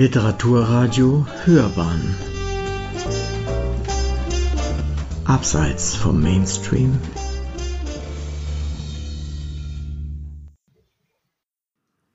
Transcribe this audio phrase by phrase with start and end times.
[0.00, 2.16] Literaturradio Hörbahn
[5.26, 6.98] Abseits vom Mainstream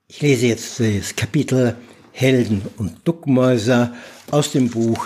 [0.08, 1.76] Ich lese jetzt das Kapitel
[2.12, 3.94] Helden und Duckmäuser
[4.32, 5.06] aus dem Buch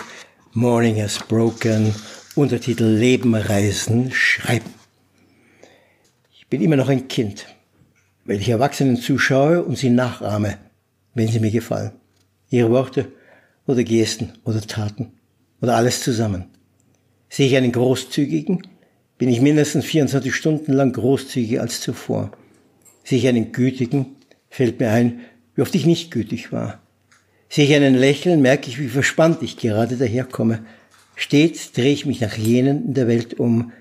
[0.54, 1.94] Morning has Broken,
[2.36, 4.74] Untertitel Leben, Reisen, Schreiben.
[6.32, 7.46] Ich bin immer noch ein Kind,
[8.24, 10.58] weil ich Erwachsenen zuschaue und sie nachahme,
[11.14, 11.92] wenn sie mir gefallen.
[12.50, 13.12] Ihre Worte
[13.68, 15.12] oder Gesten oder Taten
[15.62, 16.46] oder alles zusammen.
[17.30, 18.68] Sehe ich einen Großzügigen,
[19.18, 22.32] bin ich mindestens 24 Stunden lang großzügiger als zuvor.
[23.04, 24.16] Sehe ich einen Gütigen,
[24.50, 25.20] fällt mir ein,
[25.56, 26.82] wie oft ich nicht gütig war.
[27.50, 30.64] Sehe ich einen Lächeln, merke ich, wie verspannt ich gerade daherkomme.
[31.16, 33.72] Stets drehe ich mich nach jenen in der Welt um,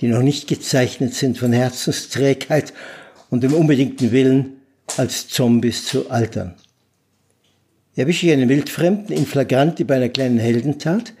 [0.00, 2.72] die noch nicht gezeichnet sind von Herzensträgheit
[3.28, 4.56] und dem unbedingten Willen,
[4.96, 6.54] als Zombies zu altern.
[8.00, 11.12] Erwische ich einen Wildfremden in Flagranti bei einer kleinen Heldentat,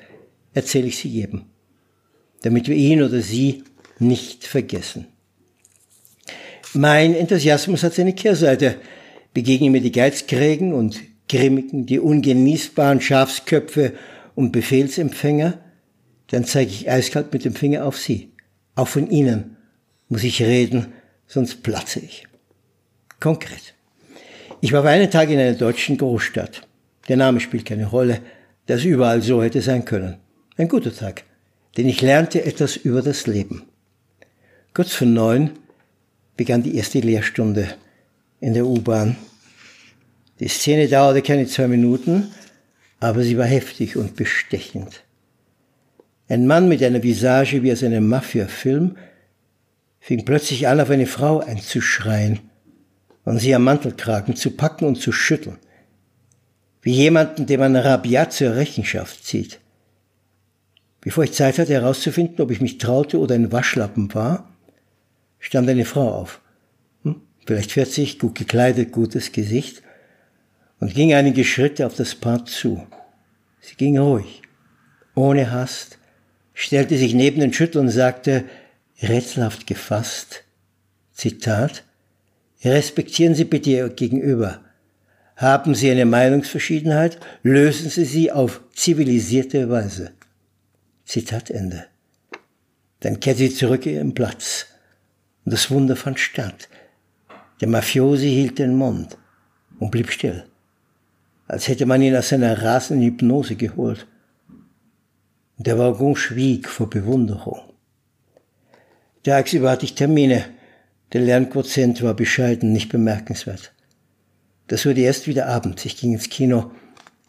[0.54, 1.42] erzähle ich sie jedem,
[2.40, 3.64] damit wir ihn oder sie
[3.98, 5.06] nicht vergessen.
[6.72, 8.76] Mein Enthusiasmus hat seine Kehrseite.
[9.34, 13.92] Begegnen mir die Geizkrägen und Grimmigen, die ungenießbaren Schafsköpfe
[14.34, 15.58] und Befehlsempfänger,
[16.28, 18.32] dann zeige ich eiskalt mit dem Finger auf sie.
[18.74, 19.58] Auch von ihnen
[20.08, 20.94] muss ich reden,
[21.26, 22.26] sonst platze ich.
[23.20, 23.74] Konkret.
[24.62, 26.62] Ich war für einen Tag in einer deutschen Großstadt.
[27.10, 28.20] Der Name spielt keine Rolle,
[28.66, 30.18] das überall so hätte sein können.
[30.56, 31.24] Ein guter Tag,
[31.76, 33.64] denn ich lernte etwas über das Leben.
[34.74, 35.50] Kurz vor neun
[36.36, 37.66] begann die erste Lehrstunde
[38.38, 39.16] in der U-Bahn.
[40.38, 42.30] Die Szene dauerte keine zwei Minuten,
[43.00, 45.02] aber sie war heftig und bestechend.
[46.28, 48.96] Ein Mann mit einer Visage wie aus einem Mafia-Film
[49.98, 52.38] fing plötzlich an, auf eine Frau einzuschreien
[53.24, 55.58] und sie am Mantelkragen zu packen und zu schütteln.
[56.82, 59.60] Wie jemanden, dem man rabiat zur Rechenschaft zieht.
[61.00, 64.50] Bevor ich Zeit hatte herauszufinden, ob ich mich traute oder ein Waschlappen war,
[65.38, 66.40] stand eine Frau auf.
[67.04, 67.22] Hm?
[67.46, 69.82] Vielleicht 40, gut gekleidet, gutes Gesicht
[70.78, 72.86] und ging einige Schritte auf das Paar zu.
[73.60, 74.42] Sie ging ruhig,
[75.14, 75.98] ohne Hast,
[76.54, 78.44] stellte sich neben den Schüttel und sagte,
[79.02, 80.44] rätselhaft gefasst,
[81.12, 81.84] Zitat,
[82.64, 84.60] respektieren Sie bitte Ihr Gegenüber.
[85.40, 90.12] Haben Sie eine Meinungsverschiedenheit, lösen Sie sie auf zivilisierte Weise.
[91.06, 91.86] Zitat Ende.
[93.00, 94.66] Dann kehrte sie zurück in ihren Platz.
[95.46, 96.68] Und das Wunder fand statt.
[97.62, 99.16] Der Mafiosi hielt den Mund
[99.78, 100.44] und blieb still,
[101.48, 104.06] als hätte man ihn aus seiner rasenden Hypnose geholt.
[105.56, 107.60] Und der Waggon schwieg vor Bewunderung.
[109.22, 110.44] Tagsüber hatte ich Termine.
[111.14, 113.72] Der Lernquotient war bescheiden, nicht bemerkenswert.
[114.70, 115.84] Das wurde erst wieder Abend.
[115.84, 116.70] Ich ging ins Kino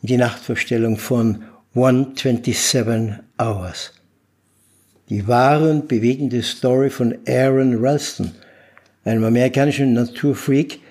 [0.03, 1.41] in die Nachtvorstellung von
[1.73, 3.93] 127 Hours.
[5.09, 8.31] Die wahre und bewegende Story von Aaron Ralston,
[9.05, 10.81] einem amerikanischen Naturfreak,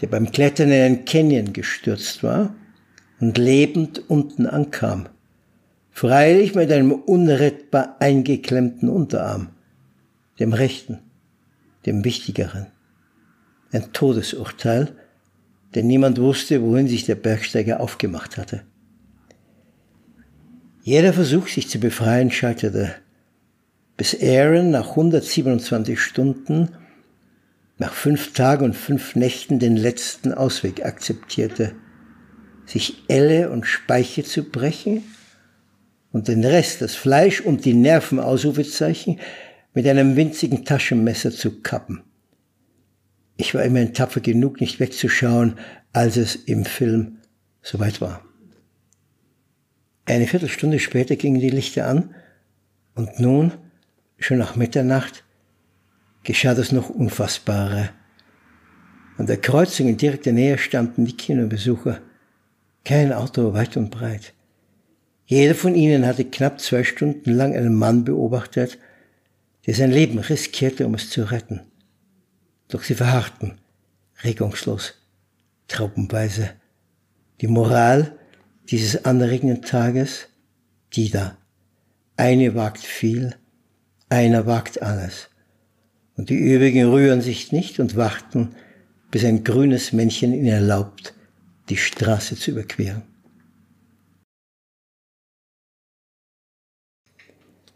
[0.00, 2.56] der beim Klettern in einen Canyon gestürzt war
[3.20, 5.08] und lebend unten ankam.
[5.92, 9.50] Freilich mit einem unrettbar eingeklemmten Unterarm
[10.40, 10.98] dem Rechten,
[11.86, 12.66] dem Wichtigeren.
[13.70, 14.96] Ein Todesurteil,
[15.74, 18.62] denn niemand wusste, wohin sich der Bergsteiger aufgemacht hatte.
[20.82, 22.94] Jeder Versuch, sich zu befreien, scheiterte,
[23.96, 26.70] bis Aaron nach 127 Stunden,
[27.78, 31.74] nach fünf Tagen und fünf Nächten den letzten Ausweg akzeptierte,
[32.64, 35.02] sich Elle und Speiche zu brechen
[36.12, 39.20] und den Rest, das Fleisch und die Nerven, Ausrufezeichen,
[39.74, 42.02] mit einem winzigen Taschenmesser zu kappen.
[43.40, 45.54] Ich war immerhin tapfer genug, nicht wegzuschauen,
[45.92, 47.18] als es im Film
[47.62, 48.24] soweit war.
[50.06, 52.14] Eine Viertelstunde später gingen die Lichter an
[52.96, 53.52] und nun,
[54.18, 55.22] schon nach Mitternacht,
[56.24, 57.90] geschah das noch Unfassbare.
[59.18, 62.00] An der Kreuzung in direkter Nähe standen die Kinobesucher.
[62.84, 64.32] Kein Auto weit und breit.
[65.26, 68.78] Jeder von ihnen hatte knapp zwei Stunden lang einen Mann beobachtet,
[69.66, 71.67] der sein Leben riskierte, um es zu retten.
[72.68, 73.58] Doch sie verharrten,
[74.22, 74.94] regungslos,
[75.68, 76.50] traubenweise.
[77.40, 78.18] Die Moral
[78.70, 80.28] dieses anregenden Tages,
[80.92, 81.36] die da.
[82.16, 83.36] Eine wagt viel,
[84.08, 85.28] einer wagt alles.
[86.16, 88.54] Und die übrigen rühren sich nicht und warten,
[89.10, 91.14] bis ein grünes Männchen ihnen erlaubt,
[91.68, 93.02] die Straße zu überqueren.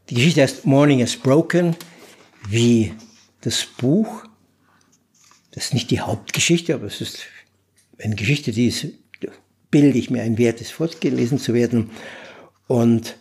[0.09, 1.77] Die Geschichte heißt Morning is Broken,
[2.49, 2.93] wie
[3.41, 4.25] das Buch.
[5.53, 7.21] Das ist nicht die Hauptgeschichte, aber es ist
[7.99, 8.87] eine Geschichte, die ist
[9.73, 11.91] bilde ich mir ein, wert ist fortgelesen zu werden.
[12.69, 13.17] Und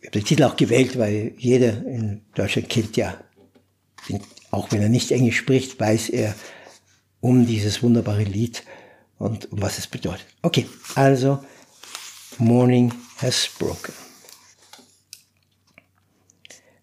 [0.00, 3.22] ich habe den Titel auch gewählt, weil jeder in Deutschland kennt ja,
[4.50, 6.34] auch wenn er nicht Englisch spricht, weiß er
[7.20, 8.62] um dieses wunderbare Lied
[9.18, 10.26] und um was es bedeutet.
[10.40, 11.44] Okay, also
[12.38, 13.92] Morning has broken.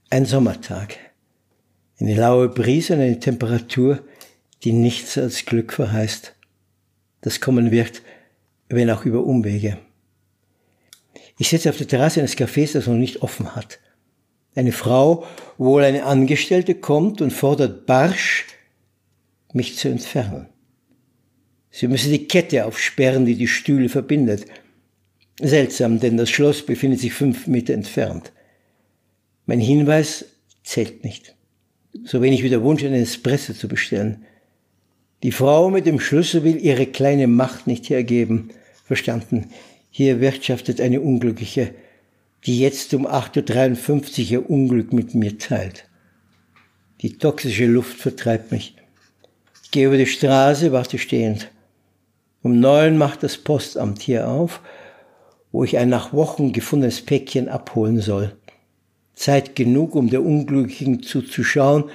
[0.10, 0.98] Ein Sommertag.
[2.00, 4.00] Eine laue Brise und eine Temperatur,
[4.64, 6.36] die nichts als Glück verheißt.
[7.22, 8.02] Das kommen wird,
[8.70, 9.78] wenn auch über Umwege.
[11.38, 13.80] Ich sitze auf der Terrasse eines Cafés, das noch nicht offen hat.
[14.56, 15.26] Eine Frau,
[15.58, 18.46] wohl eine Angestellte, kommt und fordert barsch,
[19.54, 20.48] mich zu entfernen.
[21.72, 24.46] Sie müsse die Kette aufsperren, die die Stühle verbindet.
[25.40, 28.34] Seltsam, denn das Schloss befindet sich fünf Meter entfernt.
[29.46, 30.26] Mein Hinweis
[30.64, 31.36] zählt nicht.
[32.04, 34.26] So wenig wie der Wunsch, einen Espresso zu bestellen.
[35.22, 38.52] Die Frau mit dem Schlüssel will ihre kleine Macht nicht hergeben.
[38.86, 39.50] Verstanden.
[39.92, 41.74] Hier wirtschaftet eine Unglückliche,
[42.46, 45.90] die jetzt um 8.53 Uhr ihr Unglück mit mir teilt.
[47.02, 48.76] Die toxische Luft vertreibt mich.
[49.64, 51.52] Ich gehe über die Straße, warte stehend.
[52.42, 54.62] Um neun macht das Postamt hier auf,
[55.52, 58.36] wo ich ein nach Wochen gefundenes Päckchen abholen soll.
[59.16, 61.86] Zeit genug, um der Unglücklichen zuzuschauen,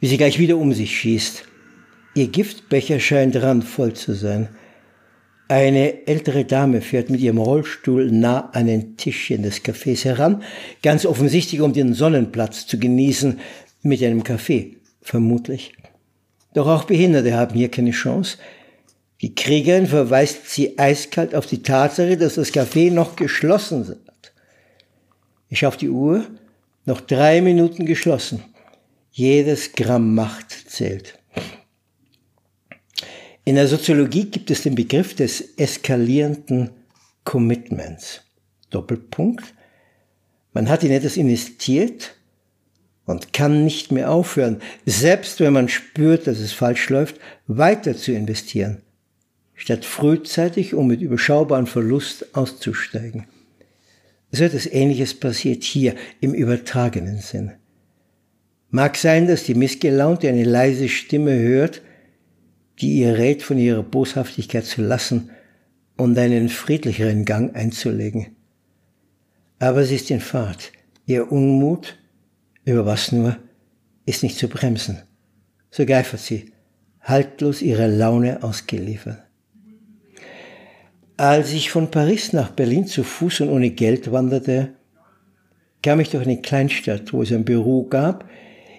[0.00, 1.44] wie sie gleich wieder um sich schießt.
[2.14, 4.48] Ihr Giftbecher scheint randvoll zu sein.
[5.48, 10.42] Eine ältere Dame fährt mit ihrem Rollstuhl nah an ein Tischchen des Cafés heran,
[10.82, 13.40] ganz offensichtlich, um den Sonnenplatz zu genießen,
[13.82, 15.74] mit einem Kaffee, vermutlich.
[16.54, 18.38] Doch auch Behinderte haben hier keine Chance.
[19.20, 24.32] Die Kriegerin verweist sie eiskalt auf die Tatsache, dass das Café noch geschlossen ist.
[25.48, 26.24] Ich auf die Uhr,
[26.86, 28.42] noch drei Minuten geschlossen.
[29.12, 31.18] Jedes Gramm Macht zählt.
[33.44, 36.70] In der Soziologie gibt es den Begriff des eskalierenden
[37.24, 38.22] Commitments.
[38.70, 39.54] Doppelpunkt.
[40.52, 42.16] Man hat in etwas investiert
[43.06, 48.12] und kann nicht mehr aufhören, selbst wenn man spürt, dass es falsch läuft, weiter zu
[48.12, 48.80] investieren,
[49.54, 53.26] statt frühzeitig und mit überschaubarem Verlust auszusteigen.
[54.32, 57.52] So etwas Ähnliches passiert hier im übertragenen Sinn.
[58.70, 61.82] Mag sein, dass die Missgelaunte eine leise Stimme hört,
[62.80, 65.30] die ihr rät, von ihrer Boshaftigkeit zu lassen
[65.96, 68.36] und einen friedlicheren Gang einzulegen.
[69.58, 70.72] Aber sie ist in Fahrt.
[71.06, 71.96] Ihr Unmut,
[72.64, 73.36] über was nur,
[74.06, 75.02] ist nicht zu bremsen.
[75.70, 76.52] So geifert sie,
[77.00, 79.22] haltlos ihrer Laune ausgeliefert.
[81.16, 84.74] Als ich von Paris nach Berlin zu Fuß und ohne Geld wanderte,
[85.82, 88.28] kam ich durch eine Kleinstadt, wo es ein Büro gab,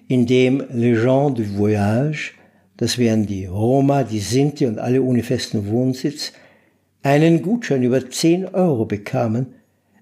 [0.08, 2.35] in dem les gens du voyage
[2.78, 6.34] das wären die Roma, die Sinti und alle ohne festen Wohnsitz,
[7.04, 9.54] einen Gutschein über 10 Euro bekamen.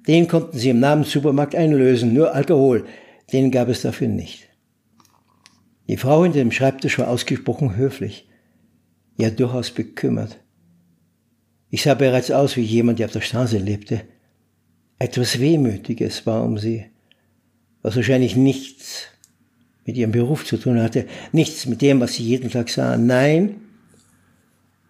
[0.08, 2.86] Den konnten sie im Namenssupermarkt einlösen, nur Alkohol,
[3.31, 4.50] den gab es dafür nicht.
[5.88, 8.28] Die Frau hinter dem Schreibtisch war ausgesprochen höflich,
[9.18, 10.40] ja durchaus bekümmert.
[11.70, 14.02] Ich sah bereits aus wie jemand, der auf der Straße lebte.
[15.00, 16.86] Etwas Wehmütiges war um sie,
[17.81, 19.08] was wahrscheinlich nichts
[19.86, 22.98] mit ihrem Beruf zu tun hatte, nichts mit dem, was sie jeden Tag sah.
[22.98, 23.56] Nein,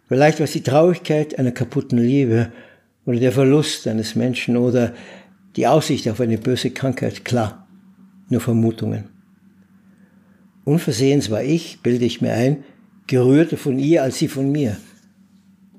[0.08, 2.52] vielleicht war es die Traurigkeit einer kaputten Liebe
[3.06, 4.94] oder der Verlust eines Menschen oder
[5.56, 7.26] die Aussicht auf eine böse Krankheit.
[7.26, 7.68] Klar,
[8.30, 9.06] nur Vermutungen.
[10.64, 12.64] Unversehens war ich, bilde ich mir ein,
[13.08, 14.78] gerührter von ihr als sie von mir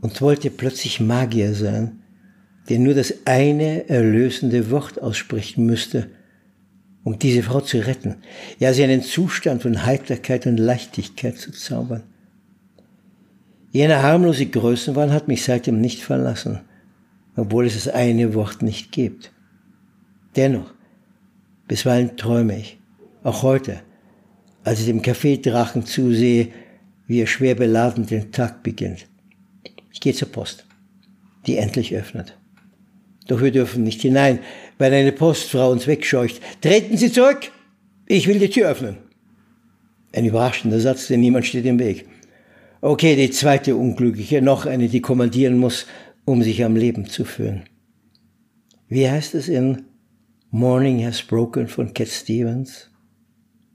[0.02, 2.00] und wollte plötzlich Magier sein,
[2.68, 6.08] der nur das eine erlösende Wort aussprechen müsste–
[7.04, 8.16] um diese Frau zu retten,
[8.58, 12.02] ja sie einen Zustand von Heiterkeit und Leichtigkeit zu zaubern.
[13.70, 16.60] Jener harmlose Größenwahn hat mich seitdem nicht verlassen,
[17.36, 19.32] obwohl es das eine Wort nicht gibt.
[20.36, 20.72] Dennoch,
[21.68, 22.78] bisweilen träume ich,
[23.22, 23.80] auch heute,
[24.64, 26.48] als ich dem Kaffeedrachen zusehe,
[27.06, 29.06] wie er schwer beladen den Tag beginnt.
[29.92, 30.64] Ich gehe zur Post,
[31.46, 32.38] die endlich öffnet.
[33.26, 34.38] Doch wir dürfen nicht hinein,
[34.78, 36.40] weil eine Postfrau uns wegscheucht.
[36.60, 37.50] Treten Sie zurück!
[38.06, 38.98] Ich will die Tür öffnen.
[40.12, 42.06] Ein überraschender Satz, denn niemand steht im Weg.
[42.80, 45.86] Okay, die zweite Unglückliche, noch eine, die kommandieren muss,
[46.26, 47.64] um sich am Leben zu führen.
[48.88, 49.86] Wie heißt es in
[50.50, 52.90] Morning Has Broken von Cat Stevens?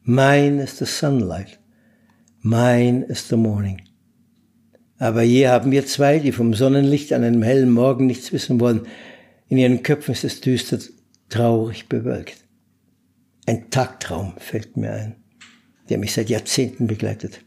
[0.04, 1.60] Mine is the sunlight.
[2.42, 3.82] Mine is the morning.
[5.00, 8.82] Aber hier haben wir zwei, die vom Sonnenlicht an einem hellen Morgen nichts wissen wollen.
[9.50, 10.80] In ihren Köpfen ist es düster,
[11.28, 12.46] traurig bewölkt.
[13.48, 15.16] Ein Tagtraum fällt mir ein,
[15.90, 17.42] der mich seit Jahrzehnten begleitet.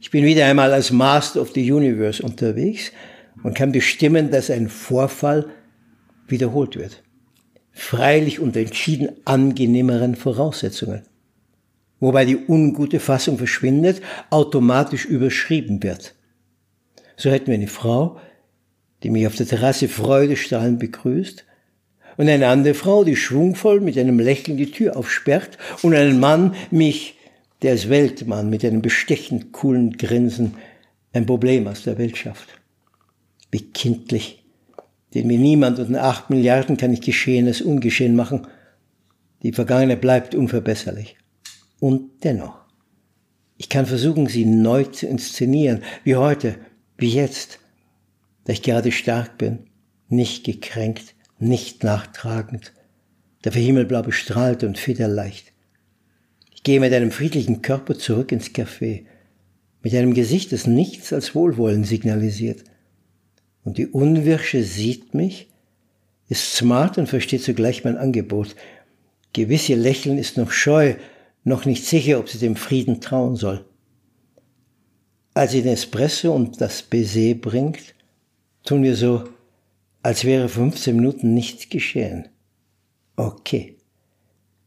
[0.00, 2.92] Ich bin wieder einmal als Master of the Universe unterwegs
[3.42, 5.48] und kann bestimmen, dass ein Vorfall
[6.28, 7.02] wiederholt wird.
[7.72, 11.02] Freilich unter entschieden angenehmeren Voraussetzungen.
[12.00, 16.14] Wobei die ungute Fassung verschwindet, automatisch überschrieben wird.
[17.16, 18.18] So hätten wir eine Frau,
[19.02, 21.44] die mich auf der Terrasse freudestrahlend begrüßt,
[22.16, 26.54] und eine andere Frau, die schwungvoll mit einem Lächeln die Tür aufsperrt, und einen Mann,
[26.70, 27.16] mich,
[27.62, 30.54] der als Weltmann mit einem bestechend coolen Grinsen
[31.12, 32.48] ein Problem aus der Welt schafft.
[33.50, 34.44] Wie kindlich,
[35.14, 38.46] denn mir niemand unter acht Milliarden kann ich Geschehenes ungeschehen machen.
[39.42, 41.16] Die Vergangene bleibt unverbesserlich.
[41.80, 42.60] Und dennoch,
[43.56, 46.56] ich kann versuchen, sie neu zu inszenieren, wie heute,
[46.96, 47.58] wie jetzt,
[48.50, 49.60] da ich gerade stark bin,
[50.08, 52.72] nicht gekränkt, nicht nachtragend,
[53.42, 55.52] dafür himmelblau bestrahlt und federleicht.
[56.52, 59.04] Ich gehe mit einem friedlichen Körper zurück ins Café,
[59.82, 62.64] mit einem Gesicht, das nichts als Wohlwollen signalisiert.
[63.62, 65.48] Und die Unwirsche sieht mich,
[66.28, 68.56] ist smart und versteht zugleich mein Angebot.
[69.32, 70.96] Gewiss ihr Lächeln ist noch scheu,
[71.44, 73.64] noch nicht sicher, ob sie dem Frieden trauen soll.
[75.34, 77.94] Als sie den Espresso und das Baiser bringt,
[78.64, 79.24] tun wir so,
[80.02, 82.28] als wäre 15 Minuten nichts geschehen.
[83.16, 83.76] Okay.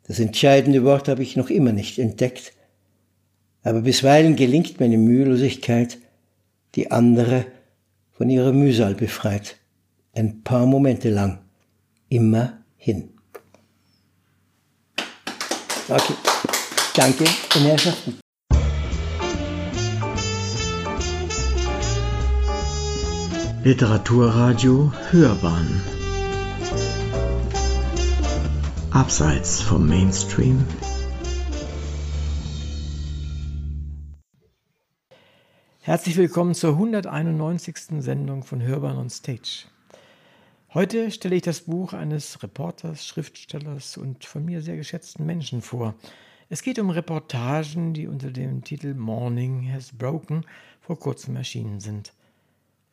[0.05, 2.53] Das entscheidende Wort habe ich noch immer nicht entdeckt,
[3.63, 5.97] aber bisweilen gelingt meine Mühelosigkeit,
[6.75, 7.45] die andere
[8.11, 9.57] von ihrer Mühsal befreit.
[10.13, 11.39] Ein paar Momente lang.
[12.09, 13.09] Immerhin.
[15.87, 16.13] Okay.
[16.95, 18.22] Danke, meine Herrschaften.
[23.65, 25.81] Literaturradio Hörbahn
[28.91, 30.65] Abseits vom Mainstream
[35.79, 38.03] Herzlich willkommen zur 191.
[38.03, 39.67] Sendung von Hörbahn on Stage.
[40.73, 45.95] Heute stelle ich das Buch eines Reporters, Schriftstellers und von mir sehr geschätzten Menschen vor.
[46.49, 50.45] Es geht um Reportagen, die unter dem Titel Morning Has Broken
[50.81, 52.11] vor kurzem erschienen sind.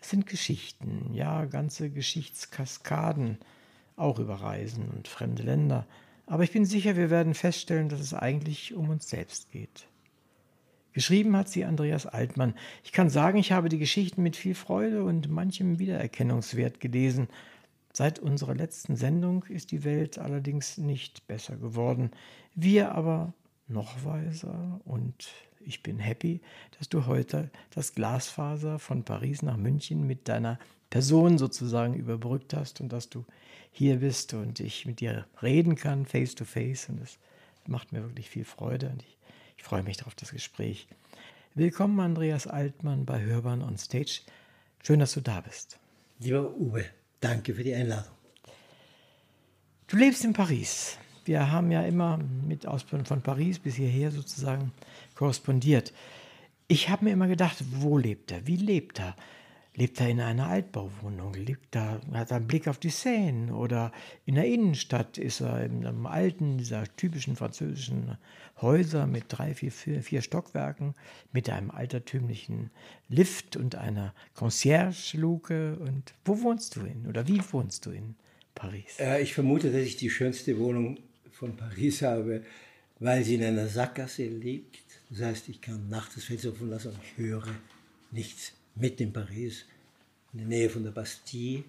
[0.01, 3.39] Es sind Geschichten, ja ganze Geschichtskaskaden,
[3.97, 5.87] auch über Reisen und fremde Länder.
[6.27, 9.89] Aber ich bin sicher, wir werden feststellen, dass es eigentlich um uns selbst geht.
[10.93, 12.55] Geschrieben hat sie Andreas Altmann.
[12.83, 17.29] Ich kann sagen, ich habe die Geschichten mit viel Freude und manchem Wiedererkennungswert gelesen.
[17.93, 22.11] Seit unserer letzten Sendung ist die Welt allerdings nicht besser geworden.
[22.55, 23.35] Wir aber
[23.69, 25.29] noch weiser und
[25.65, 26.41] ich bin happy,
[26.79, 32.81] dass du heute das Glasfaser von Paris nach München mit deiner Person sozusagen überbrückt hast
[32.81, 33.25] und dass du
[33.71, 36.89] hier bist und ich mit dir reden kann, face to face.
[36.89, 37.19] Und das
[37.67, 39.17] macht mir wirklich viel Freude und ich,
[39.57, 40.89] ich freue mich auf das Gespräch.
[41.55, 44.23] Willkommen, Andreas Altmann bei Hörbahn on Stage.
[44.83, 45.79] Schön, dass du da bist.
[46.19, 46.85] Lieber Uwe,
[47.21, 48.13] danke für die Einladung.
[49.87, 50.97] Du lebst in Paris.
[51.25, 54.73] Wir haben ja immer mit Ausbildung von Paris bis hierher sozusagen
[55.15, 55.93] korrespondiert.
[56.69, 58.47] Ich habe mir immer gedacht, wo lebt er?
[58.47, 59.17] Wie lebt er?
[59.75, 61.35] Lebt er in einer Altbauwohnung?
[61.35, 63.55] Lebt er, hat er einen Blick auf die Seine?
[63.55, 63.93] Oder
[64.27, 68.19] in der Innenstadt ist er in einem alten, dieser typischen französischen
[68.61, 70.95] Häuser mit drei, vier, vier, vier Stockwerken,
[71.33, 72.71] mit einem altertümlichen
[73.09, 75.77] Lift und einer Concierge-Luke.
[75.79, 77.07] Und wo wohnst du in?
[77.07, 78.17] Oder wie wohnst du in
[78.55, 78.99] Paris?
[78.99, 80.99] Äh, ich vermute, dass ich die schönste Wohnung
[81.41, 82.45] von Paris habe,
[83.01, 86.89] weil sie in einer Sackgasse liegt das heißt, ich kann nachts das Fenster offen lassen
[86.89, 87.55] und ich höre
[88.13, 88.53] nichts.
[88.77, 89.65] Mitten in Paris,
[90.33, 91.65] in der Nähe von der Bastille.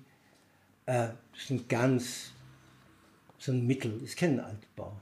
[0.86, 2.32] Äh, das ist ein ganz,
[3.40, 5.02] so ein Mittel, ist kein Altbau.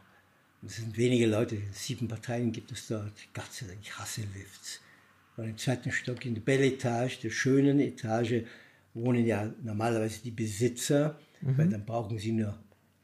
[0.65, 3.11] es sind wenige Leute, sieben Parteien gibt es dort.
[3.33, 4.79] Gott sei Dank, ich hasse Lifts.
[5.35, 8.45] Und im zweiten Stock, in der Belle Etage, der schönen Etage,
[8.93, 11.57] wohnen ja normalerweise die Besitzer, mhm.
[11.57, 12.57] weil dann brauchen sie nur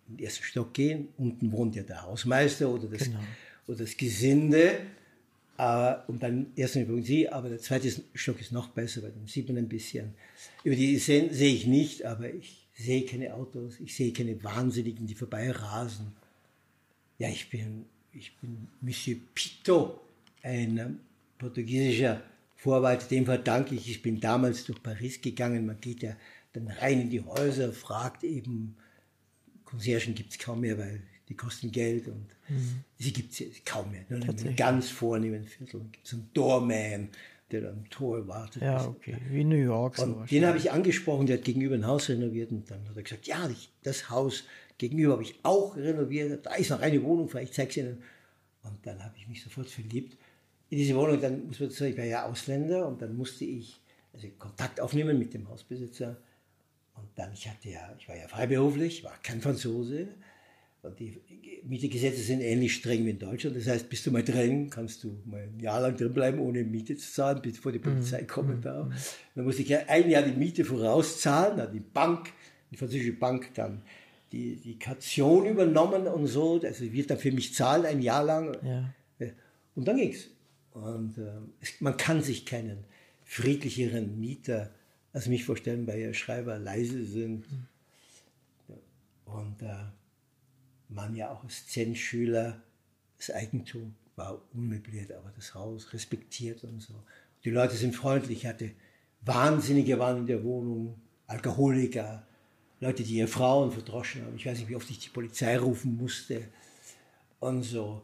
[0.08, 1.10] in den ersten Stock gehen.
[1.18, 3.20] Unten wohnt ja der Hausmeister oder das, genau.
[3.68, 4.78] oder das Gesinde.
[5.58, 9.28] Aber, und dann erst übrigen Sie, aber der zweite Stock ist noch besser, weil dann
[9.28, 10.14] sieht man ein bisschen.
[10.64, 15.08] Über die sehe seh ich nicht, aber ich sehe keine Autos, ich sehe keine Wahnsinnigen,
[15.08, 16.08] die vorbeirasen.
[17.18, 20.02] Ja, ich bin, ich bin Monsieur Pito,
[20.42, 21.00] ein
[21.38, 22.22] portugiesischer
[22.58, 26.16] Vorwald, dem verdanke ich, ich bin damals durch Paris gegangen, man geht ja
[26.54, 28.76] dann rein in die Häuser, fragt eben,
[29.76, 32.84] Conciergen gibt es kaum mehr, weil die kosten Geld und mhm.
[32.98, 34.06] sie gibt es kaum mehr.
[34.10, 37.10] Nur in einem ganz vornehmen Viertel gibt es einen Doorman,
[37.52, 38.62] der am Tor wartet.
[38.62, 39.98] Ja, okay, wie New York.
[39.98, 43.04] So den habe ich angesprochen, der hat gegenüber ein Haus renoviert und dann hat er
[43.04, 43.50] gesagt, ja,
[43.84, 44.44] das Haus
[44.78, 48.04] gegenüber habe ich auch renoviert, da ist noch eine Wohnung, vielleicht zeige ich Ihnen.
[48.64, 50.18] Und dann habe ich mich sofort verliebt
[50.70, 51.22] in diese Wohnung.
[51.22, 53.80] Dann muss man sagen, ich war ja Ausländer und dann musste ich
[54.14, 56.18] also Kontakt aufnehmen mit dem Hausbesitzer.
[56.96, 60.08] Und dann, ich hatte ja, ich war ja freiberuflich, war kein Franzose.
[60.82, 61.20] Und die
[61.64, 63.58] Mietegesetze sind ähnlich streng wie in Deutschland.
[63.58, 66.64] Das heißt, bist du mal drin, kannst du mal ein Jahr lang drin bleiben, ohne
[66.64, 68.28] Miete zu zahlen, bevor die Polizei mhm.
[68.28, 69.18] kommen darf.
[69.34, 72.32] Dann musste ich ja ein Jahr die Miete vorauszahlen, dann die Bank,
[72.72, 73.82] die französische Bank dann
[74.32, 76.62] die, die Kaution übernommen und so.
[76.62, 78.56] Also wird dann für mich zahlen ein Jahr lang.
[78.64, 78.94] Ja.
[79.76, 80.28] Und dann ging's.
[80.72, 82.84] Und äh, es, man kann sich keinen
[83.24, 84.72] friedlicheren Mieter
[85.16, 87.50] als mich vorstellen, weil ja Schreiber leise sind.
[87.50, 87.68] Mhm.
[89.26, 89.86] Und äh,
[90.90, 92.62] man ja auch als Zen-Schüler
[93.18, 96.94] das Eigentum war unmöbliert, aber das Haus respektiert und so.
[97.46, 98.40] Die Leute sind freundlich.
[98.40, 98.72] Ich hatte
[99.22, 102.28] Wahnsinnige waren in der Wohnung, Alkoholiker,
[102.82, 104.36] Leute, die ihre Frauen verdroschen haben.
[104.36, 106.50] Ich weiß nicht, wie oft ich die Polizei rufen musste
[107.40, 108.02] und so.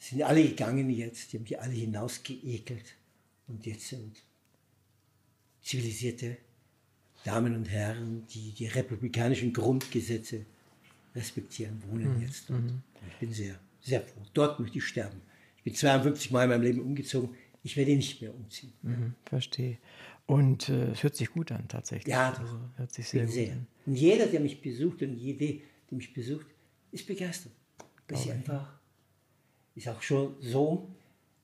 [0.00, 2.96] Sind alle gegangen jetzt, die haben die alle hinausgeekelt
[3.46, 4.16] und jetzt sind
[5.62, 6.36] zivilisierte
[7.24, 10.44] Damen und Herren, die die republikanischen Grundgesetze
[11.14, 12.22] respektieren, wohnen mhm.
[12.22, 12.62] jetzt dort.
[12.62, 12.82] Mhm.
[13.10, 14.22] Ich bin sehr, sehr froh.
[14.34, 15.20] Dort möchte ich sterben.
[15.58, 17.30] Ich bin 52 Mal in meinem Leben umgezogen.
[17.62, 18.72] Ich werde nicht mehr umziehen.
[18.82, 19.78] Mhm, verstehe.
[20.26, 22.12] Und äh, es hört sich gut an, tatsächlich.
[22.12, 22.30] Ja.
[22.30, 23.46] Also, hört sich sehr, sehr.
[23.46, 23.66] gut an.
[23.86, 25.60] Und jeder, der mich besucht und jede,
[25.90, 26.46] die mich besucht,
[26.92, 27.52] ist begeistert.
[28.06, 28.78] Weil sie einfach,
[29.74, 30.88] ist auch schon so,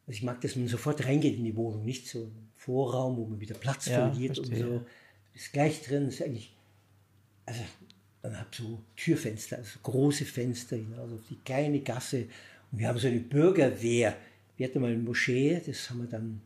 [0.07, 3.27] also ich mag, dass man sofort reingeht in die Wohnung, nicht so ein Vorraum, wo
[3.27, 4.67] man wieder Platz ja, verliert verstehe.
[4.67, 4.87] und so.
[5.35, 6.55] Ist gleich drin, ist eigentlich,
[7.47, 7.61] also
[8.23, 12.27] man hat so Türfenster, also große Fenster hinaus auf die kleine Gasse.
[12.73, 14.17] Und wir haben so eine Bürgerwehr.
[14.57, 16.41] Wir hatten mal eine Moschee, das haben wir dann,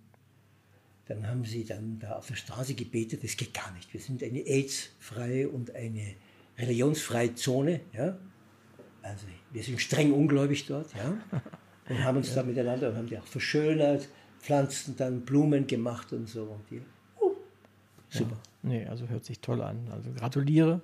[1.06, 3.92] dann haben sie dann da auf der Straße gebetet, das geht gar nicht.
[3.92, 6.14] Wir sind eine AIDS-freie und eine
[6.58, 8.18] religionsfreie Zone, ja.
[9.02, 11.16] Also wir sind streng ungläubig dort, ja.
[11.88, 12.34] Und haben uns ja.
[12.36, 14.08] da miteinander, haben die auch verschönert,
[14.40, 16.44] Pflanzen dann Blumen gemacht und so.
[16.44, 16.80] Und die,
[17.20, 17.36] uh,
[18.08, 18.32] super.
[18.32, 18.47] Ja.
[18.62, 19.88] Nee, also hört sich toll an.
[19.90, 20.80] Also gratuliere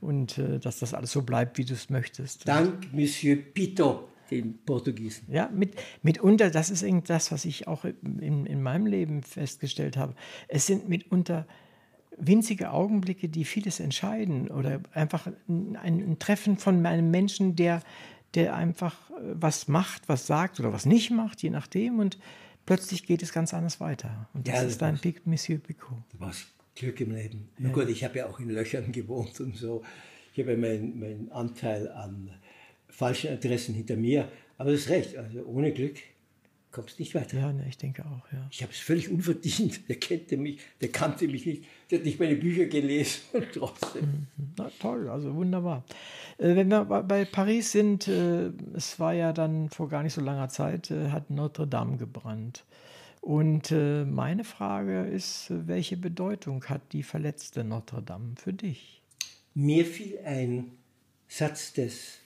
[0.00, 2.46] und äh, dass das alles so bleibt, wie du es möchtest.
[2.46, 5.26] Dank Monsieur Pito, den Portugiesen.
[5.30, 10.14] Ja, mit, mitunter, das ist das, was ich auch in, in meinem Leben festgestellt habe.
[10.48, 11.46] Es sind mitunter
[12.18, 17.82] winzige Augenblicke, die vieles entscheiden oder einfach ein, ein Treffen von einem Menschen, der,
[18.34, 22.18] der einfach äh, was macht, was sagt oder was nicht macht, je nachdem und
[22.64, 24.28] plötzlich geht es ganz anders weiter.
[24.34, 25.98] Und das ja, ist dein Monsieur Picot.
[26.18, 27.48] Was Glück im Leben.
[27.58, 27.70] Ja.
[27.70, 29.82] gut, ich habe ja auch in Löchern gewohnt und so.
[30.32, 32.30] Ich habe ja meinen mein Anteil an
[32.88, 34.28] falschen Adressen hinter mir.
[34.58, 35.96] Aber das ist recht, also ohne Glück
[36.76, 37.38] kommst du nicht weiter.
[37.38, 38.46] Ja, ne, ich denke auch, ja.
[38.50, 39.80] Ich habe es völlig unverdient.
[39.88, 41.64] Der kannte mich, der kannte mich nicht.
[41.90, 44.04] Der hat nicht meine Bücher gelesen und trotzdem.
[44.04, 44.26] Mhm.
[44.58, 45.84] Na toll, also wunderbar.
[46.36, 50.20] Äh, wenn wir bei Paris sind, äh, es war ja dann vor gar nicht so
[50.20, 52.64] langer Zeit, äh, hat Notre Dame gebrannt.
[53.26, 59.02] Und äh, meine Frage ist, welche Bedeutung hat die verletzte Notre Dame für dich?
[59.52, 60.70] Mir fiel ein
[61.26, 62.18] Satz des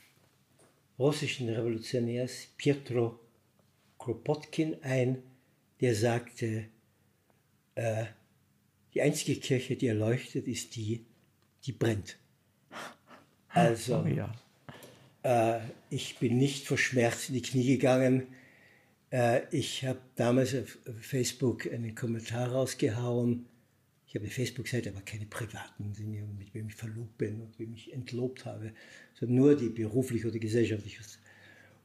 [0.98, 3.18] russischen Revolutionärs Pietro
[3.98, 5.22] Kropotkin ein,
[5.80, 6.66] der sagte,
[7.76, 8.04] äh,
[8.92, 11.06] die einzige Kirche, die erleuchtet, ist die,
[11.64, 12.18] die brennt.
[13.48, 14.32] Also, oh ja.
[15.22, 18.26] äh, ich bin nicht vor Schmerz in die Knie gegangen,
[19.50, 23.46] ich habe damals auf Facebook einen Kommentar rausgehauen.
[24.06, 25.92] Ich habe eine Facebook-Seite, aber keine privaten
[26.38, 28.72] mit wem ich verlobt bin und wem ich entlobt habe,
[29.18, 30.98] sondern nur die beruflich oder gesellschaftlich.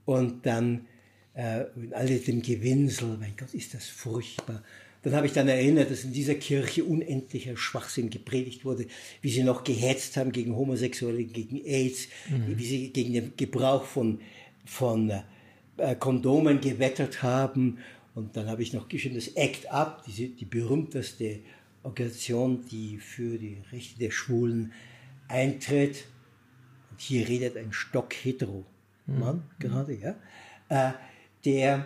[0.05, 0.87] Und dann
[1.33, 4.63] äh, alle dem Gewinsel, mein Gott, ist das furchtbar.
[5.03, 8.87] Dann habe ich dann erinnert, dass in dieser Kirche unendlicher Schwachsinn gepredigt wurde,
[9.21, 12.57] wie sie noch gehetzt haben gegen Homosexuelle, gegen AIDS, mhm.
[12.57, 14.19] wie sie gegen den Gebrauch von,
[14.65, 15.11] von
[15.77, 17.79] äh, Kondomen gewettert haben.
[18.13, 21.39] Und dann habe ich noch geschrieben, das Act Up, diese, die berühmteste
[21.83, 24.71] Organisation, die für die Rechte der Schwulen
[25.27, 26.05] eintritt.
[26.91, 28.65] Und hier redet ein stock-hetero
[29.07, 29.59] Mann mhm.
[29.59, 30.15] gerade, ja.
[30.69, 30.93] Äh,
[31.43, 31.85] der,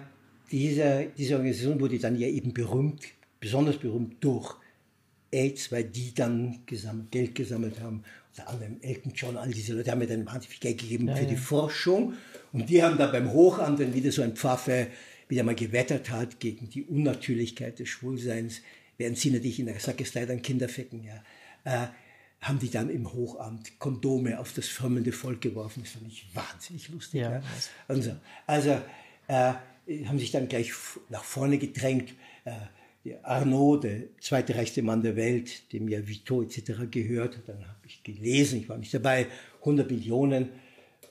[0.52, 3.04] dieser, diese Organisation wurde dann ja eben berühmt,
[3.40, 4.56] besonders berühmt durch
[5.32, 8.04] AIDS, weil die dann gesammelt, Geld gesammelt haben.
[8.30, 11.16] Unter anderem Elton John, all diese Leute haben mir dann wahnsinnig viel Geld gegeben ja,
[11.16, 11.30] für ja.
[11.30, 12.14] die Forschung.
[12.52, 14.88] Und die haben dann beim Hochamt, wenn wieder so ein Pfaffe
[15.28, 18.62] wieder mal gewettert hat gegen die Unnatürlichkeit des Schwulseins,
[18.98, 21.24] während sie natürlich in der Sakristei dann Kinder ficken, ja,
[21.64, 21.88] äh,
[22.42, 25.84] haben die dann im Hochamt Kondome auf das firmende Volk geworfen.
[25.84, 27.22] Das fand ich wahnsinnig lustig.
[27.22, 27.44] Ja, ja.
[27.88, 28.16] Also,
[28.48, 28.82] also
[29.28, 29.54] äh,
[30.06, 30.72] haben sich dann gleich
[31.10, 32.14] nach vorne gedrängt.
[32.46, 32.52] Äh,
[33.24, 36.72] Arnaud, der zweite reichste Mann der Welt, dem ja Vito etc.
[36.92, 39.28] gehört, dann habe ich gelesen, ich war nicht dabei,
[39.62, 40.50] 100 Millionen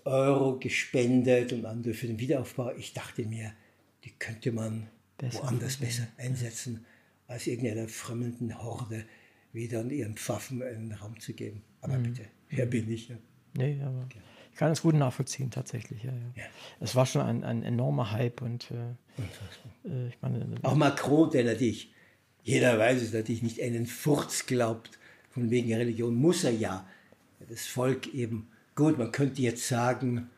[0.08, 2.74] Euro gespendet und andere für den Wiederaufbau.
[2.76, 3.52] Ich dachte mir,
[4.04, 6.84] die könnte man besser woanders besser einsetzen.
[7.26, 9.04] als irgendeiner frömmelnden Horde
[9.52, 11.62] wieder an ihren Pfaffen einen Raum zu geben.
[11.80, 13.08] Aber bitte, wer bin ich?
[13.08, 13.16] Ja?
[13.54, 14.08] Nee, aber
[14.50, 16.02] ich kann es gut nachvollziehen, tatsächlich.
[16.02, 16.42] Ja, ja.
[16.42, 16.44] Ja.
[16.80, 21.44] Es war schon ein, ein enormer Hype und äh, äh, ich meine, Auch Macron, der
[21.44, 21.92] natürlich,
[22.42, 24.98] jeder weiß es natürlich, nicht einen Furz glaubt,
[25.30, 26.88] von wegen Religion muss er ja.
[27.48, 30.30] Das Volk eben, gut, man könnte jetzt sagen,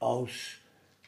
[0.00, 0.30] aus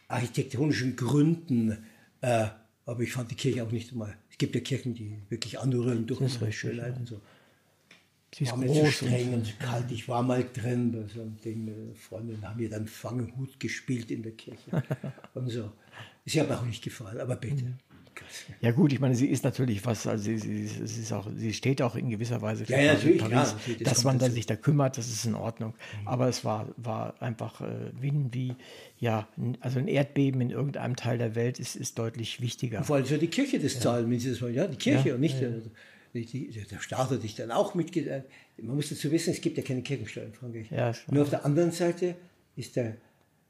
[0.08, 1.76] architektonischen Gründen,
[2.22, 2.46] äh,
[2.86, 4.16] aber ich fand die Kirche auch nicht mal.
[4.30, 6.98] Es gibt ja Kirchen, die wirklich anrühren durch Das richtig, Schönheit ja.
[7.00, 7.20] und so.
[8.34, 8.94] sie ist War mir zu groß.
[8.94, 9.92] streng Und, zu kalt.
[9.92, 11.66] Ich war mal drin bei so einem Ding.
[11.66, 14.82] Meine Freundin haben mir dann Fangenhut gespielt in der Kirche
[15.34, 15.70] und so.
[16.24, 17.64] Sie hat mir auch nicht gefallen, aber bitte.
[17.64, 17.78] Mhm.
[18.60, 21.52] Ja gut, ich meine, sie ist natürlich was, also sie, sie, sie, ist auch, sie
[21.52, 24.18] steht auch in gewisser Weise für Ja, ja, natürlich, Paris, klar, natürlich, das dass man
[24.18, 25.74] da sich da kümmert, das ist in Ordnung.
[26.04, 28.56] Aber es war, war einfach äh, wie, wie,
[28.98, 29.28] ja,
[29.60, 32.84] also ein Erdbeben in irgendeinem Teil der Welt ist, ist deutlich wichtiger.
[32.84, 34.54] Vor allem soll die Kirche das zahlen, wenn sie das wollen.
[34.54, 37.74] Ja, die Kirche Ja, und nicht ja, der, die, der Staat hat dich dann auch
[37.74, 38.24] mitge...
[38.58, 40.70] Man muss dazu wissen, es gibt ja keine Kirchensteuer in Frankreich.
[40.70, 40.92] Ja.
[41.10, 42.16] Nur auf der anderen Seite
[42.54, 42.96] ist der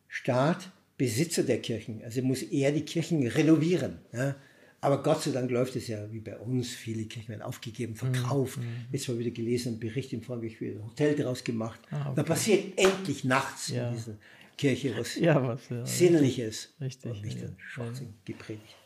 [0.08, 2.00] Staat Besitzer der Kirchen.
[2.04, 3.98] Also muss er die Kirchen renovieren.
[4.12, 4.36] Ja?
[4.82, 6.68] Aber Gott sei Dank läuft es ja wie bei uns.
[6.70, 8.58] Viele Kirchen werden aufgegeben, verkauft.
[8.58, 11.80] Mhm, Jetzt mal wieder gelesen, einen Bericht in Frankreich, wird ein Hotel daraus gemacht.
[11.90, 12.12] Ah, okay.
[12.16, 13.88] Da passiert endlich nachts Ja.
[13.88, 14.16] in dieser
[14.58, 15.86] Kirche was Ja, was, ja.
[15.86, 16.74] Sinnliches.
[16.80, 17.48] Richtig, Und nicht ja.
[17.58, 18.76] Schwachsinn gepredigt.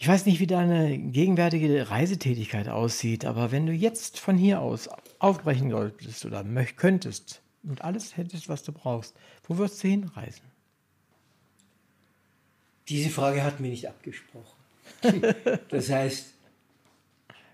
[0.00, 4.88] Ich weiß nicht, wie deine gegenwärtige Reisetätigkeit aussieht, aber wenn du jetzt von hier aus
[5.18, 9.16] aufbrechen solltest oder möcht, könntest und alles hättest, was du brauchst,
[9.48, 10.42] wo würdest du hinreisen?
[12.88, 14.56] Diese Frage hatten wir nicht abgesprochen.
[15.68, 16.34] Das heißt,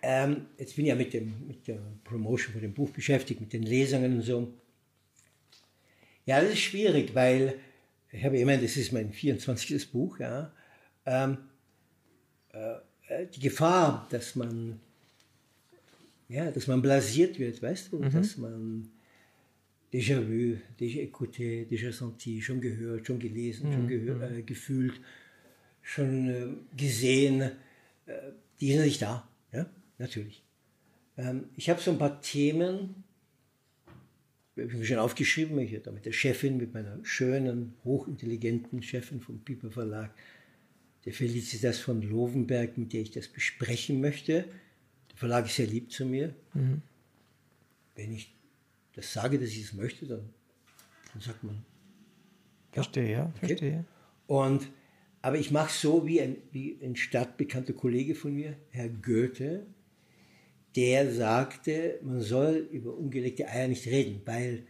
[0.03, 3.53] ähm, jetzt bin ich ja mit, dem, mit der Promotion von dem Buch beschäftigt, mit
[3.53, 4.53] den Lesungen und so.
[6.27, 7.55] Ja, das ist schwierig, weil
[8.12, 9.90] ich habe immer, das ist mein 24.
[9.90, 10.53] Buch, ja.
[11.07, 11.38] Ähm,
[12.53, 14.79] äh, die Gefahr, dass man,
[16.29, 18.88] ja, dass man blasiert wird, weißt du, dass man
[19.92, 25.01] déjà vu, déjà écouté, déjà senti, schon gehört, schon gelesen, schon gehör, äh, gefühlt,
[25.85, 27.53] schon äh, gesehen, äh,
[28.59, 29.66] die sind nicht da, ja,
[29.99, 30.42] natürlich.
[31.16, 33.05] Ähm, ich habe so ein paar Themen,
[34.57, 39.20] habe ich mir schon aufgeschrieben, ich da mit der Chefin, mit meiner schönen, hochintelligenten Chefin
[39.20, 40.11] vom Piper Verlag,
[41.05, 44.47] der Felicitas von Lovenberg, mit der ich das besprechen möchte.
[45.11, 46.35] Der Verlag ist sehr lieb zu mir.
[47.94, 48.35] Wenn ich
[48.94, 50.31] das sage, dass ich es möchte, dann,
[51.12, 51.62] dann sagt man.
[52.73, 53.85] Verstehe, ja, verstehe.
[54.27, 54.70] Und,
[55.25, 59.65] aber ich mache so wie ein, wie ein stadtbekannter Kollege von mir, Herr Goethe,
[60.77, 64.65] der sagte, man soll über ungelegte Eier nicht reden, weil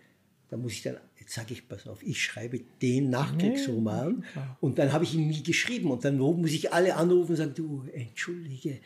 [0.51, 4.25] da muss ich dann, jetzt sage ich, pass auf, ich schreibe den Nachkriegsroman
[4.61, 7.55] und dann habe ich ihn nie geschrieben und dann muss ich alle anrufen und sagen,
[7.57, 8.79] du, entschuldige,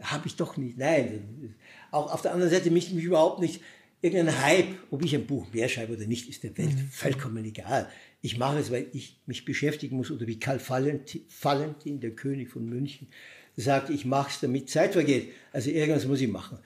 [0.00, 0.78] habe ich doch nicht.
[0.78, 1.54] Nein,
[1.92, 3.60] auch auf der anderen Seite mich, mich überhaupt nicht,
[4.02, 7.88] irgendein Hype, ob ich ein Buch mehr schreibe oder nicht, ist der Welt vollkommen egal.
[8.20, 12.50] Ich mache es, weil ich mich beschäftigen muss oder wie Karl Valentin, Valentin der König
[12.50, 13.08] von München,
[13.56, 15.30] sagt, ich mache es, damit Zeit vergeht.
[15.52, 16.58] Also irgendwas muss ich machen.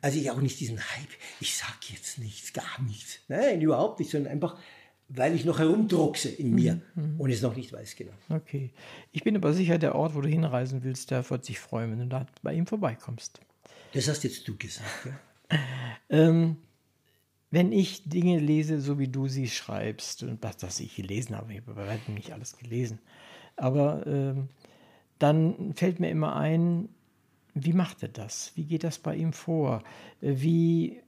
[0.00, 1.08] Also ich auch nicht diesen Hype,
[1.40, 3.18] ich sage jetzt nichts, gar nichts.
[3.28, 4.58] Nein, überhaupt nicht, sondern einfach,
[5.08, 6.80] weil ich noch herumdruckse in mir
[7.18, 8.12] und es noch nicht weiß genau.
[8.28, 8.70] Okay.
[9.10, 11.98] Ich bin aber sicher, der Ort, wo du hinreisen willst, der wird sich freuen, wenn
[12.00, 13.40] du da bei ihm vorbeikommst.
[13.92, 15.06] Das hast jetzt du gesagt.
[15.06, 15.58] Ja?
[16.10, 16.56] Ähm,
[17.54, 21.52] wenn ich Dinge lese, so wie du sie schreibst, und das, was ich gelesen habe,
[21.52, 22.98] ich habe bei weitem nicht alles gelesen,
[23.56, 24.48] aber ähm,
[25.20, 26.88] dann fällt mir immer ein,
[27.54, 28.50] wie macht er das?
[28.56, 29.84] Wie geht das bei ihm vor?
[30.20, 31.00] Äh, Wie,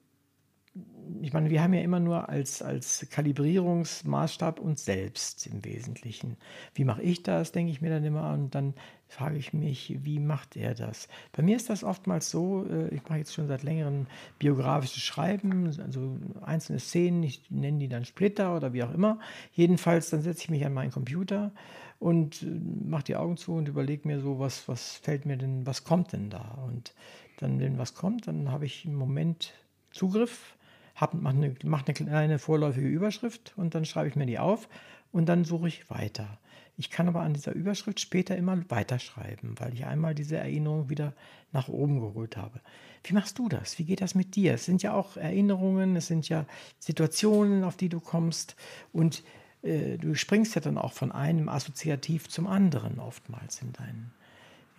[1.22, 6.36] ich meine, wir haben ja immer nur als, als Kalibrierungsmaßstab uns selbst im Wesentlichen.
[6.74, 8.74] Wie mache ich das, denke ich mir dann immer und dann
[9.08, 11.08] frage ich mich, wie macht er das?
[11.32, 14.06] Bei mir ist das oftmals so, äh, ich mache jetzt schon seit längerem
[14.38, 19.20] biografisches Schreiben, also einzelne Szenen, ich nenne die dann Splitter oder wie auch immer.
[19.52, 21.52] Jedenfalls, dann setze ich mich an meinen Computer
[21.98, 22.46] und äh,
[22.84, 26.12] mache die Augen zu und überlege mir so, was, was fällt mir denn, was kommt
[26.12, 26.58] denn da?
[26.66, 26.94] Und
[27.38, 29.54] dann, wenn was kommt, dann habe ich im Moment
[29.92, 30.55] Zugriff,
[31.00, 34.68] mache eine, mach eine kleine vorläufige Überschrift und dann schreibe ich mir die auf
[35.12, 36.38] und dann suche ich weiter.
[36.78, 41.14] Ich kann aber an dieser Überschrift später immer weiterschreiben, weil ich einmal diese Erinnerung wieder
[41.52, 42.60] nach oben geholt habe.
[43.02, 43.78] Wie machst du das?
[43.78, 44.54] Wie geht das mit dir?
[44.54, 46.44] Es sind ja auch Erinnerungen, es sind ja
[46.78, 48.56] Situationen, auf die du kommst
[48.92, 49.22] und
[49.62, 54.12] äh, du springst ja dann auch von einem Assoziativ zum anderen oftmals in deinen,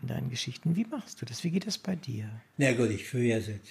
[0.01, 0.75] in deinen Geschichten.
[0.75, 1.43] Wie machst du das?
[1.43, 2.29] Wie geht das bei dir?
[2.57, 3.61] Na gut, ich führe ja seit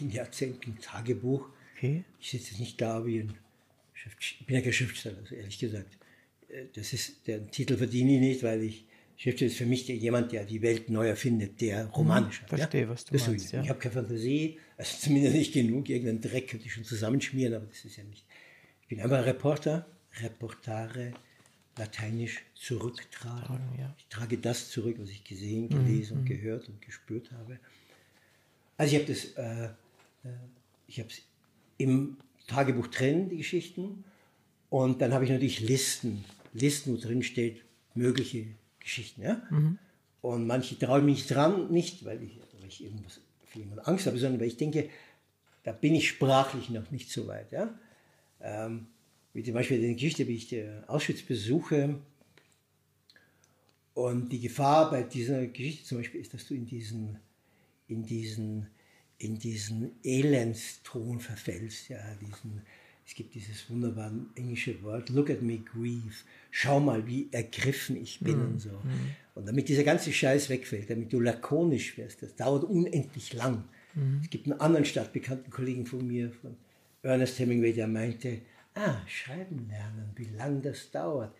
[0.00, 1.46] Jahrzehnten Tagebuch.
[1.76, 2.04] Okay.
[2.20, 3.34] Ich sitze nicht da wie ein
[3.92, 5.98] Schrift, ich bin ja kein Schriftsteller, also ehrlich gesagt.
[6.48, 8.86] Äh, Das ist, den Titel verdiene ich nicht, weil ich
[9.18, 12.50] Schriftsteller ist für mich der, jemand, der die Welt neu erfindet, der romanisch hat.
[12.50, 12.88] Verstehe, ja?
[12.88, 13.62] was du das meinst, ja.
[13.62, 15.88] Ich habe keine Fantasie, also zumindest nicht genug.
[15.88, 18.26] Irgendeinen Dreck könnte ich schon zusammenschmieren, aber das ist ja nicht.
[18.82, 19.86] Ich bin einfach Reporter,
[20.20, 21.14] Reportare,
[21.78, 23.44] lateinisch zurücktragen.
[23.44, 23.94] Tragen, ja.
[23.98, 27.58] Ich trage das zurück, was ich gesehen, gelesen und gehört und gespürt habe.
[28.76, 29.64] Also ich habe das, äh,
[30.28, 30.34] äh,
[30.86, 31.22] ich habe es
[31.78, 34.04] im Tagebuch drin, die Geschichten.
[34.70, 37.62] Und dann habe ich natürlich Listen, Listen, wo drin steht,
[37.94, 38.46] mögliche
[38.80, 39.22] Geschichten.
[39.22, 39.42] Ja?
[40.22, 44.06] Und manche traue ich mich dran, nicht weil ich, weil ich irgendwas für jemanden Angst
[44.06, 44.88] habe, sondern weil ich denke,
[45.62, 47.52] da bin ich sprachlich noch nicht so weit.
[47.52, 47.74] Ja?
[48.40, 48.86] Ähm,
[49.32, 51.96] wie zum Beispiel die Geschichte, wie ich den Auschwitz besuche.
[53.94, 57.18] Und die Gefahr bei dieser Geschichte zum Beispiel ist, dass du in diesen,
[57.88, 58.66] in diesen,
[59.18, 62.62] in diesen Elendston verfällst, ja, diesen,
[63.06, 66.14] es gibt dieses wunderbare englische Wort, look at me grieve,
[66.50, 68.82] schau mal, wie ergriffen ich bin und so.
[69.34, 73.64] Und damit dieser ganze Scheiß wegfällt, damit du lakonisch wirst, das dauert unendlich lang.
[74.22, 76.56] Es gibt einen anderen stadtbekannten Kollegen von mir, von
[77.02, 78.42] Ernest Hemingway, der meinte,
[78.74, 81.34] ah, schreiben lernen, wie lang das dauert.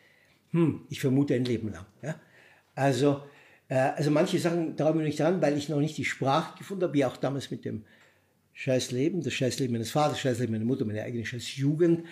[0.53, 1.85] Hm, ich vermute ein Leben lang.
[2.03, 2.19] Ja?
[2.75, 3.23] Also,
[3.69, 6.85] also manche Sachen traue ich mir nicht dran, weil ich noch nicht die Sprache gefunden
[6.85, 7.85] habe, wie auch damals mit dem
[8.53, 12.05] Scheißleben, das Scheißleben meines Vaters, das Scheißleben meiner Mutter, meine eigene Scheißjugend.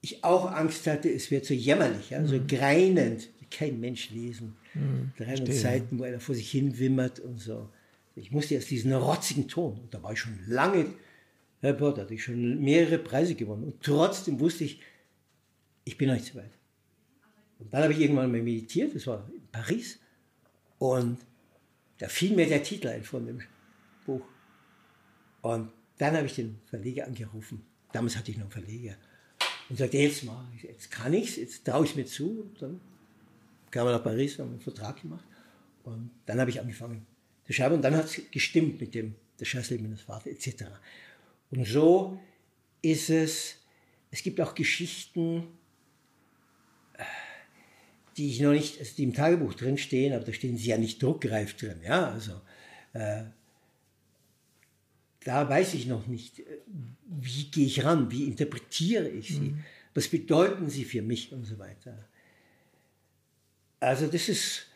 [0.00, 2.24] Ich auch Angst hatte, es wird so jämmerlich, ja?
[2.24, 4.56] so greinend, kein Mensch lesen.
[5.16, 5.54] 300 verstehe.
[5.54, 7.68] Seiten, wo einer vor sich hin wimmert und so.
[8.14, 10.86] Ich musste erst diesen rotzigen Ton, und da war ich schon lange
[11.62, 13.64] Reporter, hatte ich schon mehrere Preise gewonnen.
[13.64, 14.80] Und trotzdem wusste ich,
[15.84, 16.50] ich bin noch nicht so weit.
[17.58, 19.98] Und dann habe ich irgendwann mal meditiert, das war in Paris,
[20.78, 21.18] und
[21.98, 23.40] da fiel mir der Titel ein von dem
[24.04, 24.24] Buch.
[25.42, 27.64] Und dann habe ich den Verleger angerufen.
[27.92, 28.96] Damals hatte ich noch einen Verleger.
[29.68, 32.42] Und sagte, jetzt mal, jetzt kann ich's, jetzt traue ich mir zu.
[32.42, 32.80] Und dann
[33.70, 35.24] kam er nach Paris, haben einen Vertrag gemacht.
[35.84, 37.06] Und dann habe ich angefangen
[37.46, 37.76] zu schreiben.
[37.76, 40.64] Und dann hat es gestimmt mit dem Das Scheißleben meines Vaters etc.
[41.50, 42.18] Und so
[42.82, 43.56] ist es,
[44.10, 45.46] es gibt auch Geschichten,
[48.16, 50.78] die ich noch nicht, also die im Tagebuch drin stehen, aber da stehen sie ja
[50.78, 51.80] nicht druckreif drin.
[51.84, 52.32] Ja, also
[52.94, 53.24] äh,
[55.24, 56.44] da weiß ich noch nicht, äh,
[57.08, 59.54] wie gehe ich ran, wie interpretiere ich sie,
[59.94, 62.08] was bedeuten sie für mich und so weiter.
[63.80, 64.66] Also das ist,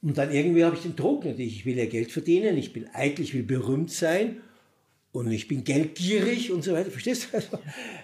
[0.00, 2.88] und dann irgendwie habe ich den Druck natürlich, ich will ja Geld verdienen, ich bin
[2.92, 4.40] eitel, ich will berühmt sein
[5.12, 7.36] und ich bin geldgierig und so weiter, verstehst du?
[7.36, 7.58] Also,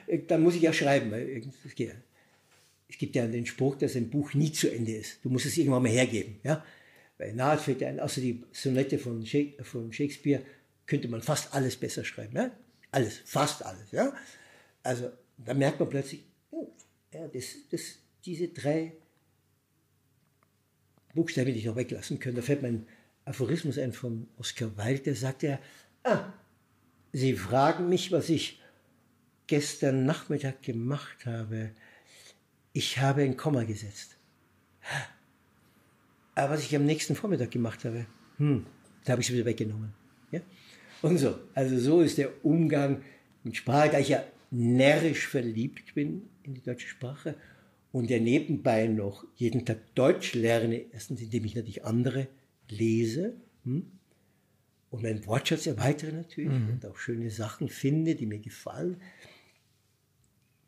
[0.06, 1.10] äh, dann muss ich ja schreiben.
[1.10, 1.94] weil es geht-
[2.88, 5.18] Es gibt ja den Spruch, dass ein Buch nie zu Ende ist.
[5.22, 6.40] Du musst es irgendwann mal hergeben.
[6.42, 6.64] Ja?
[7.18, 10.42] Weil nahe fällt ein, außer die Sonette von Shak- von Shakespeare,
[10.86, 12.36] könnte man fast alles besser schreiben.
[12.36, 12.50] Ja?
[12.90, 13.90] Alles, fast alles.
[13.92, 14.14] Ja?
[14.82, 16.72] Also da merkt man plötzlich, oh,
[17.12, 18.92] ja, das, das, diese drei
[21.14, 22.36] Buchstaben, die ich noch weglassen können.
[22.36, 22.86] Da fällt mir ein
[23.24, 25.58] Aphorismus ein von Oscar Wilde, der sagt ja,
[26.04, 26.32] ah,
[27.12, 28.60] Sie fragen mich, was ich
[29.46, 31.70] gestern Nachmittag gemacht habe.
[32.72, 34.16] Ich habe ein Komma gesetzt.
[36.34, 38.64] Aber was ich am nächsten Vormittag gemacht habe, hm,
[39.04, 39.92] da habe ich es wieder weggenommen.
[40.30, 40.40] Ja?
[41.02, 41.38] Und so.
[41.54, 43.02] Also so ist der Umgang
[43.42, 47.34] mit Sprache, da ich ja närrisch verliebt bin in die deutsche Sprache
[47.92, 52.28] und ja nebenbei noch jeden Tag Deutsch lerne, erstens indem ich natürlich andere
[52.68, 53.90] lese hm?
[54.90, 59.00] und meinen Wortschatz erweitere natürlich und auch schöne Sachen finde, die mir gefallen.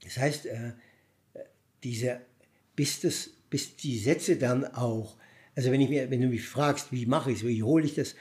[0.02, 0.72] Das heißt, äh,
[1.82, 2.20] diese,
[2.76, 5.16] bis, das, bis die Sätze dann auch,
[5.54, 7.94] also wenn, ich mir, wenn du mich fragst, wie mache ich es, wie hole ich
[7.94, 8.14] das,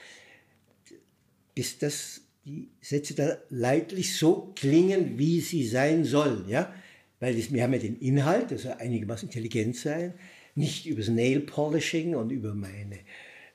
[1.54, 6.72] bis das die Sätze dann leidlich so klingen, wie sie sein sollen, ja,
[7.20, 10.14] weil das, wir haben ja den Inhalt, das soll einigermaßen intelligent sein,
[10.54, 12.98] nicht über das Nail Polishing und über meine,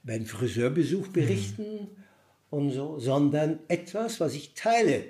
[0.04, 1.88] meinen Friseurbesuch berichten
[2.50, 5.04] und so, sondern etwas, was ich teile.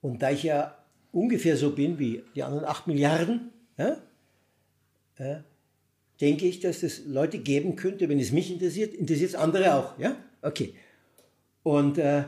[0.00, 0.78] Und da ich ja
[1.12, 4.00] ungefähr so bin wie die anderen acht Milliarden, ja,
[5.20, 5.42] äh,
[6.20, 9.98] denke ich, dass es Leute geben könnte, wenn es mich interessiert, interessiert es andere auch.
[9.98, 10.16] Ja?
[10.42, 10.74] Okay.
[11.62, 12.24] Und äh,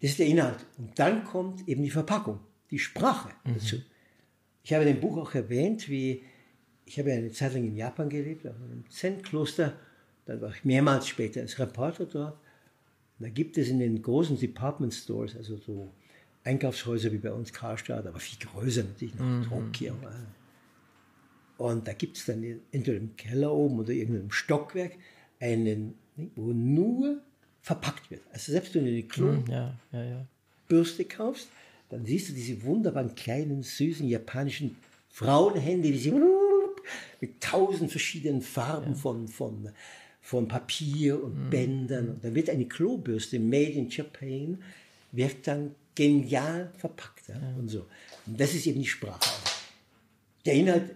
[0.00, 0.64] das ist der Inhalt.
[0.78, 3.76] Und dann kommt eben die Verpackung, die Sprache dazu.
[4.62, 6.22] Ich habe in dem Buch auch erwähnt, wie
[6.84, 9.74] ich habe eine Zeit lang in Japan gelebt, auf einem Zen-Kloster.
[10.26, 12.34] Dann war ich mehrmals später als Reporter dort.
[13.18, 15.92] Und da gibt es in den großen Department Stores, also so
[16.42, 19.94] Einkaufshäuser wie bei uns Karstadt, aber viel größer natürlich noch Tokio.
[21.60, 22.42] Und da gibt es dann
[22.72, 24.92] entweder im Keller oben oder irgendeinem Stockwerk
[25.40, 25.92] einen,
[26.34, 27.20] wo nur
[27.60, 28.22] verpackt wird.
[28.32, 30.04] Also selbst wenn du eine Klobürste Ja, ja,
[30.68, 31.04] ja.
[31.04, 31.48] kaufst,
[31.90, 34.74] dann siehst du diese wunderbaren kleinen, süßen japanischen
[35.10, 36.14] Frauenhände, die sie
[37.20, 39.68] mit tausend verschiedenen Farben von, von,
[40.22, 42.08] von Papier und Bändern.
[42.08, 44.62] Und dann wird eine Klobürste made in Japan,
[45.12, 47.24] wird dann genial verpackt.
[47.58, 47.84] Und so.
[48.24, 49.28] Und das ist eben die Sprache.
[50.46, 50.94] Der Inhalt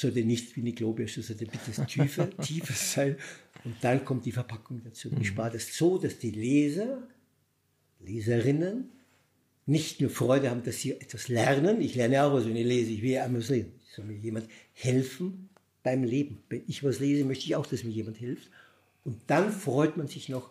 [0.00, 3.16] sollte nicht wie eine Klobürste, sollte bitte tiefer, tiefer sein.
[3.64, 5.10] Und dann kommt die Verpackung dazu.
[5.20, 7.06] Ich spare das so, dass die Leser,
[8.00, 8.90] Leserinnen,
[9.66, 11.80] nicht nur Freude haben, dass sie etwas lernen.
[11.80, 12.90] Ich lerne auch was, wenn ich lese.
[12.90, 13.72] Ich will ja einmal lesen.
[13.84, 15.50] Ich soll mir jemand helfen
[15.82, 16.42] beim Leben.
[16.48, 18.50] Wenn ich was lese, möchte ich auch, dass mir jemand hilft.
[19.04, 20.50] Und dann freut man sich noch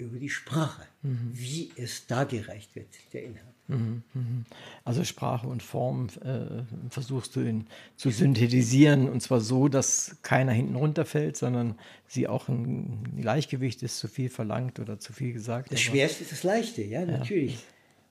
[0.00, 1.32] über die Sprache, mhm.
[1.32, 3.46] wie es dargereicht wird, der Inhalt.
[3.68, 4.44] Mhm, mhm.
[4.84, 10.52] Also Sprache und Form äh, versuchst du in, zu synthetisieren und zwar so, dass keiner
[10.52, 15.72] hinten runterfällt, sondern sie auch ein Gleichgewicht ist, zu viel verlangt oder zu viel gesagt.
[15.72, 17.54] Das Schwerste ist das Leichte, ja, natürlich.
[17.54, 17.60] Ja.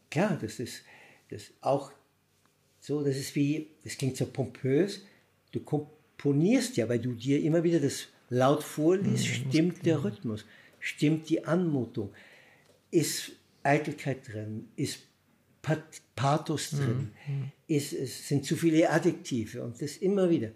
[0.10, 0.84] Klar, das ist
[1.30, 1.92] das auch
[2.80, 5.04] so, das ist wie, das klingt so pompös,
[5.52, 10.46] du komponierst ja, weil du dir immer wieder das laut vorliest, mhm, stimmt der Rhythmus,
[10.80, 12.14] stimmt die Anmutung,
[12.92, 13.32] ist
[13.64, 15.00] Eitelkeit drin, ist
[16.16, 17.52] Pathos drin, mhm.
[17.68, 20.52] ist, es sind zu viele Adjektive und das immer wieder.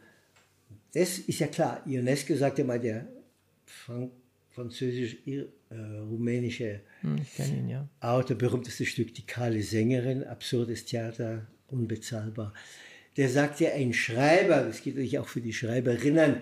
[0.94, 1.84] Das ist ja klar.
[1.86, 3.08] Ionesco sagt ja mal, der
[3.66, 4.12] Frank
[4.54, 7.90] französisch-rumänische hm, ihn, ja.
[8.00, 12.54] Autor, berühmteste Stück, die kahle Sängerin, absurdes Theater, unbezahlbar.
[13.18, 16.38] Der sagt ja, ein Schreiber, das geht natürlich auch für die Schreiberinnen,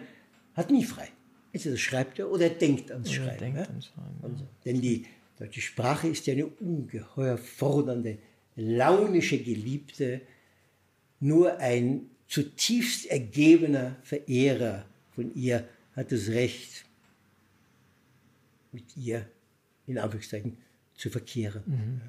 [0.54, 1.08] hat nie frei.
[1.54, 3.40] Entweder schreibt er oder denkt ans Schreiben.
[3.40, 3.66] Denkt ja?
[3.66, 4.30] ans Schreiben ja.
[4.38, 4.48] so.
[4.66, 5.06] Denn die
[5.38, 8.18] deutsche Sprache ist ja eine ungeheuer fordernde,
[8.56, 10.22] launische Geliebte.
[11.20, 16.86] Nur ein zutiefst ergebener Verehrer von ihr hat das Recht,
[18.72, 19.28] mit ihr
[19.88, 20.58] in Anführungszeichen
[20.96, 21.64] zu verkehren.
[21.66, 22.02] Mhm.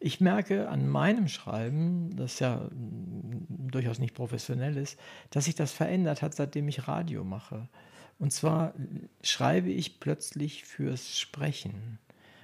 [0.00, 4.98] Ich merke an meinem Schreiben, das ja durchaus nicht professionell ist,
[5.30, 7.68] dass sich das verändert hat, seitdem ich Radio mache.
[8.18, 8.74] Und zwar
[9.22, 11.98] schreibe ich plötzlich fürs Sprechen,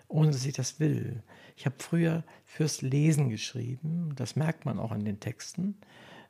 [0.08, 1.22] ohne dass ich das will.
[1.56, 5.76] Ich habe früher fürs Lesen geschrieben, das merkt man auch an den Texten.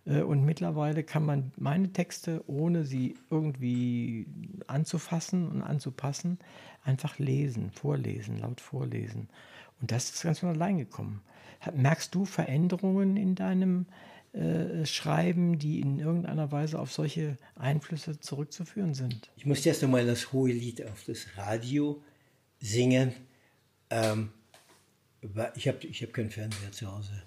[0.04, 4.26] Äh, und mittlerweile kann man meine Texte, ohne sie irgendwie
[4.66, 6.38] anzufassen und anzupassen,
[6.84, 9.28] einfach lesen, vorlesen, laut vorlesen.
[9.80, 11.22] Und das ist ganz von allein gekommen.
[11.74, 13.86] Merkst du Veränderungen in deinem
[14.32, 19.30] äh, Schreiben, die in irgendeiner Weise auf solche Einflüsse zurückzuführen sind?
[19.36, 22.02] Ich muss erst einmal das hohe Lied auf das Radio
[22.60, 23.12] singen.
[23.90, 24.30] Ähm,
[25.54, 27.22] ich habe ich hab keinen Fernseher zu Hause.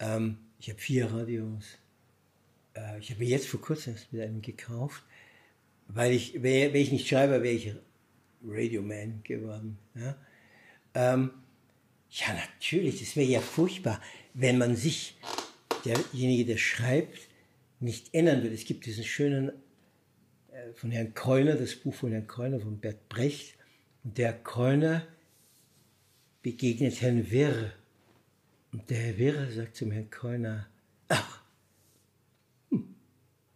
[0.00, 1.78] Ähm, ich habe vier Radios
[2.76, 5.02] äh, ich habe mir jetzt vor kurzem mit einem gekauft,
[5.88, 7.72] weil ich, wäre ich nicht schreibe, wäre ich
[8.44, 9.78] Radioman geworden.
[9.94, 10.16] Ja?
[10.94, 11.30] Ähm,
[12.10, 14.00] ja, natürlich, das wäre ja furchtbar,
[14.34, 15.16] wenn man sich,
[15.86, 17.28] derjenige, der schreibt,
[17.80, 18.54] nicht ändern würde.
[18.54, 19.50] Es gibt diesen schönen
[20.52, 23.54] äh, von Herrn Keuner, das Buch von Herrn Keuner, von Bert Brecht.
[24.04, 25.06] Und der Keuner
[26.42, 27.72] begegnet Herrn Wirr.
[28.72, 30.68] Und der Herr Wirr sagt zum Herrn Keuner,
[31.08, 31.42] ach,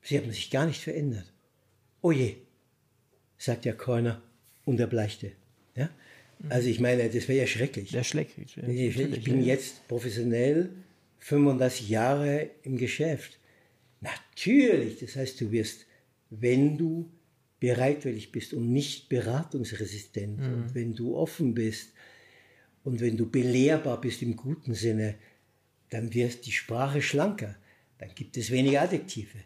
[0.03, 1.33] Sie haben sich gar nicht verändert.
[2.03, 2.35] Oh je,
[3.39, 4.21] sagt der Keuner
[4.65, 5.33] und erbleichte.
[5.77, 5.89] Ja?
[6.49, 7.91] Also ich meine, das wäre ja schrecklich.
[7.91, 8.57] Schrecklich.
[8.57, 10.71] Ja, ich, ich bin jetzt professionell
[11.21, 13.39] 35 Jahre im Geschäft.
[14.01, 15.87] Natürlich, das heißt, du wirst,
[16.31, 17.11] wenn du
[17.59, 20.55] bereitwillig bist und nicht beratungsresistent mhm.
[20.55, 21.93] und wenn du offen bist
[22.85, 25.17] und wenn du belehrbar bist im guten Sinne,
[25.91, 27.57] dann wird die Sprache schlanker,
[27.99, 29.39] dann gibt es weniger Adjektive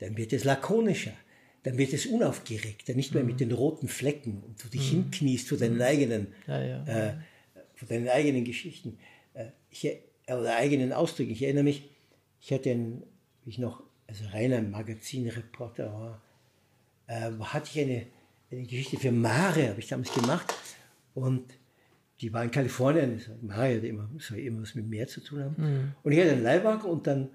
[0.00, 1.12] dann wird es lakonischer,
[1.62, 3.30] dann wird es unaufgeregter, nicht mehr mhm.
[3.30, 5.04] mit den roten Flecken und du dich mhm.
[5.04, 5.82] hinkniest vor deinen mhm.
[5.82, 6.84] eigenen, ja, ja.
[6.86, 7.14] Äh,
[7.74, 8.98] vor deinen eigenen Geschichten
[9.34, 9.86] äh, ich,
[10.38, 11.32] oder eigenen Ausdrücken.
[11.32, 11.90] Ich erinnere mich,
[12.40, 13.02] ich hatte, ein,
[13.44, 16.22] wie ich noch also reiner Magazinreporter war,
[17.06, 18.06] äh, hatte ich eine,
[18.50, 20.54] eine Geschichte für Mare, habe ich damals gemacht
[21.14, 21.44] und
[22.20, 25.54] die war in Kalifornien, Mare hatte immer, soll immer was mit Meer zu tun haben.
[25.56, 25.92] Mhm.
[26.02, 27.30] Und ich hatte einen Leihwagen und dann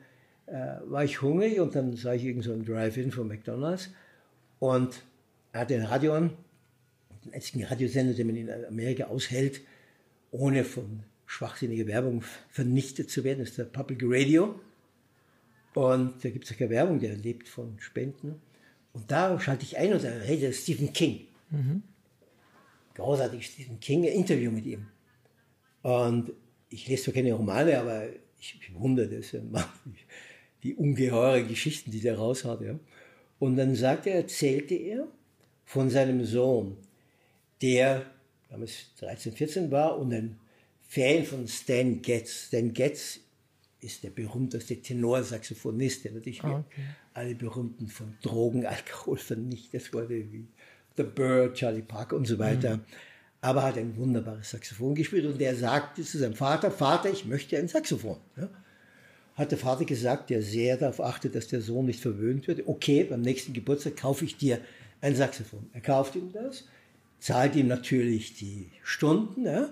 [0.45, 3.89] äh, war ich hungrig und dann sah ich irgend so ein Drive-In von McDonalds
[4.59, 5.01] und
[5.53, 6.32] er hatte ein Radio an,
[7.24, 9.61] den einzigen Radiosender, den man in Amerika aushält,
[10.32, 14.59] ohne von schwachsinniger Werbung vernichtet zu werden, das ist der Public Radio.
[15.73, 18.41] Und da gibt es ja keine Werbung, der lebt von Spenden.
[18.93, 21.28] Und da schalte ich ein und da redet Stephen King.
[21.49, 21.84] Mhm.
[22.93, 24.88] Großartig, Stephen King, ein Interview mit ihm.
[25.82, 26.32] Und
[26.69, 28.07] ich lese zwar keine Romane, aber
[28.39, 29.36] ich, ich wundere das.
[30.63, 32.61] Die ungeheure Geschichten, die der raus hat.
[32.61, 32.80] Ja.
[33.38, 35.07] Und dann sagte er, erzählte er
[35.65, 36.78] von seinem Sohn,
[37.61, 38.05] der
[38.49, 40.39] damals 13, 14 war und ein
[40.96, 42.48] Fan von Stan Getz.
[42.48, 43.20] Stan Getz
[43.82, 46.82] ist der berühmteste Tenorsaxophonist, der natürlich Ah, okay.
[47.14, 50.48] alle berühmten von Drogen, Alkohol vernichtet wurde, wie
[50.96, 52.80] The Bird, Charlie Parker und so weiter.
[53.41, 57.58] Aber hat ein wunderbares Saxophon gespielt und der sagte zu seinem Vater, Vater, ich möchte
[57.58, 58.18] ein Saxophon.
[58.38, 58.50] Ja?
[59.36, 62.66] Hat der Vater gesagt, der sehr darauf achtet, dass der Sohn nicht verwöhnt wird.
[62.68, 64.62] Okay, beim nächsten Geburtstag kaufe ich dir
[65.02, 65.70] ein Saxophon.
[65.74, 66.64] Er kauft ihm das,
[67.20, 69.70] zahlt ihm natürlich die Stunden, ja?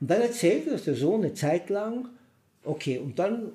[0.00, 2.08] Und dann erzählt er, dass der Sohn eine Zeit lang,
[2.64, 3.52] okay, und dann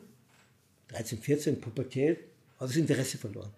[0.89, 2.19] 13, 14, Pubertät,
[2.59, 3.51] hat das Interesse verloren.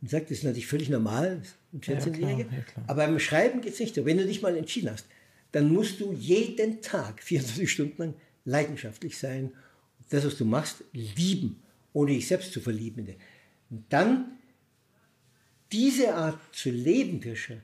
[0.00, 1.42] Und sagt, das ist natürlich völlig normal,
[1.72, 2.44] ein Ja, 14-Jähriger.
[2.44, 2.84] klar, ja, klar.
[2.86, 4.04] Aber beim Schreiben geht's nicht so.
[4.04, 5.06] Wenn du dich mal entschieden hast,
[5.52, 9.46] dann musst du jeden Tag, 24 Stunden lang, leidenschaftlich sein.
[9.46, 13.08] Und das, was du machst, lieben, ohne dich selbst zu verlieben.
[13.70, 14.38] Und dann
[15.72, 17.62] diese Art zu leben, Kirsche,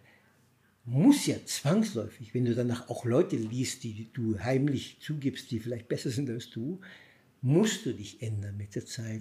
[0.85, 5.89] muss ja zwangsläufig, wenn du danach auch Leute liest, die du heimlich zugibst, die vielleicht
[5.89, 6.80] besser sind als du,
[7.41, 9.20] musst du dich ändern mit der Zeit.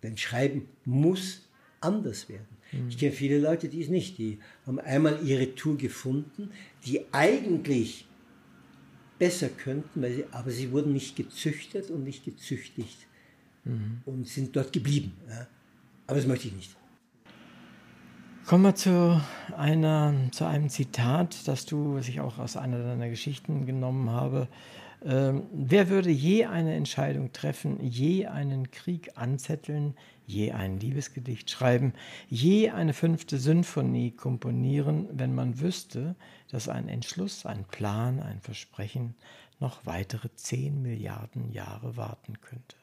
[0.00, 1.48] Dein Schreiben muss
[1.80, 2.56] anders werden.
[2.88, 6.50] Ich kenne viele Leute, die es nicht, die haben einmal ihre Tour gefunden,
[6.86, 8.06] die eigentlich
[9.18, 13.06] besser könnten, weil sie, aber sie wurden nicht gezüchtet und nicht gezüchtigt
[14.04, 15.12] und sind dort geblieben.
[15.28, 15.48] Ja.
[16.06, 16.76] Aber das möchte ich nicht.
[18.50, 19.22] Kommen wir zu,
[19.56, 24.48] einer, zu einem Zitat, das du, was ich auch aus einer deiner Geschichten genommen habe.
[25.04, 29.94] Ähm, wer würde je eine Entscheidung treffen, je einen Krieg anzetteln,
[30.26, 31.94] je ein Liebesgedicht schreiben,
[32.28, 36.16] je eine fünfte Symphonie komponieren, wenn man wüsste,
[36.50, 39.14] dass ein Entschluss, ein Plan, ein Versprechen
[39.60, 42.74] noch weitere zehn Milliarden Jahre warten könnte?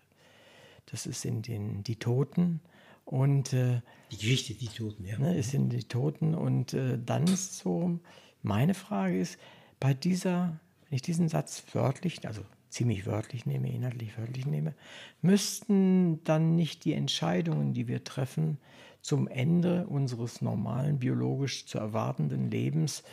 [0.86, 2.62] Das ist in den Die Toten
[3.08, 3.82] und äh,
[4.12, 5.18] Die Geschichte, die Toten, ja.
[5.18, 6.36] ne, es sind die Toten.
[6.36, 8.00] Und äh, dann ist so,
[8.44, 9.40] meine Frage ist,
[9.80, 14.76] bei dieser, wenn ich diesen Satz wörtlich, also ziemlich wörtlich nehme, inhaltlich wörtlich nehme,
[15.22, 18.58] müssten dann nicht die Entscheidungen, die wir treffen,
[19.02, 23.04] zum Ende unseres normalen biologisch zu erwartenden Lebens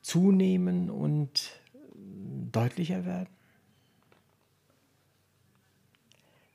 [0.00, 1.50] zunehmen und
[2.50, 3.28] deutlicher werden?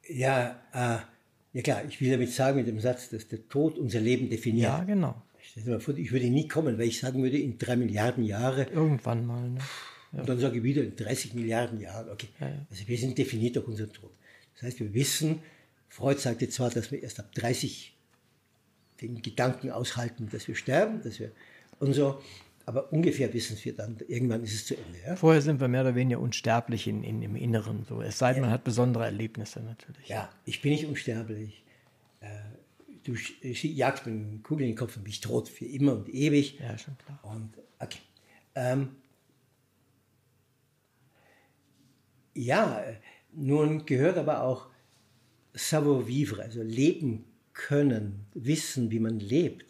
[0.09, 1.12] Ja, äh,
[1.53, 4.69] ja klar, ich will damit sagen mit dem Satz, dass der Tod unser Leben definiert.
[4.69, 5.21] Ja, genau.
[5.55, 9.49] Ich würde nie kommen, weil ich sagen würde, in drei Milliarden Jahre, Irgendwann mal.
[9.49, 9.59] Ne?
[10.13, 12.27] und dann sage ich wieder, in 30 Milliarden Jahren, okay.
[12.69, 14.11] Also wir sind definiert durch unseren Tod.
[14.53, 15.39] Das heißt, wir wissen,
[15.89, 17.95] Freud sagte zwar, dass wir erst ab 30
[19.01, 21.31] den Gedanken aushalten, dass wir sterben, dass wir
[21.79, 22.21] und so,
[22.65, 24.99] aber ungefähr wissen wir dann, irgendwann ist es zu Ende.
[25.05, 25.15] Ja?
[25.15, 27.83] Vorher sind wir mehr oder weniger unsterblich in, in, im Inneren.
[27.87, 28.01] So.
[28.01, 30.07] Es sei denn, man hat besondere Erlebnisse natürlich.
[30.07, 31.63] Ja, ich bin nicht unsterblich.
[32.21, 32.27] Äh,
[33.05, 36.07] Du sch- jagst mir einen Kugel in den Kopf und mich tot für immer und
[36.07, 36.57] ewig.
[36.61, 37.19] Ja, schon klar.
[37.23, 37.49] Und
[37.79, 37.99] okay.
[38.55, 38.95] Ähm,
[42.33, 42.95] ja, äh,
[43.33, 44.67] nun gehört aber auch
[45.53, 49.65] savoir-vivre, also leben können, wissen, wie man lebt.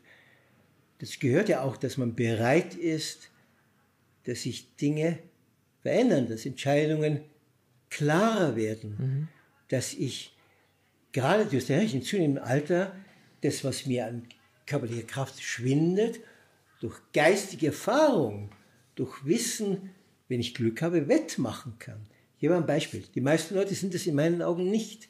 [1.04, 3.30] Das gehört ja auch, dass man bereit ist,
[4.24, 5.20] dass sich Dinge
[5.82, 7.20] verändern, dass Entscheidungen
[7.90, 9.28] klarer werden,
[9.68, 10.34] dass ich
[11.12, 12.96] gerade durch das in zunehmendem Alter
[13.42, 14.30] das, was mir an
[14.66, 16.22] körperlicher Kraft schwindet,
[16.80, 18.52] durch geistige Erfahrung,
[18.96, 19.90] durch Wissen,
[20.30, 22.00] wenn ich Glück habe, wettmachen kann.
[22.36, 23.04] Ich gebe ein Beispiel.
[23.14, 25.10] Die meisten Leute sind das in meinen Augen nicht.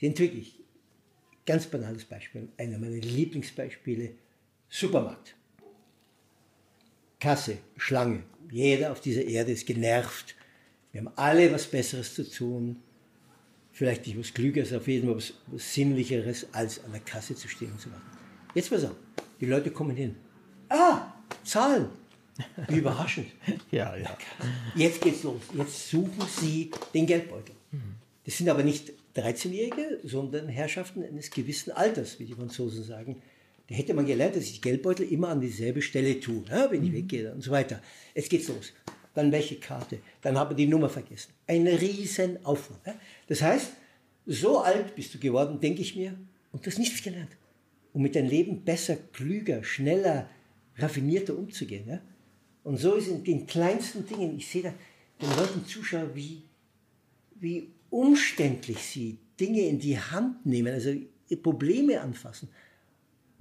[0.00, 0.58] Sie sind wirklich,
[1.46, 4.16] ganz banales Beispiel, einer meiner Lieblingsbeispiele,
[4.72, 5.36] Supermarkt.
[7.20, 8.22] Kasse, Schlange.
[8.50, 10.34] Jeder auf dieser Erde ist genervt.
[10.92, 12.76] Wir haben alle was Besseres zu tun.
[13.70, 17.48] Vielleicht nicht was Klügeres, auf jeden Fall was, was Sinnlicheres, als an der Kasse zu
[17.48, 18.06] stehen und zu warten.
[18.54, 18.96] Jetzt pass auf.
[19.40, 20.16] Die Leute kommen hin.
[20.70, 21.12] Ah,
[21.44, 21.90] Zahlen.
[22.68, 23.28] Wie überraschend.
[23.70, 24.16] Ja, ja.
[24.74, 25.42] Jetzt geht's los.
[25.54, 27.54] Jetzt suchen Sie den Geldbeutel.
[28.24, 33.20] Das sind aber nicht 13-Jährige, sondern Herrschaften eines gewissen Alters, wie die Franzosen sagen.
[33.72, 36.84] Da hätte man gelernt, dass ich die Geldbeutel immer an dieselbe Stelle tue, ja, wenn
[36.84, 37.80] ich weggehe und so weiter.
[38.14, 38.74] Jetzt geht's los.
[39.14, 40.00] Dann welche Karte?
[40.20, 41.32] Dann haben wir die Nummer vergessen.
[41.46, 42.80] Ein riesen Aufwand.
[42.86, 42.94] Ja.
[43.28, 43.72] Das heißt,
[44.26, 46.18] so alt bist du geworden, denke ich mir,
[46.52, 47.30] und du hast nichts gelernt,
[47.94, 50.28] um mit deinem Leben besser, klüger, schneller,
[50.76, 51.88] raffinierter umzugehen.
[51.88, 52.02] Ja.
[52.64, 54.74] Und so ist in den kleinsten Dingen, ich sehe da
[55.18, 56.42] den Leuten Zuschauer, wie,
[57.40, 60.92] wie umständlich sie Dinge in die Hand nehmen, also
[61.42, 62.50] Probleme anfassen.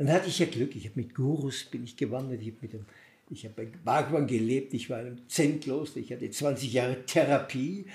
[0.02, 2.74] Dann hatte ich ja Glück, ich habe mit Gurus bin ich gewandert, ich habe mit
[2.74, 2.88] dem,
[3.30, 7.86] ich habe bei Bhagwan gelebt, ich war in einem Zen-Kloster, ich hatte 20 Jahre Therapie,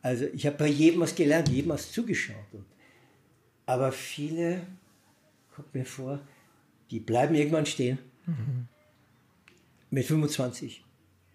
[0.00, 2.36] also ich habe bei jedem was gelernt, jedem was zugeschaut.
[3.66, 4.64] Aber viele,
[5.52, 6.20] kommt mir vor,
[6.92, 7.98] die bleiben irgendwann stehen
[9.90, 10.84] mit 25.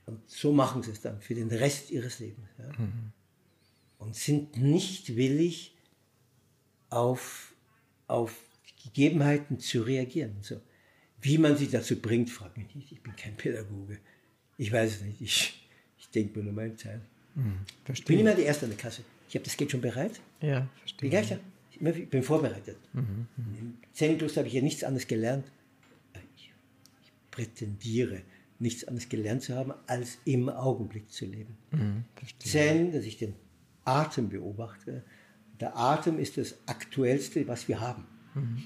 [0.05, 2.47] Und so machen sie es dann für den Rest ihres Lebens.
[2.57, 2.71] Ja.
[3.99, 5.76] Und sind nicht willig,
[6.89, 7.53] auf,
[8.07, 8.34] auf
[8.84, 10.38] Gegebenheiten zu reagieren.
[10.41, 10.59] So.
[11.21, 12.91] Wie man sie dazu bringt, fragt mich nicht.
[12.91, 13.99] Ich bin kein Pädagoge.
[14.57, 15.21] Ich weiß es nicht.
[15.21, 15.67] Ich,
[15.97, 17.01] ich denke mir nur meinen Teil.
[17.36, 17.59] Hm,
[17.91, 19.03] ich bin immer der Erste an der Kasse.
[19.29, 20.19] Ich habe das Geld schon bereit.
[20.41, 20.99] Ja, verstehe.
[21.01, 21.39] Bin gleich da.
[21.71, 22.77] Ich bin vorbereitet.
[22.93, 23.57] Mhm, mh.
[23.59, 25.45] Im Zen-Kloster habe ich ja nichts anderes gelernt.
[26.36, 26.51] Ich,
[27.01, 28.21] ich, prätendiere,
[28.59, 31.57] nichts anderes gelernt zu haben, als im Augenblick zu leben.
[31.71, 32.03] Mhm,
[32.39, 33.34] Zen, dass ich den
[33.86, 35.03] Atem beobachte.
[35.59, 38.05] Der Atem ist das Aktuellste, was wir haben.
[38.36, 38.63] Mhm.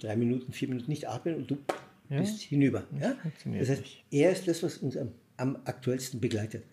[0.00, 1.58] Drei Minuten, vier Minuten nicht atmen und du
[2.10, 2.20] ja?
[2.20, 2.84] bist hinüber.
[3.00, 3.16] Ja?
[3.58, 6.64] Das heißt, er ist das, was uns am, am aktuellsten begleitet.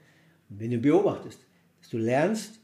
[0.49, 1.39] Und wenn du beobachtest,
[1.79, 2.59] dass du lernst,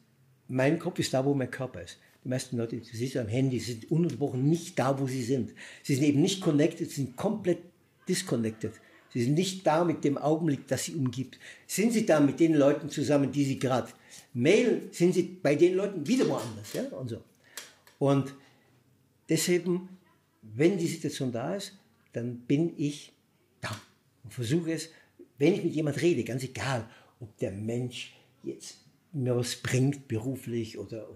[0.47, 1.99] mein Kopf ist da, wo mein Körper ist.
[2.23, 5.53] Die meisten Leute, du siehst am Handy, sind ununterbrochen nicht da, wo sie sind.
[5.83, 7.59] Sie sind eben nicht connected, sind komplett
[8.07, 8.73] disconnected.
[9.13, 11.39] Sie sind nicht da mit dem Augenblick, das sie umgibt.
[11.65, 13.87] Sind sie da mit den Leuten zusammen, die sie gerade
[14.33, 16.73] mailen, sind sie bei den Leuten wieder woanders.
[16.73, 16.83] Ja?
[16.83, 17.23] Und, so.
[17.99, 18.33] und
[19.30, 19.67] deshalb,
[20.41, 21.78] wenn die Situation da ist,
[22.13, 23.13] dann bin ich
[23.61, 23.80] da
[24.23, 24.89] und versuche es,
[25.38, 28.78] wenn ich mit jemand rede, ganz egal, ob der Mensch jetzt
[29.13, 31.07] mir was bringt beruflich oder,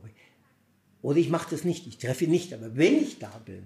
[1.02, 3.64] oder ich mache das nicht, ich treffe ihn nicht, aber wenn ich da bin,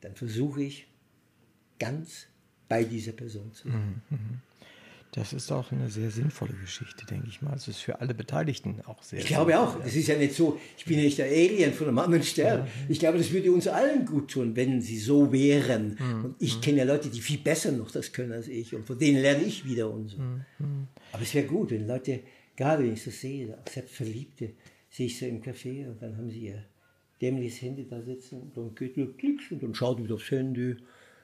[0.00, 0.86] dann versuche ich
[1.78, 2.26] ganz
[2.68, 4.02] bei dieser Person zu sein.
[4.10, 4.40] Mhm, mhm.
[5.16, 7.54] Das ist auch eine sehr sinnvolle Geschichte, denke ich mal.
[7.56, 9.18] Es ist für alle Beteiligten auch sehr.
[9.18, 9.82] Ich glaube auch.
[9.82, 12.66] Es ist ja nicht so, ich bin ja nicht der Alien von einem anderen Stern.
[12.66, 12.72] Ja.
[12.90, 15.96] Ich glaube, das würde uns allen gut tun, wenn sie so wären.
[15.98, 16.24] Mhm.
[16.26, 16.60] Und ich mhm.
[16.60, 18.74] kenne ja Leute, die viel besser noch das können als ich.
[18.74, 20.18] Und von denen lerne ich wieder und so.
[20.18, 20.44] Mhm.
[20.58, 20.88] mhm.
[21.12, 22.20] Aber es wäre gut, wenn Leute,
[22.54, 24.50] gerade wenn ich so sehe, selbst Verliebte,
[24.90, 26.62] sehe ich so im Café und dann haben sie ihr
[27.22, 30.76] dämliches Handy da sitzen und dann geht nur Klicks und dann schaut wieder aufs Handy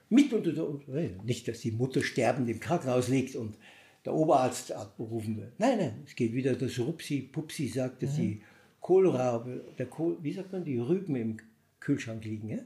[0.08, 3.56] mit unter der, nicht, dass die Mutter sterbend im Krankenhaus liegt und
[4.04, 5.58] der Oberarzt abberufen wird.
[5.58, 8.22] Nein, nein, es geht wieder, dass Rupsi, Pupsi sagt, dass mhm.
[8.22, 8.42] die
[8.80, 11.36] Kohlrabe, der Kohl, wie sagt man, die Rüben im
[11.78, 12.58] Kühlschrank liegen, ja?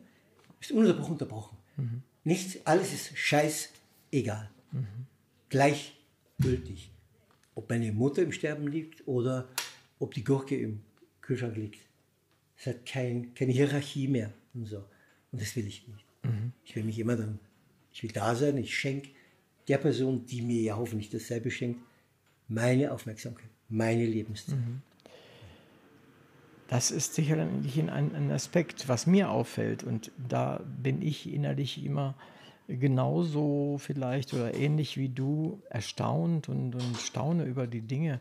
[0.60, 1.56] Ist unterbrochen, unterbrochen.
[1.76, 2.02] Mhm.
[2.24, 4.50] Nichts, alles ist scheißegal.
[4.72, 4.86] Mhm.
[5.50, 6.90] Gleichgültig.
[7.54, 9.48] Ob meine Mutter im Sterben liegt oder
[9.98, 10.80] ob die Gurke im
[11.20, 11.80] Kühlschrank liegt.
[12.58, 14.84] Es hat kein, keine Hierarchie mehr und so.
[15.32, 16.04] Und das will ich nicht.
[16.22, 16.52] Mhm.
[16.64, 17.38] Ich will mich immer dann,
[17.92, 19.10] ich will da sein, ich schenke
[19.68, 21.80] der Person, die mir ja hoffentlich dasselbe schenkt,
[22.48, 24.58] meine Aufmerksamkeit, meine Lebenszeit.
[24.58, 24.82] Mhm.
[26.68, 29.84] Das ist sicherlich ein, ein Aspekt, was mir auffällt.
[29.84, 32.14] Und da bin ich innerlich immer
[32.68, 38.20] genauso vielleicht oder ähnlich wie du erstaunt und, und staune über die Dinge,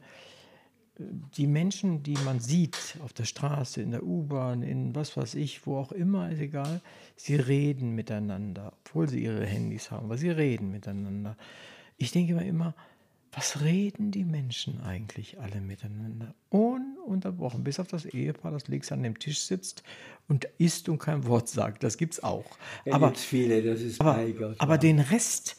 [0.97, 5.65] die Menschen, die man sieht auf der Straße, in der U-Bahn, in was weiß ich,
[5.67, 6.81] wo auch immer, ist egal,
[7.15, 11.35] sie reden miteinander, obwohl sie ihre Handys haben, aber sie reden miteinander.
[11.97, 12.75] Ich denke mir immer,
[13.35, 16.33] was reden die Menschen eigentlich alle miteinander?
[16.49, 19.83] Ununterbrochen, bis auf das Ehepaar, das links an dem Tisch sitzt
[20.29, 21.83] und isst und kein Wort sagt.
[21.83, 22.45] Das gibt's auch.
[22.85, 24.25] Ja, aber viele, das ist aber,
[24.57, 25.57] aber den Rest,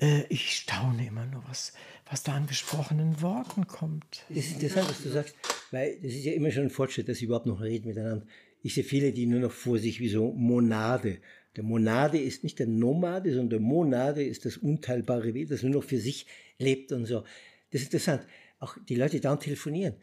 [0.00, 1.74] äh, ich staune immer nur, was,
[2.10, 4.24] was da an gesprochenen Worten kommt.
[4.28, 5.34] Das ist interessant, was du sagst,
[5.70, 8.26] weil das ist ja immer schon ein Fortschritt, dass sie überhaupt noch reden miteinander.
[8.62, 11.18] Ich sehe viele, die nur noch vor sich wie so Monade.
[11.56, 15.72] Der Monade ist nicht der Nomade, sondern der Monade ist das unteilbare Wesen, das nur
[15.72, 16.26] noch für sich
[16.58, 17.24] lebt und so.
[17.70, 18.26] Das ist interessant.
[18.58, 19.94] Auch die Leute da telefonieren.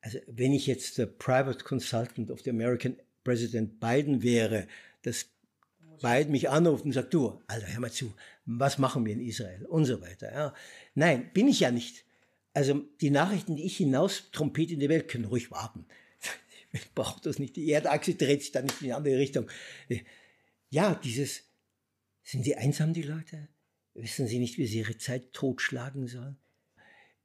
[0.00, 4.66] Also wenn ich jetzt der Private Consultant of the American President Biden wäre,
[5.02, 5.26] das
[6.02, 8.12] Biden mich anruft und sagt, du, Alter, hör mal zu,
[8.44, 10.32] was machen wir in Israel und so weiter.
[10.32, 10.54] Ja.
[10.94, 12.04] Nein, bin ich ja nicht.
[12.54, 15.86] Also die Nachrichten, die ich hinaus trompete in die Welt, können ruhig warten.
[16.74, 17.56] Ich brauche das nicht.
[17.56, 19.46] Die Erdachse dreht sich dann nicht in die andere Richtung.
[20.70, 21.42] Ja, dieses,
[22.22, 23.48] sind sie einsam, die Leute?
[23.92, 26.38] Wissen sie nicht, wie sie ihre Zeit totschlagen sollen?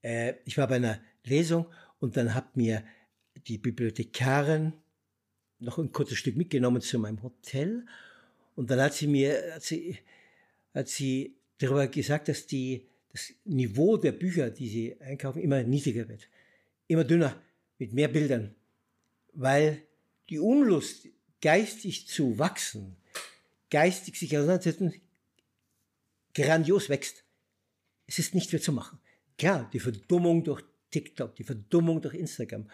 [0.01, 1.67] Äh, ich war bei einer Lesung
[1.99, 2.83] und dann hat mir
[3.47, 4.73] die Bibliothekarin
[5.59, 7.85] noch ein kurzes Stück mitgenommen zu meinem Hotel
[8.55, 9.97] und dann hat sie mir, hat sie,
[10.73, 16.07] hat sie darüber gesagt, dass die, das Niveau der Bücher, die sie einkaufen, immer niedriger
[16.07, 16.27] wird.
[16.87, 17.41] Immer dünner,
[17.79, 18.55] mit mehr Bildern.
[19.33, 19.83] Weil
[20.29, 21.07] die Unlust,
[21.41, 22.95] geistig zu wachsen,
[23.69, 24.93] geistig sich auseinandersetzen,
[26.33, 27.23] grandios wächst.
[28.05, 28.99] Es ist nicht mehr zu machen.
[29.37, 32.67] Klar, die Verdummung durch TikTok, die Verdummung durch Instagram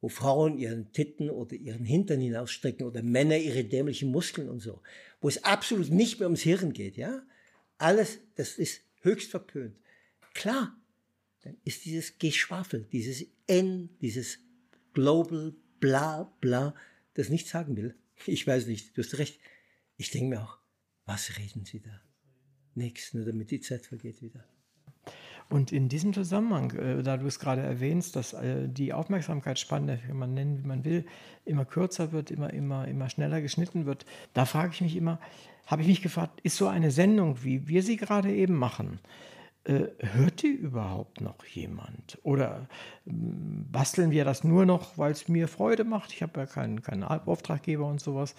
[0.00, 4.80] wo Frauen ihren Titten oder ihren Hintern hinausstrecken oder Männer ihre dämlichen Muskeln und so,
[5.26, 7.20] wo es absolut nicht mehr ums Hirn geht, ja?
[7.78, 9.76] Alles, das ist höchst verpönt.
[10.34, 10.80] Klar,
[11.40, 14.38] dann ist dieses Geschwafel, dieses N, dieses
[14.92, 16.76] Global, bla, bla,
[17.14, 17.96] das nichts sagen will.
[18.24, 19.40] Ich weiß nicht, du hast recht.
[19.96, 20.60] Ich denke mir auch,
[21.06, 22.00] was reden sie da?
[22.76, 24.48] Nichts, nur damit die Zeit vergeht wieder.
[25.48, 30.12] Und in diesem Zusammenhang, äh, da du es gerade erwähnst, dass äh, die Aufmerksamkeitsspanne, wie
[30.12, 31.04] man nennen, wie man will,
[31.44, 35.20] immer kürzer wird, immer, immer, immer schneller geschnitten wird, da frage ich mich immer,
[35.66, 39.00] habe ich mich gefragt, ist so eine Sendung, wie wir sie gerade eben machen,
[39.64, 42.18] äh, hört die überhaupt noch jemand?
[42.22, 42.68] Oder
[43.06, 46.12] ähm, basteln wir das nur noch, weil es mir Freude macht?
[46.12, 48.34] Ich habe ja keinen, keinen Auftraggeber und sowas.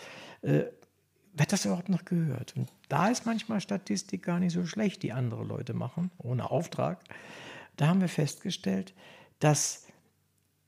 [1.38, 2.56] Wird das überhaupt noch gehört?
[2.56, 7.04] Und da ist manchmal Statistik gar nicht so schlecht, die andere Leute machen, ohne Auftrag.
[7.76, 8.96] Da haben wir festgestellt,
[9.40, 9.86] dass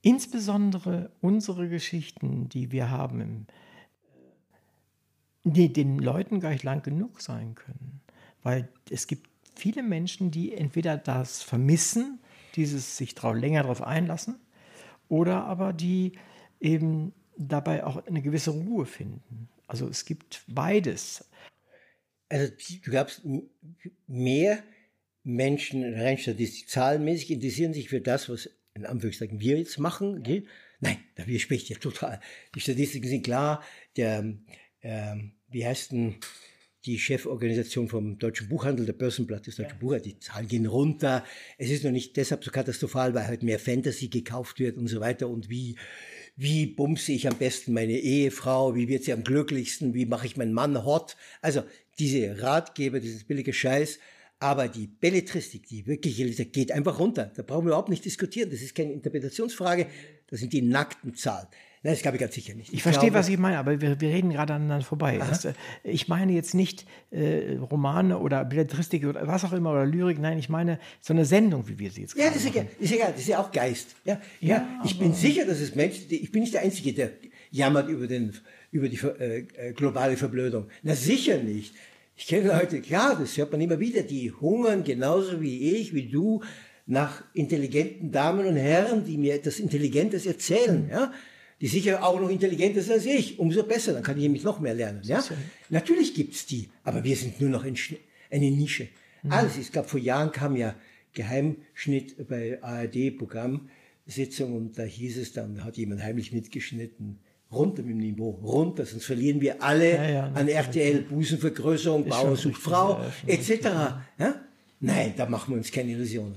[0.02, 3.48] insbesondere unsere Geschichten, die wir haben,
[5.42, 8.00] die den Leuten gar nicht lang genug sein können.
[8.44, 12.20] Weil es gibt viele Menschen, die entweder das vermissen,
[12.54, 14.36] dieses sich drauf, länger darauf einlassen,
[15.08, 16.12] oder aber die
[16.60, 19.48] eben dabei auch eine gewisse Ruhe finden.
[19.70, 21.24] Also es gibt beides.
[22.28, 22.52] Also
[22.84, 23.22] du glaubst,
[24.08, 24.64] mehr
[25.22, 30.18] Menschen rein statistisch zahlenmäßig interessieren sich für das, was in Anführungszeichen wir jetzt machen.
[30.18, 30.44] Okay?
[30.80, 32.20] Nein, da widerspricht ja total.
[32.56, 33.62] Die Statistiken sind klar.
[33.96, 34.24] Der,
[34.82, 36.16] ähm, wie heißt denn
[36.84, 39.78] die Cheforganisation vom Deutschen Buchhandel, der Börsenblatt des Deutschen ja.
[39.78, 41.24] Buchhandels, die Zahlen gehen runter.
[41.58, 44.98] Es ist noch nicht deshalb so katastrophal, weil halt mehr Fantasy gekauft wird und so
[44.98, 45.76] weiter und wie
[46.36, 50.36] wie bumse ich am besten meine Ehefrau, wie wird sie am glücklichsten, wie mache ich
[50.36, 51.16] meinen Mann hot.
[51.42, 51.62] Also
[51.98, 53.98] diese Ratgeber, dieses billige Scheiß,
[54.38, 57.30] aber die Belletristik, die wirkliche Literatur, geht einfach runter.
[57.34, 58.50] Da brauchen wir überhaupt nicht diskutieren.
[58.50, 59.86] Das ist keine Interpretationsfrage.
[60.28, 61.48] Das sind die nackten Zahlen.
[61.82, 62.68] Nein, das glaube ich ganz sicher nicht.
[62.68, 65.16] Ich, ich verstehe, glaube, was Sie meinen, aber wir, wir reden gerade aneinander vorbei.
[65.18, 69.86] Das, äh, ich meine jetzt nicht äh, Romane oder Belletristik oder was auch immer oder
[69.86, 70.18] Lyrik.
[70.18, 72.92] Nein, ich meine so eine Sendung, wie wir sie jetzt Ja, das ist, egal, ist
[72.92, 73.12] egal.
[73.12, 73.96] Das ist ja auch Geist.
[74.04, 77.12] Ja, ja, ja ich bin sicher, dass es Menschen, ich bin nicht der Einzige, der
[77.50, 78.34] jammert über, den,
[78.72, 80.66] über die äh, äh, globale Verblödung.
[80.82, 81.74] Na, sicher nicht.
[82.14, 86.10] Ich kenne Leute, klar, das hört man immer wieder, die hungern genauso wie ich, wie
[86.10, 86.42] du,
[86.84, 91.10] nach intelligenten Damen und Herren, die mir etwas Intelligentes erzählen, ja
[91.60, 93.38] die sicher auch noch intelligenter sind als ich.
[93.38, 95.00] Umso besser, dann kann ich nämlich noch mehr lernen.
[95.04, 95.22] Ja?
[95.68, 98.88] Natürlich gibt's die, aber wir sind nur noch eine Nische.
[99.22, 99.32] Mhm.
[99.32, 99.58] Alles.
[99.58, 100.74] Es gab vor Jahren kam ja
[101.12, 107.18] Geheimschnitt bei ARD-Programmsitzung und da hieß es dann, da hat jemand heimlich mitgeschnitten,
[107.52, 112.36] runter mit dem Niveau, runter, sonst verlieren wir alle ja, ja, an RTL, Busenvergrößerung, Bauer
[112.36, 113.50] sucht Frau, etc.
[114.18, 114.40] Ja?
[114.78, 116.36] Nein, da machen wir uns keine Illusionen.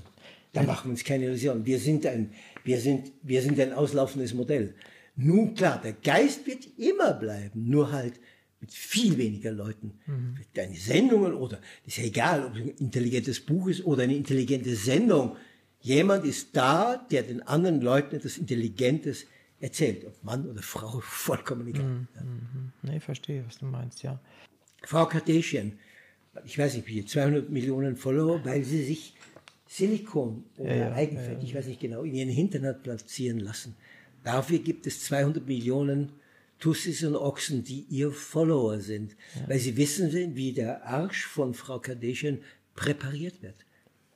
[0.52, 1.64] Da machen wir uns keine Illusionen.
[1.64, 2.30] Wir sind ein,
[2.62, 4.74] wir sind, wir sind ein auslaufendes Modell.
[5.16, 8.20] Nun klar, der Geist wird immer bleiben, nur halt
[8.60, 9.92] mit viel weniger Leuten.
[10.06, 10.36] Mhm.
[10.54, 14.74] Deine Sendungen oder, ist ja egal, ob es ein intelligentes Buch ist oder eine intelligente
[14.74, 15.36] Sendung.
[15.80, 19.26] Jemand ist da, der den anderen Leuten etwas Intelligentes
[19.60, 20.06] erzählt.
[20.06, 21.84] Ob Mann oder Frau, vollkommen egal.
[21.84, 22.08] Mhm.
[22.14, 22.22] Ja.
[22.22, 22.72] Mhm.
[22.82, 24.18] Nee, verstehe, was du meinst, ja.
[24.82, 25.72] Frau Kardashian,
[26.44, 29.14] ich weiß nicht wie, 200 Millionen Follower, weil sie sich
[29.66, 33.40] Silikon oder ja, ja, Eigenfett, ja, ich weiß nicht genau, in ihren Hintern hat platzieren
[33.40, 33.76] lassen.
[34.24, 36.12] Dafür gibt es 200 Millionen
[36.58, 39.48] Tussis und Ochsen, die ihr Follower sind, ja.
[39.48, 42.38] weil sie wissen, wie der Arsch von Frau Kardashian
[42.74, 43.66] präpariert wird.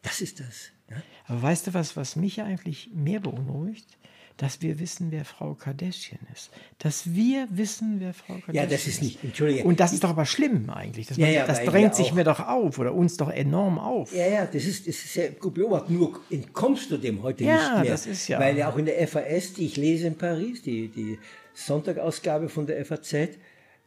[0.02, 0.70] Das ist das.
[0.88, 1.02] Ja?
[1.26, 3.98] Aber weißt du was, was mich eigentlich mehr beunruhigt?
[4.38, 6.50] Dass wir wissen, wer Frau Kardashian ist.
[6.78, 8.70] Dass wir wissen, wer Frau Kardashian ist.
[8.70, 9.64] Ja, das ist nicht, entschuldige.
[9.64, 11.10] Und das ist doch aber schlimm eigentlich.
[11.10, 14.14] Man, ja, ja, das drängt sich mir doch auf oder uns doch enorm auf.
[14.14, 15.90] Ja, ja, das ist, das ist sehr gut beobachtet.
[15.90, 17.84] Nur entkommst du dem heute ja, nicht mehr.
[17.84, 18.38] Ja, das ist ja.
[18.38, 21.18] Weil ja auch in der FAS, die ich lese in Paris, die, die
[21.54, 23.30] Sonntagausgabe von der FAZ,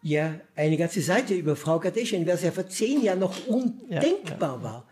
[0.02, 4.64] ja eine ganze Seite über Frau Kardashian, was ja vor zehn Jahren noch undenkbar ja,
[4.64, 4.88] war.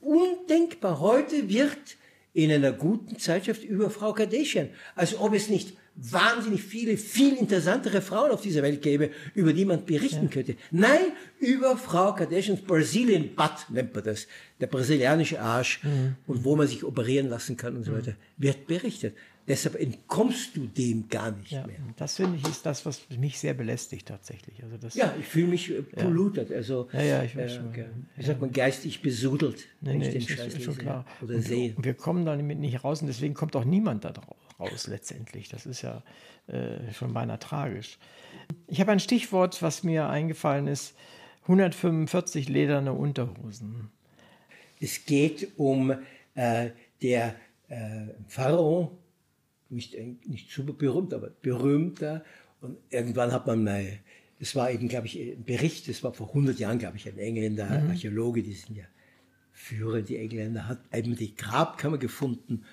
[0.00, 0.98] Undenkbar.
[0.98, 1.96] Heute wird
[2.36, 4.68] in einer guten Zeitschrift über Frau Kardashian.
[4.94, 9.64] Als ob es nicht wahnsinnig viele, viel interessantere Frauen auf dieser Welt gäbe, über die
[9.64, 10.30] man berichten ja.
[10.30, 10.56] könnte.
[10.70, 11.00] Nein,
[11.40, 14.26] über Frau Kardashians Brazilian Butt nennt man das.
[14.60, 16.16] Der brasilianische Arsch mhm.
[16.26, 17.96] und wo man sich operieren lassen kann und so mhm.
[17.96, 19.16] weiter, wird berichtet.
[19.48, 21.78] Deshalb entkommst du dem gar nicht ja, mehr.
[21.96, 24.62] Das finde ich ist das, was mich sehr belästigt tatsächlich.
[24.64, 27.72] Also das, ja, ich fühle mich äh, polluted, also ja, ja, ich äh, schon,
[28.16, 31.06] wie sagt man, geistig besudelt, nee, wenn nee, ich den Scheiß ist, schon klar.
[31.22, 31.76] oder und sehe.
[31.78, 34.12] Wir kommen damit nicht raus und deswegen kommt auch niemand da
[34.58, 35.48] raus letztendlich.
[35.48, 36.02] Das ist ja
[36.48, 37.98] äh, schon beinahe tragisch.
[38.66, 40.96] Ich habe ein Stichwort, was mir eingefallen ist.
[41.42, 43.90] 145 lederne Unterhosen.
[44.80, 45.94] Es geht um
[46.34, 46.70] äh,
[47.00, 47.36] der
[47.68, 48.98] äh, Pharao,
[49.70, 49.96] nicht,
[50.26, 52.24] nicht super berühmt, aber berühmter.
[52.60, 53.84] Und irgendwann hat man mal,
[54.38, 57.18] das war eben, glaube ich, ein Bericht, das war vor 100 Jahren, glaube ich, ein
[57.18, 57.90] Engländer, mhm.
[57.90, 58.84] Archäologe, die sind ja
[59.52, 62.64] führend, die Engländer, hat eben die Grabkammer gefunden.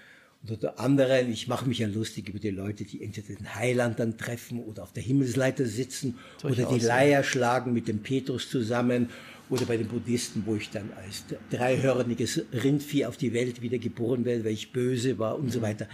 [0.43, 3.99] Und unter anderem, ich mache mich ja lustig über die Leute, die entweder den Heiland
[3.99, 9.09] dann treffen oder auf der Himmelsleiter sitzen oder die Leier schlagen mit dem Petrus zusammen
[9.49, 14.25] Oder bei den Buddhisten, wo ich dann als dreihörniges Rindvieh auf die Welt wieder geboren
[14.25, 15.87] werde, weil ich böse war und so weiter.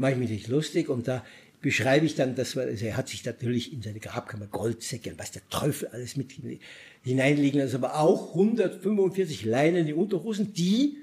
[0.00, 1.22] Mache ich mich nicht lustig und da
[1.60, 5.30] beschreibe ich dann, dass also er hat sich natürlich in seine Grabkammer Goldsäcke und was
[5.30, 6.32] der Teufel alles mit
[7.02, 10.96] hineinliegen lassen, aber auch 145 Leinen in Unterhosen, die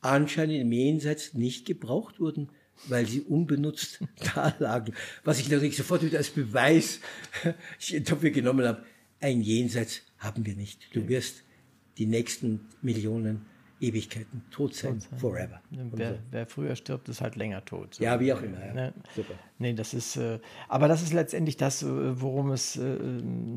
[0.00, 2.48] anscheinend im Jenseits nicht gebraucht wurden,
[2.88, 4.00] weil sie unbenutzt
[4.34, 4.94] da lagen.
[5.22, 7.00] Was ich natürlich sofort wieder als Beweis
[8.04, 8.86] dafür genommen habe,
[9.20, 10.88] ein Jenseits haben wir nicht.
[10.94, 11.42] Du wirst
[11.98, 13.42] die nächsten Millionen
[13.80, 15.60] Ewigkeiten tot sein, forever.
[15.70, 16.18] Wer, so.
[16.30, 17.94] wer, früher stirbt, ist halt länger tot.
[17.94, 18.04] So.
[18.04, 18.64] Ja, wie auch immer.
[18.64, 18.74] Ja.
[18.74, 18.94] Ne?
[19.16, 19.34] Super.
[19.58, 22.98] Nee, das ist, äh, aber das ist letztendlich das, äh, worum es äh,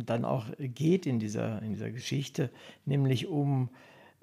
[0.05, 2.49] dann auch geht in dieser, in dieser Geschichte,
[2.85, 3.69] nämlich um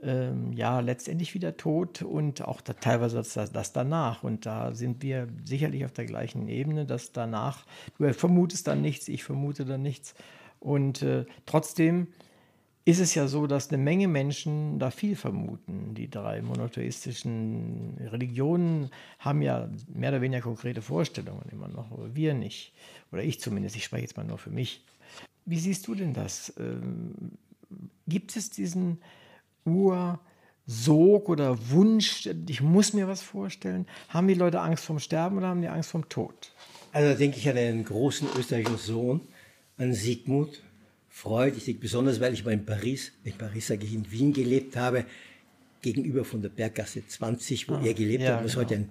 [0.03, 4.23] ähm, ja letztendlich wieder Tod und auch da, teilweise das, das, danach.
[4.23, 7.67] Und da sind wir sicherlich auf der gleichen Ebene, dass danach,
[7.99, 10.15] du vermutest dann nichts, ich vermute dann nichts.
[10.59, 12.09] Und äh, trotzdem
[12.85, 15.95] ist es ja so, dass eine Menge Menschen da viel vermuten.
[15.95, 22.35] Die drei monotheistischen Religionen haben ja mehr oder weniger konkrete Vorstellungen immer noch, aber wir
[22.35, 22.73] nicht.
[23.13, 24.83] Oder ich zumindest, ich spreche jetzt mal nur für mich.
[25.45, 26.55] Wie siehst du denn das?
[26.59, 27.33] Ähm,
[28.07, 28.99] gibt es diesen
[29.67, 33.87] Ursog oder Wunsch, ich muss mir was vorstellen?
[34.09, 36.53] Haben die Leute Angst vom Sterben oder haben die Angst vom Tod?
[36.93, 39.21] Also denke ich an einen großen österreichischen Sohn,
[39.77, 40.63] an Sigmund,
[41.11, 41.57] freut.
[41.57, 44.77] Ich denke besonders, weil ich mal in Paris, in Paris sage ich, in Wien gelebt
[44.77, 45.05] habe,
[45.83, 48.65] gegenüber von der Berggasse 20, wo ah, er gelebt ja, hat, was genau.
[48.65, 48.89] heute, ein,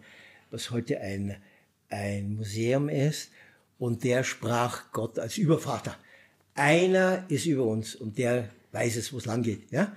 [0.51, 1.37] was heute ein,
[1.89, 3.31] ein Museum ist.
[3.79, 5.95] Und der sprach Gott als Übervater.
[6.53, 9.71] Einer ist über uns und der weiß es, wo es lang geht.
[9.71, 9.95] Ja?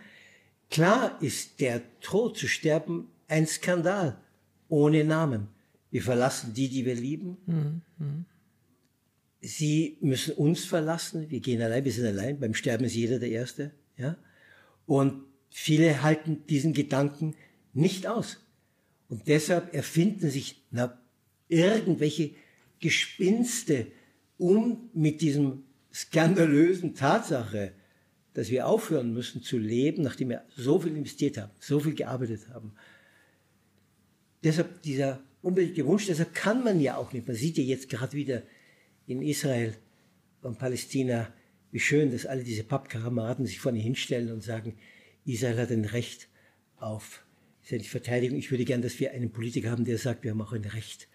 [0.70, 4.16] Klar ist der Tod zu sterben ein Skandal
[4.68, 5.49] ohne Namen.
[5.91, 7.83] Wir verlassen die, die wir lieben.
[7.99, 8.25] Mhm.
[9.43, 11.28] Sie müssen uns verlassen.
[11.28, 12.38] Wir gehen allein, wir sind allein.
[12.38, 13.72] Beim Sterben ist jeder der Erste.
[13.97, 14.16] Ja?
[14.86, 17.34] Und viele halten diesen Gedanken
[17.74, 18.38] nicht aus.
[19.09, 20.99] Und deshalb erfinden sich na,
[21.49, 22.30] irgendwelche
[22.78, 23.88] Gespinste,
[24.38, 27.72] um mit diesem skandalösen Tatsache,
[28.34, 32.49] dass wir aufhören müssen zu leben, nachdem wir so viel investiert haben, so viel gearbeitet
[32.49, 32.72] haben.
[34.43, 38.12] Deshalb dieser unbedingte Wunsch, deshalb kann man ja auch nicht, man sieht ja jetzt gerade
[38.14, 38.43] wieder
[39.07, 39.74] in Israel
[40.42, 41.32] und Palästina,
[41.70, 44.76] wie schön, dass alle diese Pappkameraden sich vorne hinstellen und sagen,
[45.24, 46.28] Israel hat ein Recht
[46.76, 47.24] auf
[47.62, 48.38] seine Verteidigung.
[48.38, 51.09] Ich würde gern, dass wir einen Politiker haben, der sagt, wir haben auch ein Recht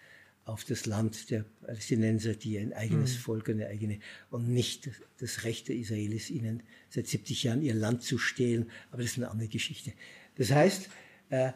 [0.44, 3.18] auf das Land der Palästinenser, die ein eigenes mhm.
[3.18, 4.88] Volk, eine eigene, und nicht
[5.20, 8.70] das Recht der Israelis, ihnen seit 70 Jahren ihr Land zu stehlen.
[8.90, 9.92] Aber das ist eine andere Geschichte.
[10.36, 10.88] Das heißt,
[11.28, 11.52] äh,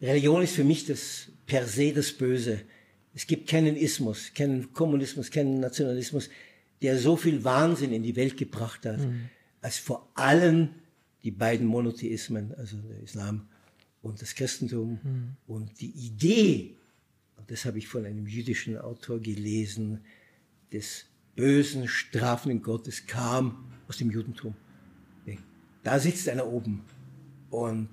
[0.00, 2.60] Religion ist für mich das per se das Böse.
[3.14, 6.30] Es gibt keinen Ismus, keinen Kommunismus, keinen Nationalismus,
[6.82, 9.28] der so viel Wahnsinn in die Welt gebracht hat, mhm.
[9.60, 10.70] als vor allem
[11.24, 13.48] die beiden Monotheismen, also der Islam
[14.02, 15.36] und das Christentum mhm.
[15.46, 16.76] und die Idee,
[17.36, 20.00] und das habe ich von einem jüdischen Autor gelesen,
[20.72, 24.54] des bösen, strafenden Gottes kam aus dem Judentum.
[25.82, 26.82] Da sitzt einer oben
[27.50, 27.88] und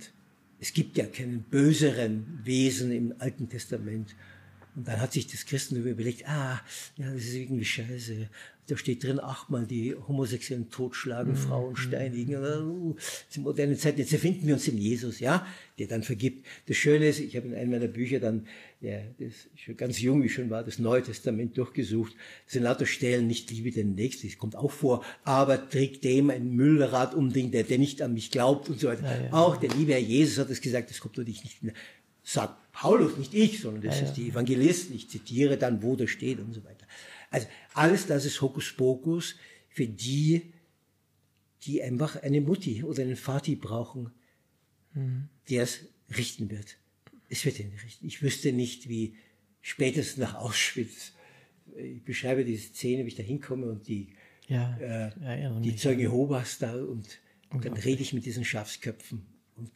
[0.60, 4.16] es gibt ja keinen böseren Wesen im Alten Testament
[4.76, 6.62] und dann hat sich das Christentum überlegt, ah,
[6.98, 8.28] ja, das ist irgendwie scheiße.
[8.68, 11.38] Da steht drin, achtmal die Homosexuellen totschlagen, mhm.
[11.38, 12.36] Frauen steinigen.
[12.36, 12.96] Uh,
[13.28, 14.00] das moderne Zeit.
[14.00, 15.46] Jetzt erfinden wir uns in Jesus, ja,
[15.78, 16.46] der dann vergibt.
[16.66, 18.48] Das Schöne ist, ich habe in einem meiner Bücher dann,
[18.82, 22.14] ja, das schon ganz jung wie schon war, das Neue Testament durchgesucht.
[22.46, 26.32] Das sind lauter Stellen, nicht liebe den Nächsten, das kommt auch vor, aber trägt dem
[26.32, 29.04] ein Müllrad um den, der, der nicht an mich glaubt und so weiter.
[29.04, 29.34] Ja, ja.
[29.34, 31.62] Auch der liebe Herr Jesus hat es gesagt, das kommt natürlich nicht
[32.26, 34.96] sagt Paulus, nicht ich, sondern das ja, ist die Evangelisten.
[34.96, 36.86] Ich zitiere dann, wo das steht und so weiter.
[37.30, 39.36] Also alles das ist Hokuspokus
[39.70, 40.54] für die,
[41.64, 44.12] die einfach eine Mutti oder einen Vati brauchen,
[44.94, 45.30] mhm.
[45.50, 45.86] der es
[46.18, 46.78] richten wird.
[47.30, 48.06] Es wird ihn richten.
[48.06, 49.16] Ich wüsste nicht, wie
[49.62, 51.14] spätestens nach Auschwitz,
[51.78, 54.10] ich beschreibe diese Szene, wie ich da hinkomme und die,
[54.48, 57.20] ja, äh, die Zeugen Jehovas da und,
[57.50, 59.72] und dann rede ich mit diesen Schafsköpfen und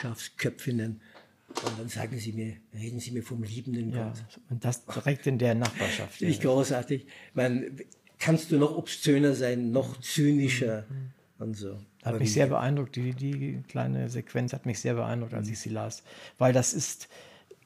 [0.00, 1.00] Schafsköpfinnen
[1.48, 4.40] und dann sagen sie mir, reden sie mir vom liebenden ja, Gott.
[4.50, 6.14] Und das direkt in der Nachbarschaft.
[6.14, 7.06] Finde ich großartig.
[7.34, 7.78] Man,
[8.18, 11.10] kannst du noch obszöner sein, noch zynischer mhm.
[11.38, 11.78] und so.
[12.02, 15.70] Hat mich sehr beeindruckt, die, die kleine Sequenz hat mich sehr beeindruckt, als ich sie
[15.70, 16.02] las.
[16.38, 17.08] Weil das ist,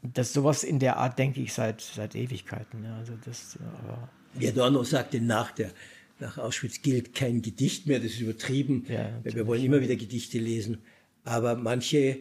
[0.03, 2.85] das sowas in der Art denke ich seit, seit Ewigkeiten.
[2.85, 4.09] Ja, also das, aber
[4.39, 5.70] ja, Adorno sagte nach der,
[6.20, 8.85] nach Auschwitz gilt kein Gedicht mehr, das ist übertrieben.
[8.89, 10.79] Ja, wir wollen immer wieder Gedichte lesen.
[11.24, 12.18] Aber manche,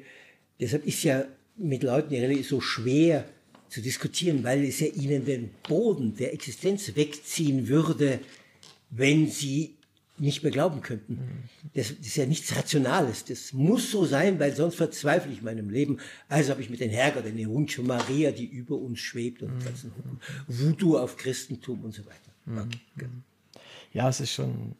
[0.60, 1.26] deshalb ist ja
[1.58, 3.26] mit Leuten die so schwer
[3.70, 8.20] zu diskutieren, weil es ja ihnen den Boden der Existenz wegziehen würde,
[8.89, 9.76] wenn sie
[10.20, 11.20] nicht mehr glauben könnten.
[11.76, 13.26] Das, das, ist ja nichts Rationales.
[13.26, 15.99] Das muss so sein, weil sonst verzweifle ich meinem Leben.
[16.28, 19.64] Also habe ich mit den Herrgott, eine Hundschuh Maria, die über uns schwebt und mhm.
[19.64, 19.91] ganzen
[20.47, 22.32] Voodoo auf Christentum und so weiter.
[22.95, 23.10] Okay.
[23.93, 24.76] Ja, es ist schon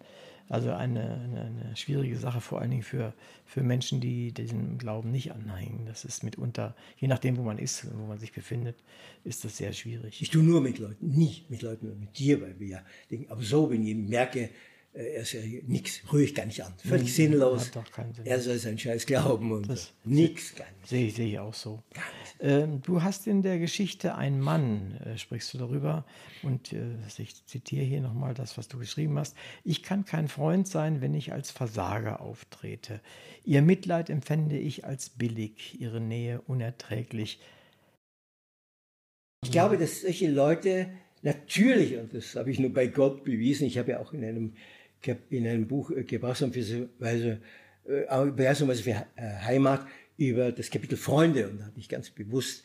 [0.50, 3.14] also eine, eine, eine, schwierige Sache, vor allen Dingen für,
[3.46, 5.86] für Menschen, die diesem Glauben nicht anhängen.
[5.86, 8.76] Das ist mitunter, je nachdem, wo man ist, wo man sich befindet,
[9.24, 10.22] ist das sehr schwierig.
[10.22, 12.82] Ich tue nur mit Leuten, nicht mit Leuten, mit dir, weil wir ja
[13.12, 14.50] denken, aber so, wenn ich merke,
[14.98, 16.74] er ist ja nix, rühre ich gar nicht an.
[16.84, 17.72] Völlig sinnlos.
[18.24, 20.88] Er soll sein Scheiß glauben und das nix, gar nicht.
[20.88, 21.84] Sehe ich, sehe ich auch so.
[22.40, 26.06] Ähm, du hast in der Geschichte einen Mann, äh, sprichst du darüber,
[26.44, 29.36] und äh, ich zitiere hier nochmal das, was du geschrieben hast.
[29.64, 33.00] Ich kann kein Freund sein, wenn ich als Versager auftrete.
[33.44, 37.40] Ihr Mitleid empfände ich als billig, ihre Nähe unerträglich.
[39.44, 40.90] Ich glaube, dass solche Leute
[41.22, 44.54] natürlich, und das habe ich nur bei Gott bewiesen, ich habe ja auch in einem
[45.30, 47.38] in einem Buch äh, Gebrauchsanweisung äh,
[48.76, 49.86] für äh, Heimat
[50.18, 52.64] über das Kapitel Freunde und da habe ich ganz bewusst,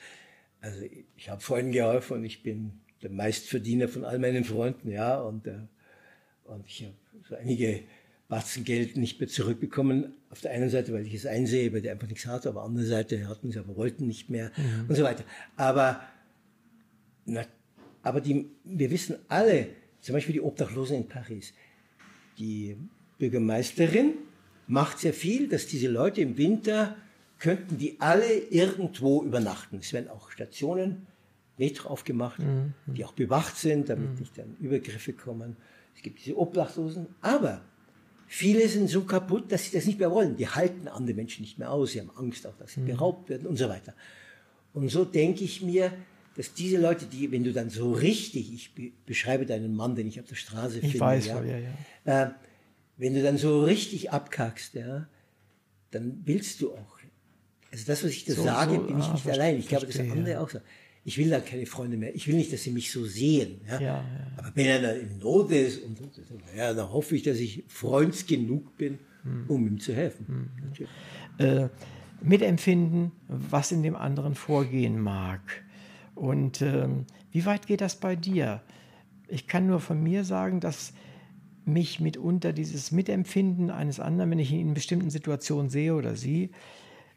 [0.61, 0.81] also
[1.17, 5.47] ich habe Freunden geholfen und ich bin der Meistverdiener von all meinen Freunden, ja, und,
[5.47, 5.59] äh,
[6.45, 6.95] und ich habe
[7.29, 7.81] so einige
[8.29, 10.15] Batzen Geld nicht mehr zurückbekommen.
[10.31, 12.69] Auf der einen Seite, weil ich es einsehe, weil die einfach nichts hatte, aber auf
[12.69, 14.89] der anderen Seite hatten sie aber wollten nicht mehr mhm.
[14.89, 15.25] und so weiter.
[15.57, 16.01] Aber,
[17.27, 17.45] na,
[18.03, 19.69] aber die, wir wissen alle,
[20.01, 21.53] zum Beispiel die Obdachlosen in Paris,
[22.39, 22.77] die
[23.19, 24.15] Bürgermeisterin
[24.67, 26.97] macht sehr viel, dass diese Leute im Winter
[27.39, 29.79] könnten die alle irgendwo übernachten.
[29.81, 31.07] Es werden auch Stationen,
[31.59, 32.73] Metro aufgemacht, mhm.
[32.87, 34.19] die auch bewacht sind, damit mhm.
[34.19, 35.57] nicht dann Übergriffe kommen.
[35.95, 37.63] Es gibt diese Obdachlosen, aber
[38.29, 40.37] viele sind so kaputt, dass sie das nicht mehr wollen.
[40.37, 42.87] Die halten andere Menschen nicht mehr aus, sie haben Angst auch, dass sie mhm.
[42.87, 43.95] beraubt werden und so weiter.
[44.73, 45.93] Und so denke ich mir,
[46.37, 50.21] dass diese Leute, die, wenn du dann so richtig, ich beschreibe deinen Mann, den ich
[50.21, 52.23] auf der Straße ich finde, weiß, ja, ja, ja.
[52.23, 52.31] Äh,
[52.97, 55.09] wenn du dann so richtig abkackst, ja,
[55.91, 56.99] dann willst du auch.
[57.71, 59.59] Also das, was ich da so, sage, so, bin ich ah, nicht allein.
[59.59, 60.59] Ich glaube, das andere auch so.
[61.05, 62.15] Ich will dann keine Freunde mehr.
[62.15, 63.61] Ich will nicht, dass sie mich so sehen.
[63.67, 63.81] Ja?
[63.81, 64.05] Ja, ja.
[64.37, 66.13] Aber wenn einer in Not ist, und, und,
[66.57, 69.45] ja, dann hoffe ich, dass ich freunds genug bin, hm.
[69.49, 70.51] um ihm zu helfen.
[71.39, 71.47] Hm.
[71.47, 71.69] Äh,
[72.21, 75.41] mitempfinden, was in dem anderen vorgehen mag.
[76.23, 78.63] Und ähm, wie weit geht das bei dir?
[79.27, 80.93] Ich kann nur von mir sagen, dass
[81.65, 86.53] mich mitunter dieses Mitempfinden eines anderen, wenn ich ihn in bestimmten Situationen sehe oder sie,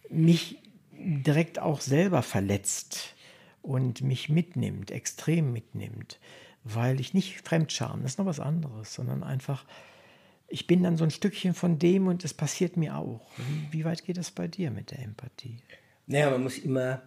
[0.09, 0.57] mich
[0.91, 3.13] direkt auch selber verletzt
[3.61, 6.19] und mich mitnimmt, extrem mitnimmt,
[6.63, 9.65] weil ich nicht Fremdscham, das ist noch was anderes, sondern einfach,
[10.47, 13.29] ich bin dann so ein Stückchen von dem und es passiert mir auch.
[13.69, 15.59] Wie, weit geht das bei dir mit der Empathie?
[16.07, 17.03] Naja, man muss immer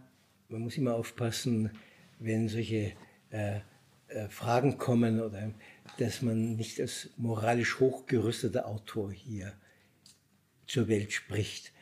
[0.49, 1.71] man muss immer aufpassen,
[2.19, 2.93] wenn solche
[3.31, 3.61] äh,
[4.09, 5.53] äh, Fragen kommen oder
[5.99, 9.53] dass man nicht als moralisch hochgerüsteter Autor hier
[10.67, 11.73] zur Welt spricht.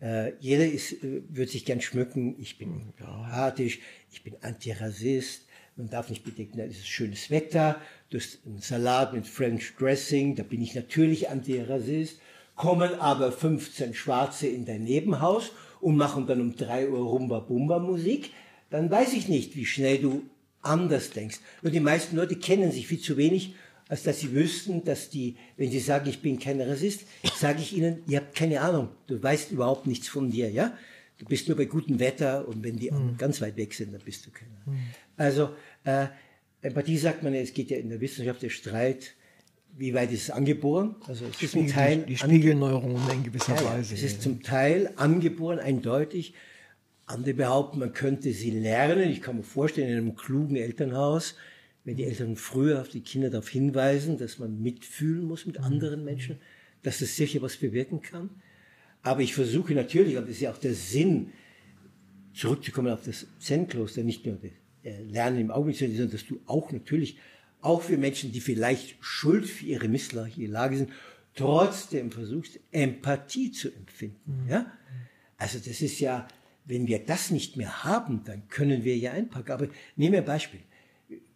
[0.00, 3.80] Äh, jeder ist, äh, wird sich gern schmücken, ich bin empathisch,
[4.10, 7.80] ich bin Antirassist, man darf nicht bedenken, da ist es schönes Wetter,
[8.10, 12.20] du hast einen Salat mit French Dressing, da bin ich natürlich Antirassist,
[12.56, 18.30] kommen aber 15 Schwarze in dein Nebenhaus und machen dann um drei Uhr Rumba-Bumba-Musik,
[18.70, 20.22] dann weiß ich nicht, wie schnell du
[20.62, 21.38] anders denkst.
[21.62, 23.54] Nur die meisten Leute kennen sich viel zu wenig,
[23.88, 27.04] als dass sie wüssten, dass die, wenn sie sagen, ich bin kein Rassist,
[27.36, 30.76] sage ich ihnen, ihr habt keine Ahnung, du weißt überhaupt nichts von dir, ja?
[31.18, 33.16] Du bist nur bei gutem Wetter und wenn die mhm.
[33.16, 34.60] ganz weit weg sind, dann bist du keiner.
[34.66, 34.80] Mhm.
[35.16, 35.50] Also
[35.84, 36.08] äh,
[36.60, 39.14] Empathie sagt man, es geht ja in der Wissenschaft der Streit
[39.76, 40.96] wie weit ist es angeboren?
[41.06, 43.94] Also es ist zum Teil die Spiegelneuronen in gewisser ja, Weise.
[43.94, 46.34] Es ist zum Teil angeboren, eindeutig.
[47.06, 49.10] Andere behaupten, man könnte sie lernen.
[49.10, 51.36] Ich kann mir vorstellen, in einem klugen Elternhaus,
[51.84, 56.04] wenn die Eltern früher auf die Kinder darauf hinweisen, dass man mitfühlen muss mit anderen
[56.04, 56.40] Menschen,
[56.82, 58.30] dass das sicher was bewirken kann.
[59.02, 61.32] Aber ich versuche natürlich, und das ist ja auch der Sinn,
[62.34, 64.50] zurückzukommen auf das Zen-Kloster, nicht nur das
[64.82, 67.18] äh, Lernen im Augenblick, sondern dass du auch natürlich
[67.60, 70.90] auch für Menschen, die vielleicht schuld für ihre missliche Lage sind,
[71.34, 74.44] trotzdem versuchst, Empathie zu empfinden.
[74.44, 74.50] Mhm.
[74.50, 74.72] Ja?
[75.38, 76.26] Also das ist ja,
[76.66, 79.52] wenn wir das nicht mehr haben, dann können wir ja einpacken.
[79.52, 80.60] Aber nehmen wir ein Beispiel.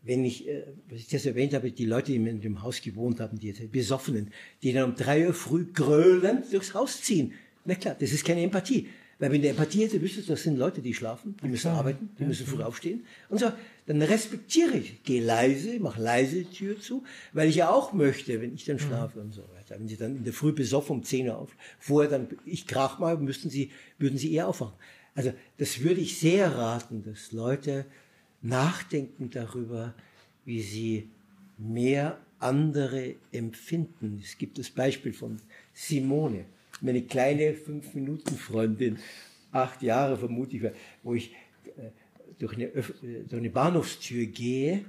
[0.02, 3.20] Wenn ich, äh, was ich das erwähnt habe, die Leute, die in dem Haus gewohnt
[3.20, 7.32] haben, die Besoffenen, die dann um drei Uhr früh grölend durchs Haus ziehen.
[7.64, 8.88] Na klar, das ist keine Empathie.
[9.20, 12.08] Weil wenn du Empathie hätte, wüsstest du, das sind Leute, die schlafen, die müssen arbeiten,
[12.18, 13.04] die müssen früh aufstehen.
[13.28, 13.52] Und so,
[13.84, 17.04] dann respektiere ich, gehe leise, mach leise die Tür zu,
[17.34, 19.78] weil ich ja auch möchte, wenn ich dann schlafe und so weiter.
[19.78, 22.98] Wenn sie dann in der Früh besoffen um 10 Uhr auf, vorher dann, ich krach
[22.98, 24.72] mal, müssten sie, würden sie eher aufwachen.
[25.14, 27.84] Also, das würde ich sehr raten, dass Leute
[28.42, 29.94] nachdenken darüber,
[30.44, 31.08] wie sie
[31.58, 34.20] mehr andere empfinden.
[34.22, 35.38] Es gibt das Beispiel von
[35.74, 36.46] Simone,
[36.80, 38.98] meine kleine Fünf-Minuten-Freundin,
[39.52, 40.62] acht Jahre vermutlich,
[41.02, 41.32] wo ich
[41.76, 41.90] äh,
[42.38, 42.82] durch eine, äh,
[43.28, 44.84] durch eine Bahnhofstür gehe.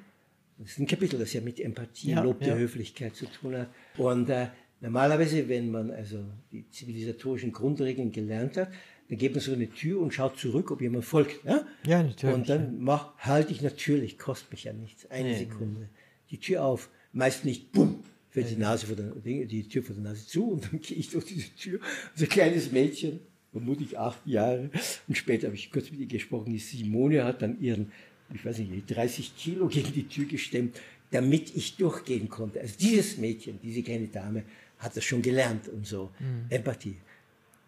[0.58, 2.56] Das ist ein Kapitel, das ja mit Empathie, Ja, Lob der ja.
[2.56, 3.70] Höflichkeit zu tun hat.
[3.98, 4.48] Und äh,
[4.80, 8.70] normalerweise, wenn man also die zivilisatorischen Grundregeln gelernt hat,
[9.12, 11.44] dann geht man so eine Tür und schaut zurück, ob jemand folgt.
[11.44, 15.40] Ja, Ja, natürlich, Und dann mach, halte ich natürlich, kostet mich ja nichts, eine Nee.
[15.40, 15.90] Sekunde,
[16.30, 16.90] die Tür auf.
[17.12, 19.12] Meist nicht, bumm, fällt die Nase vor der,
[19.46, 21.82] die Tür vor der Nase zu und dann gehe ich durch diese Tür.
[22.16, 23.20] So ein kleines Mädchen,
[23.52, 24.70] vermutlich acht Jahre,
[25.10, 27.92] und später habe ich kurz mit ihr gesprochen, die Simone hat dann ihren,
[28.34, 30.80] ich weiß nicht, 30 Kilo gegen die Tür gestemmt,
[31.12, 32.62] damit ich durchgehen konnte.
[32.62, 34.44] Also dieses Mädchen, diese kleine Dame,
[34.80, 36.12] hat das schon gelernt und so.
[36.48, 36.96] Empathie.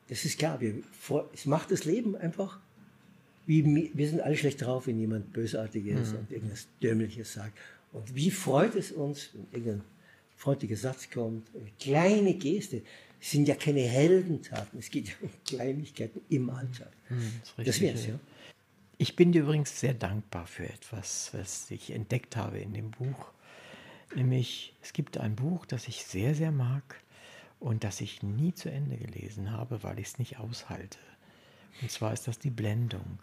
[0.09, 2.59] Das ist klar, wir, vor, es macht das Leben einfach
[3.45, 7.57] wie, wir sind alle schlecht drauf, wenn jemand Bösartiges und irgendwas Dämliches sagt.
[7.91, 9.83] Und wie freut es uns, wenn irgendein
[10.35, 12.81] freundlicher Satz kommt, eine kleine Geste.
[13.21, 16.91] Es sind ja keine Heldentaten, es geht ja um Kleinigkeiten im Alltag.
[17.07, 18.13] Hm, ist richtig, das wär's, ja.
[18.13, 18.19] ja.
[18.97, 23.31] Ich bin dir übrigens sehr dankbar für etwas, was ich entdeckt habe in dem Buch.
[24.15, 27.02] Nämlich, es gibt ein Buch, das ich sehr, sehr mag
[27.63, 30.99] und das ich nie zu Ende gelesen habe, weil ich es nicht aushalte.
[31.81, 33.19] Und zwar ist das die Blendung.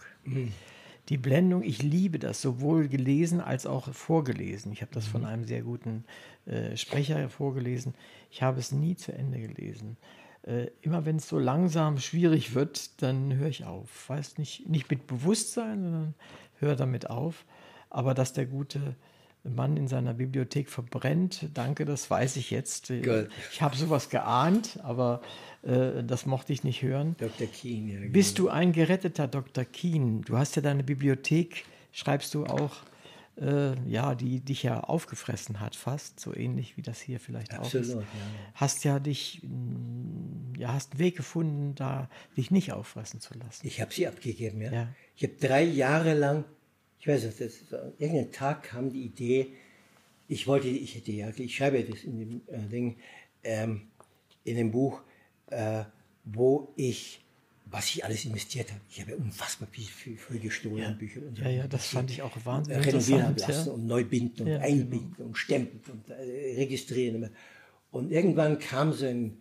[1.11, 4.73] Die Blendung, ich liebe das, sowohl gelesen als auch vorgelesen.
[4.73, 6.05] Ich habe das von einem sehr guten
[6.47, 7.95] äh, Sprecher vorgelesen.
[8.31, 9.99] Ich habe es nie zu Ende gelesen.
[10.43, 14.09] Äh, immer wenn es so langsam schwierig wird, dann höre ich auf.
[14.09, 16.15] Weiß nicht, nicht mit Bewusstsein, sondern
[16.61, 17.45] höre damit auf.
[17.91, 18.97] Aber dass der gute
[19.45, 22.91] Mann in seiner Bibliothek verbrennt, danke, das weiß ich jetzt.
[22.91, 23.29] Äh, Gut.
[23.53, 25.23] Ich habe sowas geahnt, aber
[25.63, 27.17] äh, das mochte ich nicht hören.
[27.19, 27.47] Dr.
[27.47, 27.99] Keen, ja.
[28.01, 28.13] genau.
[28.13, 29.65] Bist du ein geretteter Dr.
[29.65, 30.23] Keen?
[30.23, 32.77] Du hast ja deine Bibliothek, schreibst du auch,
[33.41, 37.61] äh, ja, die dich ja aufgefressen hat, fast, so ähnlich wie das hier vielleicht auch
[37.61, 37.95] Absolut, ist.
[37.95, 38.03] ja.
[38.55, 43.67] Hast ja dich, mh, ja, hast einen Weg gefunden, da dich nicht auffressen zu lassen.
[43.67, 44.73] Ich habe sie abgegeben, ja.
[44.73, 44.89] Ja.
[45.17, 46.45] Ich habe drei Jahre lang,
[47.01, 47.63] ich weiß nicht, das,
[47.99, 49.53] irgendeinen Tag kam die Idee,
[50.29, 52.97] ich wollte, ich hätte ja, ich schreibe das in dem äh, Ding,
[53.43, 53.89] ähm,
[54.45, 55.01] in dem Buch,
[55.49, 55.85] äh,
[56.25, 57.25] wo ich,
[57.67, 58.81] was ich alles investiert habe.
[58.91, 61.25] Ich habe ja unfassbar viel, viel, viel gestohlen an Büchern.
[61.25, 61.43] Und so.
[61.43, 63.75] Ja, ja, das fand ich auch wahnsinnig Renovieren habe interessant, lassen ja.
[63.75, 64.69] und neu binden und Ja, genau.
[64.69, 67.31] einbinden und stempeln und äh, registrieren.
[67.91, 69.39] Und irgendwann kam so ein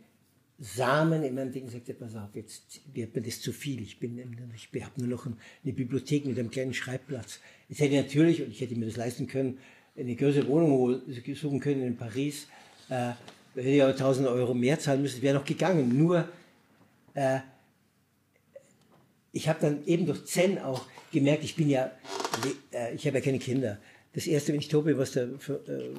[0.61, 3.81] Samen in mein Ding sagte, pass auf, jetzt wird mir das zu viel.
[3.81, 4.17] Ich bin,
[4.53, 7.39] ich habe nur noch ein- eine Bibliothek mit einem kleinen Schreibplatz.
[7.69, 9.57] Jetzt hätte ich natürlich, und ich hätte mir das leisten können,
[9.97, 11.01] eine größere Wohnung
[11.33, 12.47] suchen können in Paris.
[12.89, 13.15] Äh, da
[13.55, 15.97] hätte ich aber 1000 Euro mehr zahlen müssen, wäre noch gegangen.
[15.97, 16.27] Nur,
[17.13, 17.39] äh,
[19.31, 21.91] ich habe dann eben durch Zen auch gemerkt, ich bin ja,
[22.73, 23.79] äh, ich habe ja keine Kinder.
[24.13, 25.29] Das erste, wenn ich tobe, was der äh,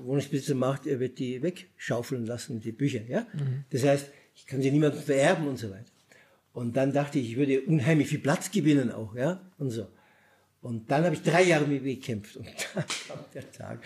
[0.05, 3.27] Wohnungsbesitzer macht, er wird die wegschaufeln lassen, die Bücher, ja.
[3.71, 4.11] Das heißt,
[4.41, 5.91] ich kann sie niemandem vererben und so weiter.
[6.53, 9.87] Und dann dachte ich, ich würde unheimlich viel Platz gewinnen auch, ja, und so.
[10.63, 13.83] Und dann habe ich drei Jahre mit mir gekämpft und dann kam der Tag.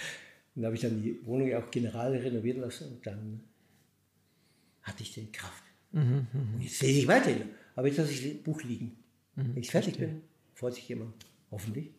[0.55, 3.41] Und da habe ich dann die Wohnung auch general renovieren lassen und dann
[4.83, 5.65] hatte ich die Kraft.
[5.93, 7.51] Und jetzt lese ich weiterhin.
[7.77, 8.97] Aber jetzt lasse ich das Buch liegen.
[9.37, 10.23] Wenn ich fertig bin,
[10.55, 11.15] freut sich jemand.
[11.51, 11.91] Hoffentlich.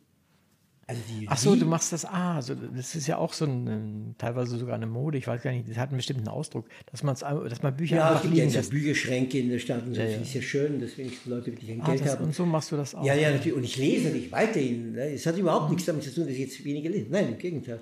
[0.88, 4.56] Also Ach so, du machst das, ah, so, das ist ja auch so ein, teilweise
[4.60, 7.64] sogar eine Mode, ich weiß gar nicht, das hat einen bestimmten Ausdruck, dass, man's, dass
[7.64, 8.84] man Bücher ja, es einfach gibt ja liegen jetzt so lässt.
[8.84, 10.00] Bücherschränke in der Stadt und so.
[10.02, 10.22] Ja, Das ja.
[10.22, 12.26] ist ja schön, dass wenigstens Leute wirklich ein Ah, Geld das, haben.
[12.26, 13.04] und so machst du das auch.
[13.04, 13.58] Ja, ja, natürlich.
[13.58, 14.92] Und ich lese nicht weiterhin.
[14.92, 15.06] ne.
[15.12, 17.08] Es hat überhaupt nichts damit zu tun, dass ich jetzt weniger lese.
[17.10, 17.80] Nein, im Gegenteil.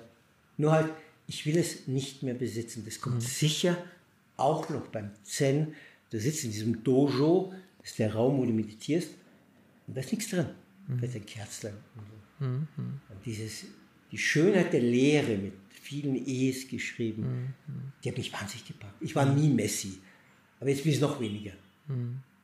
[0.56, 0.88] Nur halt,
[1.26, 2.84] ich will es nicht mehr besitzen.
[2.86, 3.76] Das kommt sicher
[4.38, 5.74] auch noch beim Zen.
[6.10, 7.52] Du sitzt in diesem Dojo,
[7.82, 9.10] das ist der Raum, wo du meditierst,
[9.88, 10.46] und da ist nichts drin.
[10.88, 11.74] Da ist ein Kerzlein.
[11.96, 12.14] Und, so.
[12.44, 13.66] Und dieses,
[14.10, 17.54] die Schönheit der Lehre mit vielen E's geschrieben,
[18.02, 18.94] die hat mich wahnsinnig gepackt.
[19.00, 19.98] Ich war nie Messi,
[20.60, 21.52] aber jetzt bin ich noch weniger.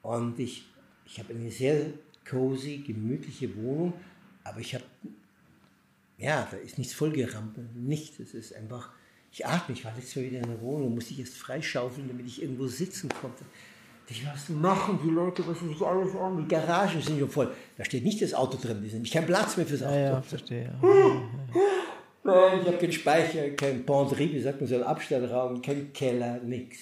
[0.03, 0.64] Und ich,
[1.07, 1.86] ich habe eine sehr
[2.28, 3.92] cozy, gemütliche Wohnung,
[4.44, 4.84] aber ich habe,
[6.18, 8.18] ja, da ist nichts vollgerammt, nichts.
[8.20, 8.90] Es ist einfach,
[9.32, 12.26] ich atme, ich war letztes Mal wieder in der Wohnung, musste ich erst freischaufeln, damit
[12.26, 13.44] ich irgendwo sitzen konnte.
[14.11, 16.36] Ich, was machen die Leute, was sich alles an?
[16.38, 17.52] Die Garagen sind schon voll.
[17.78, 19.94] Da steht nicht das Auto drin, da ist nämlich kein Platz mehr fürs Auto.
[19.94, 20.64] Ja, ja, verstehe.
[20.64, 20.80] Ja.
[22.22, 26.38] Nein, ich habe keinen Speicher, kein Penderie, wie sagt man so, einen Abstellraum, kein Keller,
[26.40, 26.78] nix.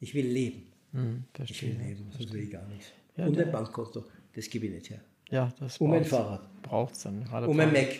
[0.00, 0.62] Ich will leben.
[0.92, 1.70] Hm, Ich will verstehe.
[1.74, 2.86] leben, sonst will ich gar nichts.
[3.16, 4.04] Ja, Und der- ein Bankkonto,
[4.34, 5.00] das gebe ich nicht her.
[5.30, 6.62] Ja, das mein braucht's- Fahrrad.
[6.62, 7.24] Braucht's dann.
[7.24, 7.98] Gerade Und mein braucht- Mac.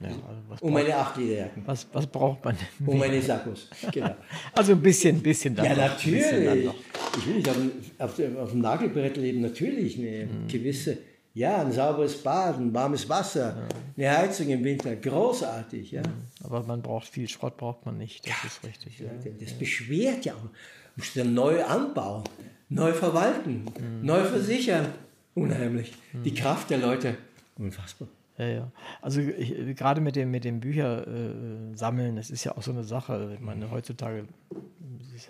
[0.00, 1.62] Ja, also braucht, meine 8 Liter Jacken.
[1.66, 2.86] was, was braucht man denn?
[2.86, 3.68] Und meine Sakkos.
[3.92, 4.14] Genau.
[4.54, 6.70] Also ein bisschen, ein bisschen dann Ja, bisschen natürlich.
[7.18, 9.40] Ich will nicht auf dem, auf dem, auf dem Nagelbrett leben.
[9.42, 10.48] Natürlich eine Mhm.
[10.48, 10.98] gewisse
[11.34, 15.92] Ja, ein sauberes Baden, warmes Wasser, eine Heizung im Winter, großartig.
[15.92, 16.02] Ja.
[16.42, 18.26] Aber man braucht viel Schrott, braucht man nicht.
[18.26, 18.98] Das ist richtig.
[18.98, 19.06] Ja.
[19.38, 20.42] Das beschwert ja auch.
[20.42, 20.48] Du
[20.96, 22.24] musst dann neu anbauen,
[22.68, 23.64] neu verwalten,
[24.02, 24.86] neu versichern.
[25.34, 25.92] Unheimlich.
[26.24, 27.16] Die Kraft der Leute,
[27.56, 28.08] unfassbar.
[28.40, 28.72] Ja, ja.
[29.02, 32.70] Also ich, gerade mit dem, mit dem Bücher äh, sammeln, das ist ja auch so
[32.70, 33.32] eine Sache.
[33.34, 34.26] Ich meine, heutzutage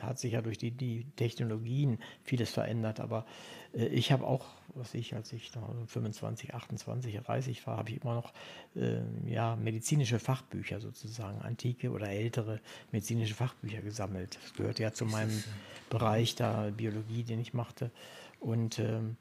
[0.00, 3.26] hat sich ja durch die, die Technologien vieles verändert, aber
[3.74, 5.50] äh, ich habe auch, was ich, als ich
[5.88, 8.32] 25, 28, 30 war, habe ich immer noch
[8.76, 12.61] äh, ja, medizinische Fachbücher sozusagen, antike oder ältere
[12.92, 14.38] medizinische Fachbücher gesammelt.
[14.40, 15.42] Das gehört ja zu meinem
[15.88, 17.90] Bereich da, Biologie, den ich machte.
[18.38, 19.16] Und ähm,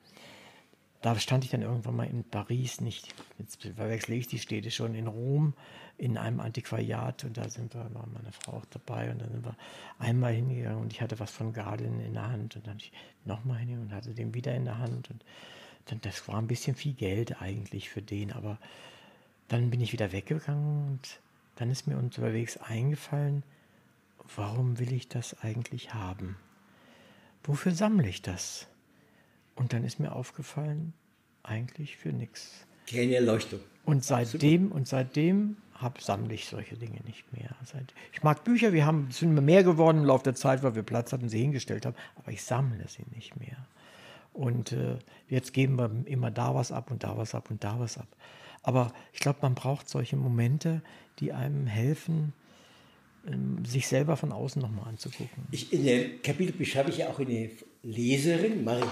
[1.01, 4.95] da stand ich dann irgendwann mal in Paris, nicht, jetzt verwechsle ich die Städte schon,
[4.95, 5.53] in Rom,
[5.97, 9.45] in einem Antiquariat und da sind wir, war meine Frau auch dabei und dann sind
[9.45, 9.55] wir
[9.97, 12.77] einmal hingegangen und ich hatte was von Gardin in der Hand und dann
[13.25, 15.23] nochmal hingegangen und hatte den wieder in der Hand und
[15.85, 18.59] dann, das war ein bisschen viel Geld eigentlich für den, aber
[19.47, 21.19] dann bin ich wieder weggegangen und
[21.55, 23.43] dann ist mir unterwegs eingefallen,
[24.35, 26.37] warum will ich das eigentlich haben?
[27.43, 28.67] Wofür sammle ich das?
[29.59, 30.93] Und dann ist mir aufgefallen,
[31.43, 32.65] eigentlich für nichts.
[32.89, 33.59] Keine Erleuchtung.
[33.83, 37.49] Und seitdem, und seitdem hab, sammle ich solche Dinge nicht mehr.
[37.65, 40.75] Seit, ich mag Bücher, wir haben, sind immer mehr geworden im Laufe der Zeit, weil
[40.75, 43.57] wir Platz hatten, sie hingestellt haben, aber ich sammle sie nicht mehr.
[44.31, 44.97] Und äh,
[45.27, 48.07] jetzt geben wir immer da was ab und da was ab und da was ab.
[48.63, 50.81] Aber ich glaube, man braucht solche Momente,
[51.19, 52.31] die einem helfen,
[53.27, 55.43] ähm, sich selber von außen nochmal anzugucken.
[55.51, 57.49] Ich, in dem Kapitel beschreibe ich ja auch eine
[57.83, 58.85] Leserin, Marie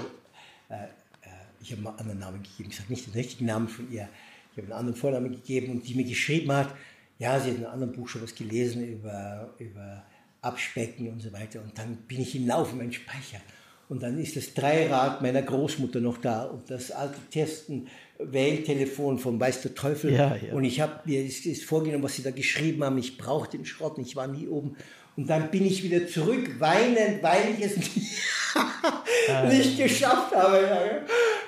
[1.62, 4.08] ich habe mal einen anderen Namen gegeben, ich sage nicht den richtigen Namen von ihr,
[4.52, 6.74] ich habe einen anderen Vornamen gegeben und die mir geschrieben hat,
[7.20, 10.04] ja, sie hat in einem anderen Buch schon was gelesen über, über
[10.42, 11.62] Abspecken und so weiter.
[11.62, 13.42] Und dann bin ich hinauf in meinen Speicher.
[13.90, 17.88] Und dann ist das Dreirad meiner Großmutter noch da und das alte Testen
[18.20, 20.14] Wähltelefon vom Weiß der Teufel.
[20.14, 20.54] Ja, ja.
[20.54, 22.98] Und ich habe mir ist, ist vorgenommen, was sie da geschrieben haben.
[22.98, 24.76] Ich brauche den Schrott, ich war nie oben.
[25.18, 27.76] Und dann bin ich wieder zurück, weinend, weil ich es
[29.48, 30.60] nicht, nicht geschafft habe.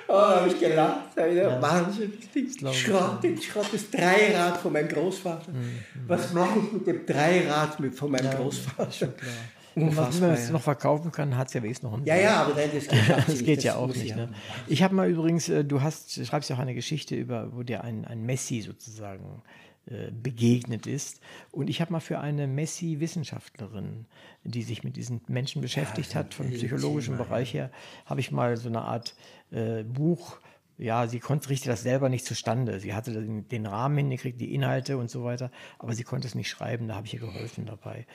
[0.08, 1.16] Oh, da habe ich gelacht.
[1.16, 1.62] Ja.
[1.62, 2.12] Wahnsinn.
[2.72, 5.52] Schrott, den Schrott, das Dreirad von meinem Großvater.
[5.52, 5.82] Mhm.
[6.08, 9.14] Was mache ich mit dem Dreirad mit, von meinem ja, Großvater?
[9.76, 12.42] Und was man es noch verkaufen kann, hat es ja wenigstens noch ein Ja, ja,
[12.42, 14.16] aber das geht, das geht ja auch nicht.
[14.16, 14.30] Ne?
[14.66, 17.84] Ich habe mal übrigens, äh, du hast, schreibst ja auch eine Geschichte über, wo dir
[17.84, 19.42] ein, ein Messi sozusagen
[20.22, 21.20] begegnet ist.
[21.50, 24.06] Und ich habe mal für eine Messi-Wissenschaftlerin,
[24.44, 27.70] die sich mit diesen Menschen beschäftigt ja, hat, vom psychologischen Thema, Bereich her,
[28.06, 29.14] habe ich mal so eine Art
[29.50, 30.38] äh, Buch
[30.78, 32.80] ja, sie konnte richtig das selber nicht zustande.
[32.80, 36.48] Sie hatte den, Rahmen hingekriegt, die Inhalte und so weiter, aber sie konnte es nicht
[36.48, 38.06] schreiben, da habe ich ihr geholfen dabei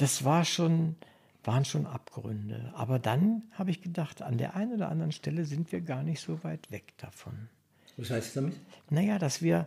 [0.00, 0.96] das war schon,
[1.44, 2.72] waren schon Abgründe.
[2.74, 6.20] Aber dann habe ich gedacht, an der einen oder anderen Stelle sind wir gar nicht
[6.20, 7.48] so weit weg davon.
[7.96, 8.56] Was heißt das damit?
[8.88, 9.66] Naja, dass wir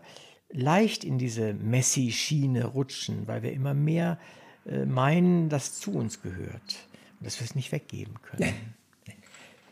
[0.54, 4.20] leicht in diese Messi-Schiene rutschen, weil wir immer mehr
[4.66, 6.88] äh, meinen, dass zu uns gehört
[7.20, 8.44] und dass wir es nicht weggeben können.
[8.44, 8.54] Ja.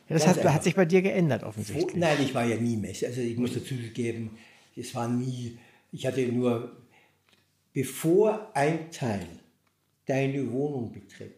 [0.09, 1.95] Ja, das hat, hat, sich bei dir geändert offensichtlich.
[1.95, 3.05] Nein, ich war ja nie Messi.
[3.05, 4.37] Also ich muss dazu geben,
[4.75, 5.57] es war nie,
[5.93, 6.75] ich hatte nur,
[7.71, 9.25] bevor ein Teil
[10.07, 11.35] deine Wohnung betritt,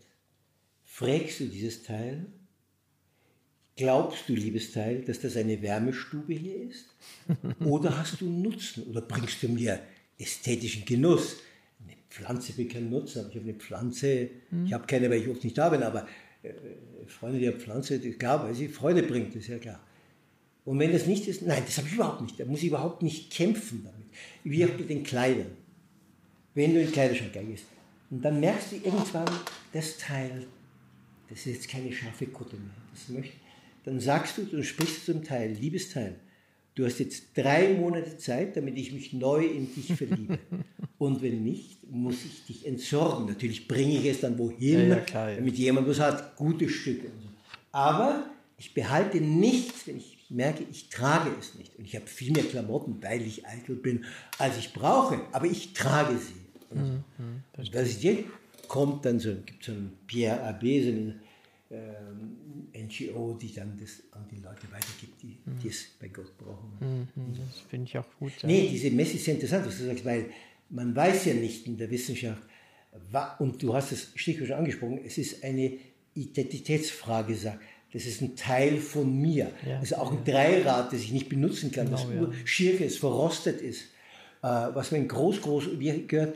[0.85, 2.25] fragst du dieses Teil,
[3.75, 6.95] glaubst du, liebes Teil, dass das eine Wärmestube hier ist?
[7.65, 8.83] Oder hast du Nutzen?
[8.83, 9.79] Oder bringst du mir
[10.17, 11.37] ästhetischen Genuss?
[11.83, 14.65] Eine Pflanze will keinen Nutzen, aber ich habe eine Pflanze, mhm.
[14.65, 16.07] ich habe keine, weil ich oft nicht da bin, aber
[16.43, 16.51] äh,
[17.07, 19.79] Freunde der Pflanze, das ist klar, weil sie Freude bringt, ist ja klar.
[20.65, 22.39] Und wenn das nicht ist, nein, das habe ich überhaupt nicht.
[22.39, 24.07] Da muss ich überhaupt nicht kämpfen damit.
[24.43, 25.51] Wie auch mit den Kleidern.
[26.53, 27.65] Wenn du in den Kleiderschrank gehst,
[28.09, 29.27] und dann merkst du irgendwann,
[29.73, 30.45] das Teil,
[31.27, 32.75] das ist jetzt keine scharfe Kutte mehr.
[32.93, 33.35] Das möchte,
[33.83, 36.15] dann sagst du, du sprichst zum Teil, liebes Teil,
[36.75, 40.39] du hast jetzt drei Monate Zeit, damit ich mich neu in dich verliebe.
[40.97, 43.25] Und wenn nicht, muss ich dich entsorgen.
[43.25, 45.35] Natürlich bringe ich es dann wohin, ja, ja, klar, ja.
[45.35, 47.07] damit jemand was hat, gute Stücke.
[47.71, 48.25] Aber
[48.57, 51.75] ich behalte nichts, wenn ich merke, ich trage es nicht.
[51.77, 54.05] Und ich habe viel mehr Klamotten, weil ich eitel bin,
[54.37, 55.19] als ich brauche.
[55.31, 56.75] Aber ich trage sie.
[56.75, 57.03] Mhm,
[57.53, 58.23] das, das jetzt
[58.67, 61.19] kommt dann so, gibt so ein Pierre Abbé, so eine
[61.73, 65.59] ähm, NGO, die dann das an die Leute weitergibt, die, mhm.
[65.61, 67.07] die es bei Gott brauchen.
[67.15, 68.31] Mhm, das finde ich auch gut.
[68.41, 68.47] Ja.
[68.47, 70.25] Nee, diese Messe ist sehr interessant, was du sagst, weil
[70.69, 72.43] man weiß ja nicht in der Wissenschaft,
[73.39, 75.73] und du hast das Stichwort schon angesprochen, es ist eine
[76.13, 77.35] Identitätsfrage,
[77.93, 79.51] das ist ein Teil von mir.
[79.67, 82.45] Ja, also auch ein Dreirad, das ich nicht benutzen kann, genau, was ja.
[82.45, 83.85] schier ist, verrostet ist,
[84.43, 85.69] äh, was mir ein groß, groß
[86.07, 86.35] gehört,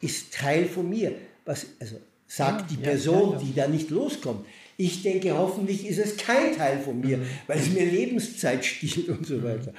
[0.00, 1.12] ist Teil von mir.
[1.44, 1.96] Was, also
[2.30, 4.46] sagt die Person, die da nicht loskommt.
[4.82, 9.26] Ich denke, hoffentlich ist es kein Teil von mir, weil es mir Lebenszeit stiehlt und
[9.26, 9.74] so weiter.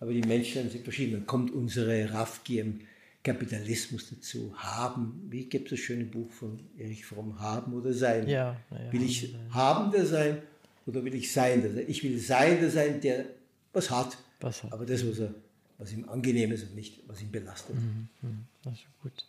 [0.00, 1.12] Aber die Menschen sind verschieden.
[1.12, 2.80] Dann kommt unsere Raffgier im
[3.22, 4.52] Kapitalismus dazu.
[4.56, 8.28] Haben, wie gibt es das schöne Buch von Erich Fromm, Haben oder Sein?
[8.28, 10.38] Ja, ja, will ich Habender sein
[10.86, 11.84] oder will ich sein?
[11.86, 13.26] Ich will Seiender sein, der
[13.72, 14.72] was hat, was hat.
[14.72, 15.34] aber das, was, er,
[15.78, 17.76] was ihm angenehm ist und nicht, was ihn belastet.
[17.76, 18.08] Mhm,
[18.64, 19.24] das ist gut.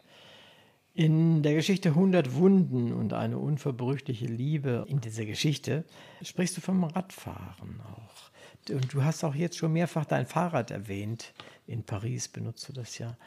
[0.96, 5.86] In der Geschichte 100 Wunden und eine unverbrüchliche Liebe, in dieser Geschichte
[6.22, 8.30] sprichst du vom Radfahren auch.
[8.70, 11.34] Und du hast auch jetzt schon mehrfach dein Fahrrad erwähnt.
[11.66, 13.18] In Paris benutzt du das ja.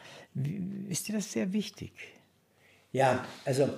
[0.88, 1.90] Ist dir das sehr wichtig?
[2.92, 3.68] Ja, also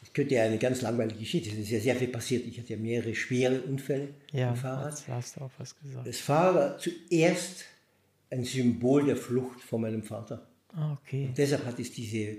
[0.00, 1.50] das könnte ja eine ganz langweilige Geschichte.
[1.50, 2.46] Es ist ja sehr viel passiert.
[2.46, 5.06] Ich hatte ja mehrere schwere Unfälle ja, im Fahrrad.
[5.08, 6.06] Ja, hast du auch was gesagt.
[6.06, 7.64] Das Fahrrad war zuerst
[8.30, 10.46] ein Symbol der Flucht von meinem Vater.
[10.74, 11.26] Ah, okay.
[11.26, 12.36] Und deshalb hat es diese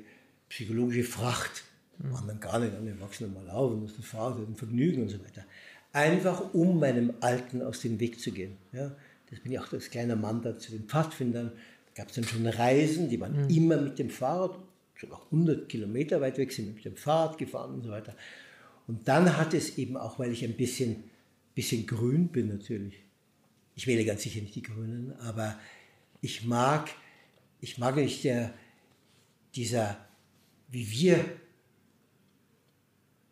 [0.50, 1.64] psychologische Fracht.
[2.00, 2.14] Mhm.
[2.14, 5.20] War man gar nicht an den Erwachsenen mal laufen, das Fahrrad, ein Vergnügen und so
[5.24, 5.46] weiter.
[5.94, 8.58] Einfach um meinem Alten aus dem Weg zu gehen.
[8.74, 8.92] Ja,
[9.30, 11.52] das bin ich auch als kleiner Mann da zu den Pfadfindern.
[11.88, 13.50] Da gab es dann schon Reisen, die waren mhm.
[13.50, 14.58] immer mit dem Fahrrad,
[15.00, 18.16] sogar 100 Kilometer weit weg sind mit dem Fahrrad gefahren und so weiter.
[18.88, 21.04] Und dann hat es eben auch, weil ich ein bisschen,
[21.56, 22.96] bisschen grün bin natürlich.
[23.76, 25.58] Ich wähle ganz sicher nicht die Grünen, aber
[26.22, 26.90] ich mag,
[27.62, 28.54] ich mag nicht der,
[29.56, 29.98] dieser
[30.72, 31.26] wie wir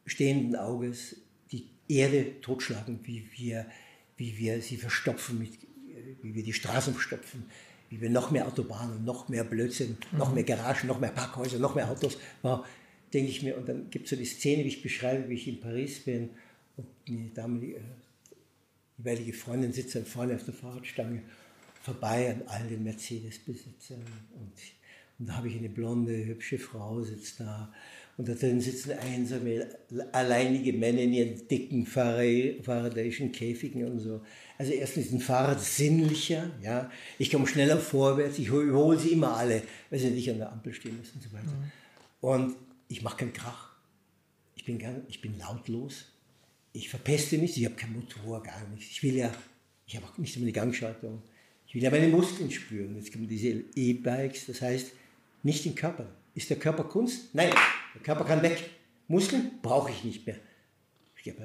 [0.05, 1.18] stehenden Auges
[1.51, 3.65] die Erde totschlagen, wie wir,
[4.15, 5.51] wie wir sie verstopfen, mit,
[6.22, 7.45] wie wir die Straßen verstopfen,
[7.89, 10.18] wie wir noch mehr Autobahnen, noch mehr Blödsinn, mhm.
[10.18, 12.65] noch mehr Garagen, noch mehr Parkhäuser, noch mehr Autos, wow,
[13.14, 13.57] denke ich mir.
[13.57, 16.30] Und dann gibt es so die Szene, wie ich beschreibe, wie ich in Paris bin
[16.77, 17.81] und die damalige,
[18.97, 21.22] jeweilige Freundin sitzt dann vorne auf der Fahrradstange
[21.81, 24.03] vorbei an all den Mercedes-Besitzern
[24.35, 24.51] und
[25.19, 27.73] und da habe ich eine blonde, hübsche Frau sitzt da.
[28.18, 29.68] Und da drin sitzen einsame,
[30.11, 34.22] alleinige Männer in ihren dicken Faradayschen Käfigen und so.
[34.57, 36.89] Also erstens ist ein Fahrrad sinnlicher, ja.
[37.19, 39.61] Ich komme schneller vorwärts, ich überhole sie immer alle,
[39.91, 41.45] weil sie nicht an der Ampel stehen müssen und so weiter.
[41.45, 41.72] Mhm.
[42.22, 42.56] Und
[42.88, 43.76] ich mache keinen Krach.
[44.56, 46.06] Ich bin, gar, ich bin lautlos.
[46.73, 48.89] Ich verpeste nichts, ich habe kein Motor, gar nichts.
[48.91, 49.31] Ich will ja,
[49.85, 51.22] ich habe auch nicht immer eine Gangschaltung.
[51.68, 52.95] Ich will ja meine Muskeln spüren.
[52.95, 54.91] Jetzt kommen diese E-Bikes, das heißt,
[55.43, 56.07] nicht den Körper.
[56.34, 57.34] Ist der Körper Kunst?
[57.34, 57.49] Nein,
[57.95, 58.69] der Körper kann weg.
[59.07, 60.38] Muskeln brauche ich nicht mehr.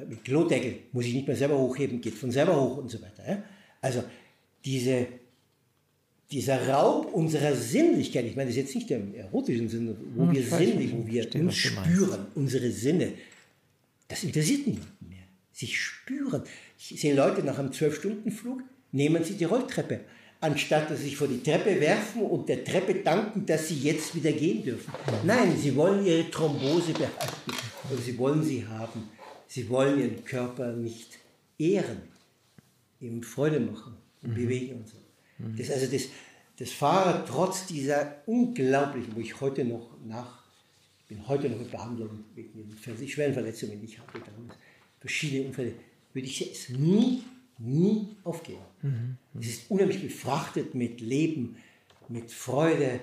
[0.08, 3.42] Mit Klodeckel muss ich nicht mehr selber hochheben, geht von selber hoch und so weiter.
[3.80, 4.04] Also
[4.64, 5.08] diese,
[6.30, 10.32] dieser Raub unserer Sinnlichkeit, ich meine das ist jetzt nicht im erotischen Sinne, wo hm,
[10.32, 13.12] wir sinnlich, wo wir uns spüren, unsere Sinne,
[14.06, 15.24] das interessiert niemanden mehr.
[15.52, 16.42] Sich spüren.
[16.78, 18.62] Ich sehe Leute nach einem 12-Stunden-Flug,
[18.92, 20.00] nehmen sie die Rolltreppe
[20.42, 24.14] anstatt dass sie sich vor die Treppe werfen und der Treppe danken, dass sie jetzt
[24.14, 24.92] wieder gehen dürfen.
[25.24, 27.52] Nein, sie wollen ihre Thrombose behalten
[27.90, 29.08] oder sie wollen sie haben.
[29.46, 31.18] Sie wollen ihren Körper nicht
[31.58, 32.02] ehren,
[33.00, 34.34] ihm Freude machen, mhm.
[34.34, 34.96] bewegen und so.
[35.38, 35.56] Mhm.
[35.56, 36.08] Das, also das,
[36.58, 40.42] das Fahrrad trotz dieser unglaublichen, wo ich heute noch nach,
[41.02, 44.58] ich bin heute noch in Behandlung wegen den schweren Verletzungen, die ich hatte damals,
[44.98, 45.74] verschiedene Unfälle,
[46.12, 47.22] würde ich es nie
[47.58, 48.62] nie aufgeben.
[48.82, 49.16] Mhm.
[49.38, 51.56] Es ist unheimlich befrachtet mit Leben,
[52.08, 53.00] mit Freude,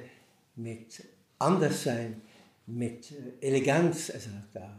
[0.55, 1.03] mit
[1.39, 2.21] Anderssein,
[2.65, 4.09] mit äh, Eleganz.
[4.09, 4.75] Also da.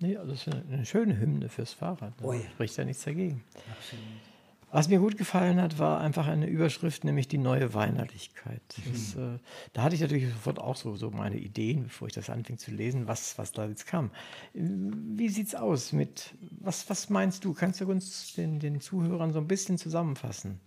[0.00, 2.12] Nee, das ist eine schöne Hymne fürs Fahrrad.
[2.18, 2.40] Da oh ja.
[2.50, 3.44] spricht ja nichts dagegen.
[3.54, 4.31] Absolut.
[4.74, 8.62] Was mir gut gefallen hat, war einfach eine Überschrift, nämlich die neue Weinerlichkeit.
[8.90, 9.34] Das, mhm.
[9.34, 9.38] äh,
[9.74, 12.70] da hatte ich natürlich sofort auch so, so meine Ideen, bevor ich das anfing zu
[12.70, 14.10] lesen, was, was da jetzt kam.
[14.54, 17.52] Wie sieht's aus mit, was, was meinst du?
[17.52, 20.58] Kannst du uns den, den Zuhörern so ein bisschen zusammenfassen?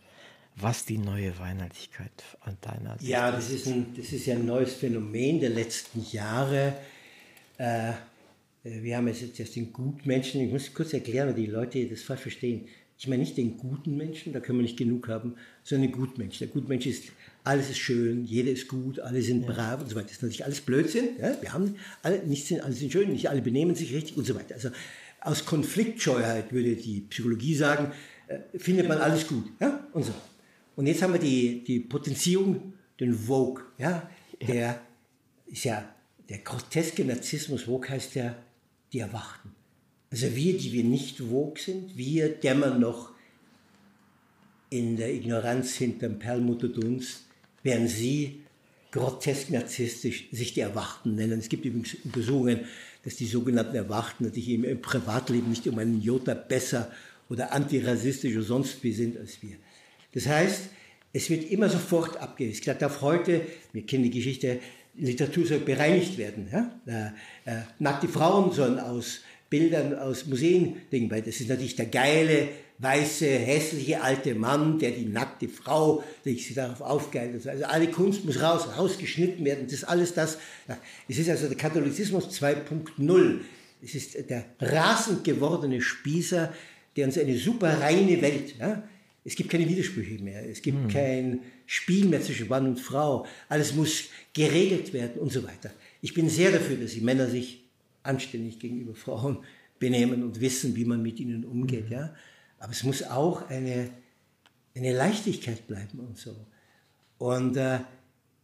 [0.57, 4.45] was die neue Weinerlichkeit an deiner Sicht Ja, das ist, ein, das ist ja ein
[4.45, 6.75] neues Phänomen der letzten Jahre.
[7.57, 7.91] Äh,
[8.63, 12.03] wir haben es jetzt erst den Gutmenschen, ich muss kurz erklären, weil die Leute das
[12.03, 12.69] falsch verstehen.
[12.97, 16.39] Ich meine nicht den guten Menschen, da können wir nicht genug haben, sondern den Gutmensch.
[16.39, 17.03] Der Gutmensch ist,
[17.43, 19.51] alles ist schön, jeder ist gut, alle sind ja.
[19.51, 20.07] brav und so weiter.
[20.07, 21.09] Das ist natürlich alles Blödsinn.
[21.19, 21.35] Ja?
[21.41, 24.35] Wir haben alle, nicht sind, alle sind schön, nicht alle benehmen sich richtig und so
[24.35, 24.55] weiter.
[24.55, 24.69] Also
[25.19, 27.91] aus Konfliktscheuheit würde die Psychologie sagen,
[28.27, 29.45] äh, findet man alles gut.
[29.59, 29.87] Ja?
[29.91, 30.13] Und so.
[30.77, 33.63] Und jetzt haben wir die, die Potenzierung, den Vogue.
[33.77, 34.09] Ja?
[34.47, 34.81] Der
[35.47, 35.87] ist ja
[36.29, 37.63] der groteske Narzissmus.
[37.63, 38.35] Vogue heißt ja
[38.93, 39.54] die Erwachten.
[40.11, 43.11] Also wir, die wir nicht wog sind, wir dämmern noch
[44.69, 47.23] in der Ignoranz hinterm Perlmutterdunst,
[47.63, 48.41] während sie
[48.91, 51.39] grotesk narzisstisch sich die Erwachten nennen.
[51.39, 52.61] Es gibt übrigens Untersuchungen,
[53.03, 56.91] dass die sogenannten Erwachten natürlich im Privatleben nicht um einen Jota besser
[57.29, 59.57] oder antirassistisch oder sonst wie sind als wir.
[60.13, 60.69] Das heißt,
[61.13, 62.61] es wird immer sofort abgewiesen.
[62.65, 63.41] Ich darf heute,
[63.73, 64.59] wir kennen die Geschichte,
[64.97, 66.47] Literatur soll bereinigt werden.
[66.51, 66.71] Ja?
[67.45, 69.21] Äh, äh, nackte Frauen sollen aus
[69.55, 72.49] Bildern aus Museen denken, weil das ist natürlich der geile,
[72.79, 77.47] weiße, hässliche alte Mann, der die nackte Frau, der sich darauf aufgeilt.
[77.47, 79.63] Also alle Kunst muss raus, rausgeschnitten werden.
[79.63, 80.39] Das ist alles das.
[81.07, 83.39] Es ist also der Katholizismus 2.0.
[83.81, 86.51] Es ist der rasend gewordene Spießer,
[86.97, 88.83] der uns eine super reine Welt, ja?
[89.23, 90.87] es gibt keine Widersprüche mehr, es gibt hm.
[90.87, 95.71] kein Spiel mehr zwischen Mann und Frau, alles muss geregelt werden und so weiter.
[96.01, 97.64] Ich bin sehr dafür, dass die Männer sich
[98.05, 99.39] anständig gegenüber Frauen
[99.79, 101.91] benehmen und wissen, wie man mit ihnen umgeht, mhm.
[101.91, 102.15] ja.
[102.59, 103.89] Aber es muss auch eine,
[104.75, 106.35] eine Leichtigkeit bleiben und so.
[107.17, 107.79] Und äh,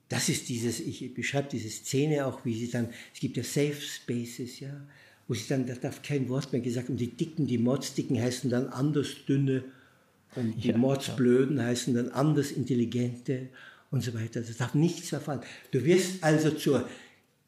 [0.10, 3.78] das ist dieses, ich beschreibe diese Szene auch, wie sie dann, es gibt ja Safe
[3.80, 4.86] Spaces, ja,
[5.28, 8.50] wo sie dann, da darf kein Wort mehr gesagt und die Dicken, die Mordsdicken heißen
[8.50, 9.64] dann anders dünne
[10.36, 11.64] und die ja, Mordsblöden ja.
[11.64, 13.48] heißen dann anders intelligente
[13.90, 14.42] und so weiter.
[14.42, 15.42] Das darf nichts verfallen.
[15.72, 16.90] Du wirst also zur,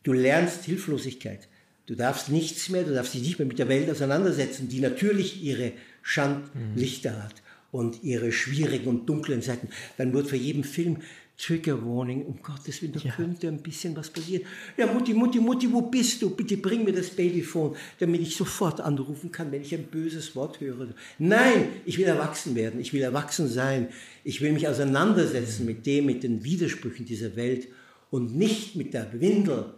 [0.03, 1.49] du lernst Hilflosigkeit.
[1.85, 5.43] Du darfst nichts mehr, du darfst dich nicht mehr mit der Welt auseinandersetzen, die natürlich
[5.43, 7.35] ihre Schandlichter hat
[7.71, 9.67] und ihre schwierigen und dunklen Seiten.
[9.97, 10.97] Dann wird für jeden Film
[11.37, 13.11] Trigger Warning, um Gottes Willen, da ja.
[13.11, 14.45] könnte ein bisschen was passieren.
[14.77, 16.29] Ja, Mutti, Mutti, Mutti, wo bist du?
[16.29, 20.61] Bitte bring mir das Babyphone, damit ich sofort anrufen kann, wenn ich ein böses Wort
[20.61, 20.89] höre.
[21.17, 23.87] Nein, ich will erwachsen werden, ich will erwachsen sein,
[24.23, 27.67] ich will mich auseinandersetzen mit dem, mit den Widersprüchen dieser Welt
[28.11, 29.73] und nicht mit der Windel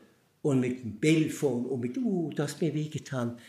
[0.46, 3.40] und mit dem Babyphone und mit, uh, du hast mir wehgetan,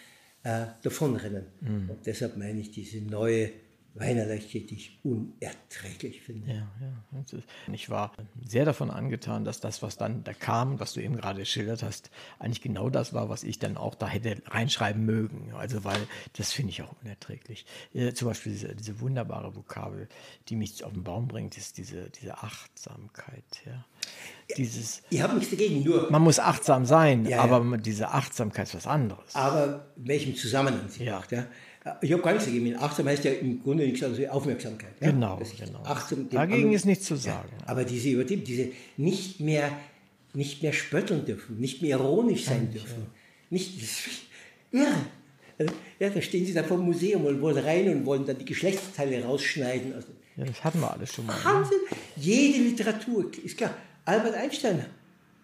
[0.42, 1.44] äh, davonrennen.
[1.60, 1.90] Mhm.
[1.90, 3.50] Und deshalb meine ich diese neue
[3.98, 6.50] Weinerleiche, die ich unerträglich finde.
[6.50, 7.72] Ja, ja.
[7.72, 8.12] Ich war
[8.44, 12.10] sehr davon angetan, dass das, was dann da kam, was du eben gerade geschildert hast,
[12.38, 15.52] eigentlich genau das war, was ich dann auch da hätte reinschreiben mögen.
[15.54, 15.98] Also, weil
[16.34, 17.64] das finde ich auch unerträglich.
[17.94, 20.08] Äh, zum Beispiel diese, diese, wunderbare Vokabel,
[20.48, 23.44] die mich auf den Baum bringt, ist diese, diese Achtsamkeit.
[23.64, 23.84] Ja.
[24.56, 26.10] Dieses, ich habe nichts dagegen, nur.
[26.10, 29.34] Man muss achtsam sein, ja, aber diese Achtsamkeit ist was anderes.
[29.34, 31.16] Aber in welchem Zusammenhang sie ja.
[31.16, 31.32] macht.
[31.32, 31.46] Ja.
[32.00, 32.76] Ich habe gar nichts dagegen.
[32.76, 34.94] Achtsam heißt ja im Grunde nichts anderes als Aufmerksamkeit.
[35.00, 35.10] Ja?
[35.10, 35.82] Genau, genau.
[35.84, 37.48] Achtsam, Dagegen anderen, ist nichts zu sagen.
[37.60, 39.70] Ja, aber diese übertrieben, diese nicht mehr,
[40.34, 43.06] nicht mehr spötteln dürfen, nicht mehr ironisch sein ja, dürfen.
[43.50, 44.22] Nicht, das ist
[44.72, 45.06] irre.
[45.58, 48.44] Also, ja, da stehen sie da vom Museum und wollen rein und wollen dann die
[48.44, 49.94] Geschlechtsteile rausschneiden.
[49.94, 51.36] Also, ja, das hatten wir alles schon mal.
[51.36, 51.44] Ne?
[51.44, 51.78] Wahnsinn.
[51.90, 51.96] Ne?
[52.16, 53.74] Jede Literatur, ist klar.
[54.04, 54.84] Albert Einstein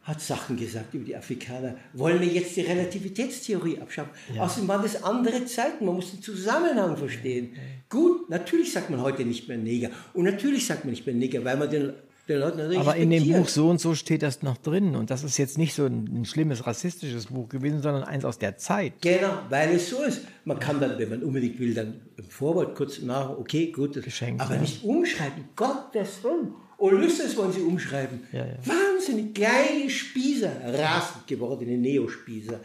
[0.03, 1.77] hat Sachen gesagt über die Afrikaner.
[1.93, 4.11] Wollen wir jetzt die Relativitätstheorie abschaffen?
[4.35, 4.43] Ja.
[4.43, 7.55] Außerdem waren das andere Zeiten, man muss den Zusammenhang verstehen.
[7.89, 9.91] Gut, natürlich sagt man heute nicht mehr Neger.
[10.13, 11.93] Und natürlich sagt man nicht mehr Neger, weil man den,
[12.29, 14.97] den Leuten natürlich Aber in dem Buch so und so steht das noch drin.
[14.97, 18.39] Und das ist jetzt nicht so ein, ein, schlimmes rassistisches Buch gewesen, sondern eins aus
[18.39, 18.95] der Zeit.
[19.03, 20.23] Genau, weil es so ist.
[20.45, 24.05] Man kann dann, wenn man unbedingt will, dann im Vorwort kurz nach, okay, gut, das,
[24.05, 24.61] Geschenk, aber ja.
[24.63, 25.45] nicht umschreiben.
[25.55, 26.55] Gottes Willen.
[26.83, 28.21] Ulysses wollen sie umschreiben.
[28.33, 28.57] Ja, ja.
[28.65, 32.59] Wahnsinnig kleine Spießer, rasend gewordene Neospießer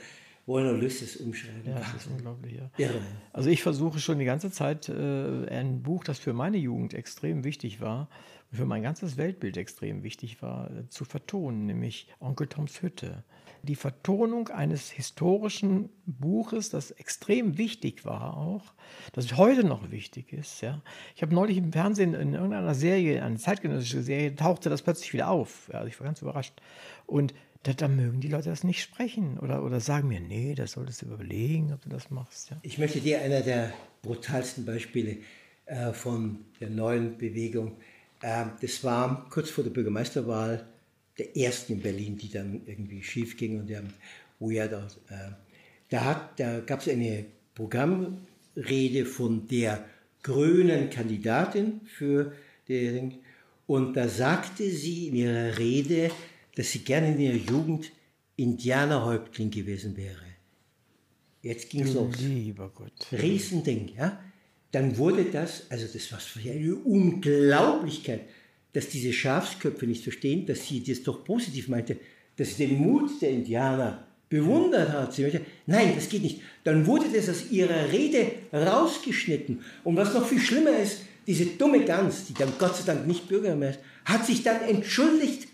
[0.48, 1.62] wollen Ulysses umschreiben.
[1.66, 2.72] Ja, das ist unglaublich, ja.
[2.78, 3.00] Irre.
[3.32, 7.44] Also ich versuche schon die ganze Zeit äh, ein Buch, das für meine Jugend extrem
[7.44, 8.10] wichtig war
[8.50, 13.24] und für mein ganzes Weltbild extrem wichtig war, äh, zu vertonen, nämlich Onkel Toms Hütte
[13.64, 18.74] die Vertonung eines historischen Buches, das extrem wichtig war auch,
[19.14, 20.62] das heute noch wichtig ist.
[20.62, 20.82] Ja.
[21.16, 25.30] Ich habe neulich im Fernsehen in irgendeiner Serie, eine zeitgenössische Serie, tauchte das plötzlich wieder
[25.30, 25.70] auf.
[25.72, 26.54] Ja, also ich war ganz überrascht.
[27.06, 30.74] Und da, da, mögen die Leute das nicht sprechen oder, oder sagen mir, nee, das
[30.74, 32.52] solltest du überlegen, ob du das machst.
[32.52, 32.58] Ja.
[32.62, 35.18] Ich möchte dir einer der brutalsten Beispiele
[35.66, 37.78] äh, von der neuen Bewegung.
[38.22, 40.66] Äh, das war kurz vor der Bürgermeisterwahl
[41.18, 43.84] der ersten in Berlin, die dann irgendwie schief ging und der,
[44.40, 45.32] wo ja da, äh,
[45.90, 47.26] da, hat, da gab es eine
[47.56, 49.86] Programmrede von der
[50.22, 52.34] grünen Kandidatin für
[52.68, 53.16] den,
[53.66, 56.12] und da sagte sie in ihrer Rede,
[56.56, 57.92] dass sie gerne in ihrer Jugend
[58.36, 60.22] Indianerhäuptling gewesen wäre.
[61.42, 62.20] Jetzt ging es los.
[62.20, 63.08] Lieber Gott.
[63.12, 64.22] Riesending, ja.
[64.72, 68.22] Dann wurde das, also das war für eine Unglaublichkeit
[68.74, 71.98] dass diese Schafsköpfe nicht verstehen, dass sie das doch positiv meinte,
[72.36, 75.14] dass sie den Mut der Indianer bewundert hat.
[75.14, 76.42] Sie meinte, nein, das geht nicht.
[76.64, 79.62] Dann wurde das aus ihrer Rede rausgeschnitten.
[79.84, 83.28] Und was noch viel schlimmer ist, diese dumme Gans, die dann Gott sei Dank nicht
[83.28, 85.48] Bürgermeister, hat sich dann entschuldigt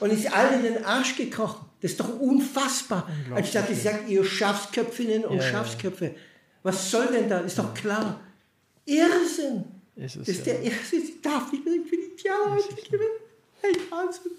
[0.00, 1.66] und ist allen in den Arsch gekrochen.
[1.80, 3.08] Das ist doch unfassbar.
[3.34, 6.14] Anstatt sie sagt, ihr Schafsköpfinnen und ja, Schafsköpfe.
[6.62, 7.40] Was soll denn da?
[7.40, 8.20] Ist doch klar.
[8.86, 9.64] Irrsinn.
[9.96, 11.06] Ist es, das ist der Irrsinn.
[11.06, 12.58] Sie darf nicht mehr für die Tiere
[12.90, 13.10] gewinnen.
[13.60, 14.32] Hey, Wahnsinn.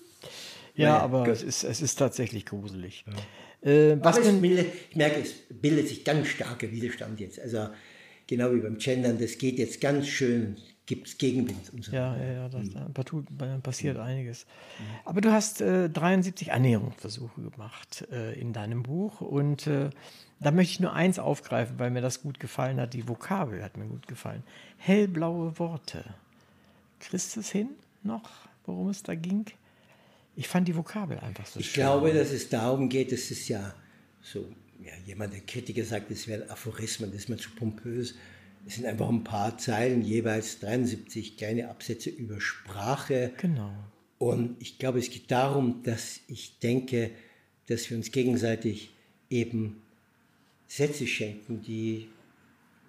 [0.75, 3.05] Ja, naja, aber es ist, es ist tatsächlich gruselig.
[3.07, 3.71] Ja.
[3.71, 7.39] Äh, was denn, bildet, ich merke, es bildet sich ganz starker Widerstand jetzt.
[7.39, 7.69] Also
[8.27, 11.91] genau wie beim Gendern, das geht jetzt ganz schön, gibt es Gegenwind und so.
[11.91, 14.45] Ja, ja, ja, das, da passiert einiges.
[15.05, 19.89] Aber du hast äh, 73 Annäherungsversuche gemacht äh, in deinem Buch und äh,
[20.39, 22.93] da möchte ich nur eins aufgreifen, weil mir das gut gefallen hat.
[22.93, 24.43] Die Vokabel hat mir gut gefallen.
[24.77, 26.03] Hellblaue Worte.
[26.99, 27.69] Kriegst du es hin
[28.03, 28.29] noch,
[28.65, 29.45] worum es da ging?
[30.35, 31.83] Ich fand die Vokabel einfach so Ich schön.
[31.83, 33.73] glaube, dass es darum geht, dass es ja
[34.21, 34.47] so,
[34.83, 38.15] ja, jemand, der Kritiker sagt, es wären Aphorismen, das ist mir zu pompös.
[38.67, 43.31] Es sind einfach ein paar Zeilen, jeweils 73 kleine Absätze über Sprache.
[43.37, 43.71] Genau.
[44.17, 47.11] Und ich glaube, es geht darum, dass ich denke,
[47.67, 48.93] dass wir uns gegenseitig
[49.29, 49.81] eben
[50.67, 52.07] Sätze schenken, die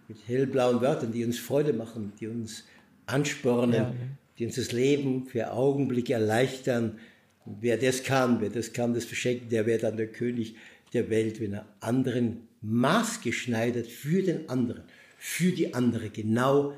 [0.09, 2.65] mit hellblauen Wörtern, die uns Freude machen, die uns
[3.07, 3.95] anspornen, Ja,
[4.39, 6.99] die uns das Leben für Augenblicke erleichtern.
[7.45, 10.57] Und wer das kann, wer das kann, das verschenken, der wäre dann der König
[10.93, 14.83] der Welt, wenn er anderen maßgeschneidert für den anderen,
[15.19, 16.73] für die andere genau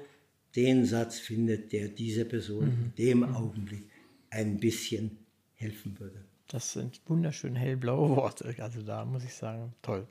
[0.57, 2.93] den Satz findet, der dieser Person Mhm.
[2.97, 3.85] in dem Augenblick
[4.31, 5.19] ein bisschen
[5.55, 6.25] helfen würde.
[6.49, 8.55] Das sind wunderschön hellblaue Worte.
[8.59, 10.07] Also da muss ich sagen, toll.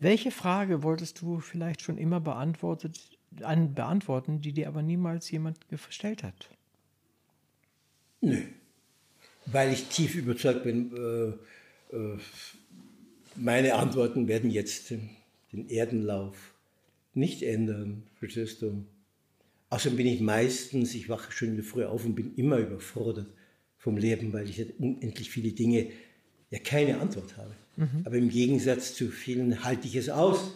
[0.00, 2.98] Welche Frage wolltest du vielleicht schon immer beantwortet,
[3.42, 6.48] an, beantworten, die dir aber niemals jemand gestellt hat?
[8.22, 8.38] Nö.
[9.44, 12.18] Weil ich tief überzeugt bin, äh, äh,
[13.36, 15.10] meine Antworten werden jetzt den,
[15.52, 16.54] den Erdenlauf
[17.12, 18.86] nicht ändern, verstehst du?
[19.68, 23.28] Außerdem bin ich meistens, ich wache der Früh auf und bin immer überfordert
[23.76, 25.90] vom Leben, weil ich unendlich viele Dinge
[26.50, 27.54] ja keine Antwort habe.
[28.04, 30.52] Aber im Gegensatz zu vielen halte ich es aus,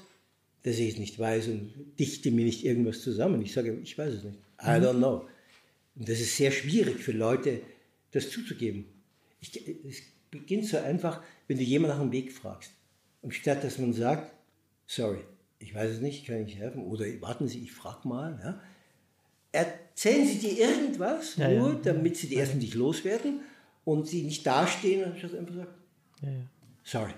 [0.62, 3.42] dass ich es nicht weiß und dichte mir nicht irgendwas zusammen.
[3.42, 4.38] Ich sage, ich weiß es nicht.
[4.60, 5.26] I don't know.
[5.96, 7.60] Und das ist sehr schwierig für Leute,
[8.12, 8.86] das zuzugeben.
[9.40, 9.54] Ich,
[9.86, 12.70] es beginnt so einfach, wenn du jemanden nach dem Weg fragst.
[13.22, 14.32] Und statt dass man sagt,
[14.86, 15.20] sorry,
[15.58, 18.60] ich weiß es nicht, kann ich nicht helfen, oder warten Sie, ich frage mal, ja,
[19.52, 21.80] erzählen Sie dir irgendwas, Ja, nur ja.
[21.84, 23.40] damit Sie die ersten dich loswerden
[23.84, 26.48] und sie nicht dastehen und einfach sagen.
[26.84, 27.12] Sorry.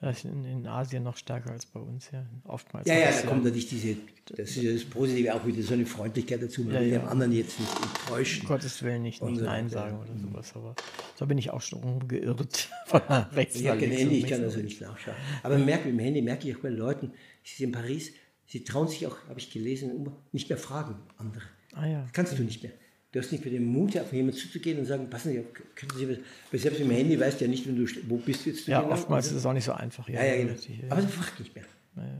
[0.00, 2.24] Das ist in, Asien noch stärker als bei uns, ja.
[2.44, 2.86] Oftmals.
[2.86, 3.96] Ja, ja, da kommt natürlich diese,
[4.26, 6.98] das ist ja das Positive auch wieder so eine Freundlichkeit dazu, man Ja, will ja.
[7.00, 8.42] dem anderen jetzt nicht enttäuschen.
[8.42, 10.52] um Gottes Willen nicht, nicht Nein sagen oder sowas.
[10.54, 10.76] Aber
[11.16, 13.00] so bin ich auch schon rumgeirrt von
[13.32, 15.16] rechts nach links Handy, und ich kann also nicht nachschauen.
[15.42, 17.10] Aber man merkt, mit dem Handy merke ich auch bei Leuten,
[17.42, 18.12] sie sind in Paris,
[18.46, 21.42] sie trauen sich auch, habe ich gelesen, nicht mehr fragen andere.
[21.72, 22.02] Ah ja.
[22.02, 22.72] Das kannst du nicht mehr.
[23.12, 25.42] Du hast nicht mehr den Mut, auf jemanden zuzugehen und sagen, passen Sie
[25.74, 26.18] können Sie, was-
[26.50, 28.66] weil selbst mit dem Handy weißt du ja nicht, wenn du, wo bist du jetzt?
[28.66, 28.92] Ja, genau?
[28.92, 30.06] oftmals ist es auch nicht so einfach.
[30.08, 30.52] Ja, ja, genau.
[30.52, 30.84] richtig, ja.
[30.90, 31.64] Aber man fragt nicht mehr.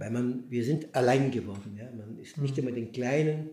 [0.00, 1.76] Weil man, wir sind allein geworden.
[1.78, 1.84] Ja?
[1.96, 2.42] Man ist Mhm.
[2.42, 3.50] nicht immer den kleinen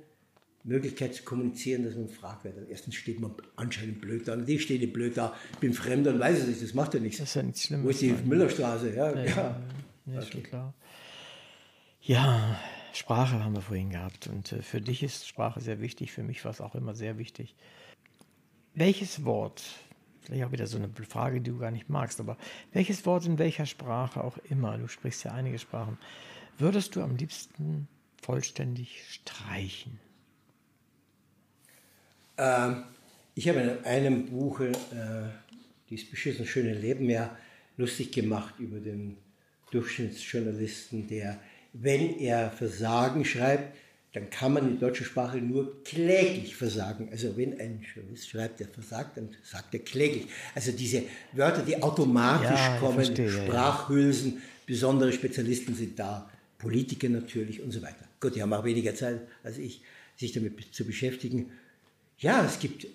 [0.63, 2.45] Möglichkeit zu kommunizieren, dass man fragt.
[2.45, 5.73] Weil dann erstens steht man anscheinend blöd da, und die steht blöd da, ich bin
[5.73, 7.19] fremd und weiß es nicht, das macht ja nichts.
[7.19, 8.21] Das ist ja nichts Wo ist Schlimmes.
[8.23, 8.27] die.
[8.29, 8.95] Müllerstraße?
[8.95, 9.61] Ja, ja.
[10.05, 10.73] Nee, ist schon klar.
[12.01, 12.59] Ja,
[12.95, 14.27] Sprache haben wir vorhin gehabt.
[14.27, 17.17] Und äh, für dich ist Sprache sehr wichtig, für mich war es auch immer sehr
[17.17, 17.55] wichtig.
[18.73, 19.63] Welches Wort,
[20.21, 22.37] vielleicht auch wieder so eine Frage, die du gar nicht magst, aber
[22.73, 25.97] welches Wort in welcher Sprache auch immer, du sprichst ja einige Sprachen,
[26.57, 27.87] würdest du am liebsten
[28.21, 29.99] vollständig streichen?
[32.37, 32.83] Ähm,
[33.33, 34.73] ich habe in einem Buch, äh,
[35.89, 37.35] dieses beschissene schöne Leben, ja
[37.77, 39.17] lustig gemacht über den
[39.71, 41.39] Durchschnittsjournalisten, der,
[41.81, 43.75] wenn er Versagen schreibt,
[44.13, 47.09] dann kann man in deutscher Sprache nur kläglich versagen.
[47.11, 50.27] Also wenn ein Journalist schreibt, der versagt, dann sagt er kläglich.
[50.53, 51.03] Also diese
[51.33, 53.45] Wörter, die automatisch Ja, kommen, verstehe, ja, ja.
[53.45, 58.05] Sprachhülsen, besondere Spezialisten sind da, Politiker natürlich und so weiter.
[58.21, 59.81] Gut, die haben auch weniger Zeit als ich,
[60.15, 61.51] sich damit zu beschäftigen.
[62.17, 62.87] Ja, es gibt,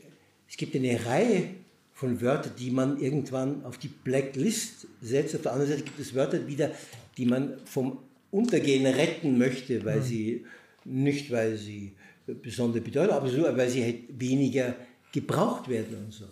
[0.49, 1.51] es gibt eine Reihe
[1.93, 5.37] von Wörtern, die man irgendwann auf die Blacklist setzt.
[5.37, 6.71] Auf der anderen Seite gibt es Wörter wieder,
[7.19, 7.99] die man vom
[8.31, 10.47] Untergehen retten möchte, weil sie
[10.85, 11.95] nicht, weil sie
[12.27, 14.77] besondere Bedeutung, aber so, weil sie halt weniger
[15.13, 16.27] gebraucht werden und so.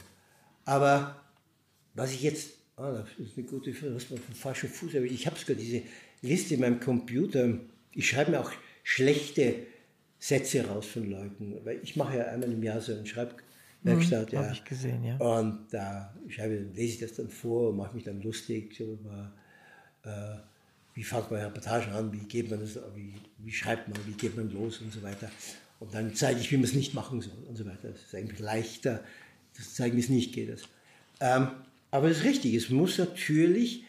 [0.65, 1.21] Aber
[1.95, 5.15] was ich jetzt, ah, das ist eine gute Frage, was man vom falschen Fuß erwischt.
[5.15, 5.83] Ich habe sogar diese
[6.23, 7.59] Liste in meinem Computer.
[7.93, 8.53] Ich schreibe mir auch
[8.85, 9.55] schlechte
[10.19, 14.33] Sätze raus von Leuten, weil ich mache ja einmal im Jahr so eine Schreibwerkstatt.
[14.33, 14.53] Hm, hab ja.
[14.53, 15.17] ich gesehen, ja.
[15.17, 19.33] Und da schreibe, lese ich das dann vor, mache mich dann lustig so über,
[20.05, 20.37] äh,
[20.99, 24.37] wie fängt man Reportagen an, wie geht man das, wie, wie schreibt man, wie geht
[24.37, 25.31] man los und so weiter.
[25.79, 27.93] Und dann zeige ich, wie man es nicht machen soll und so weiter.
[27.93, 29.05] Das ist eigentlich leichter,
[29.57, 30.51] das zeigen, wie es nicht geht.
[30.51, 30.63] Das.
[31.21, 31.51] Ähm,
[31.93, 33.85] aber es ist richtig, es muss natürlich,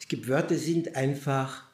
[0.00, 1.68] es gibt Wörter, die sind einfach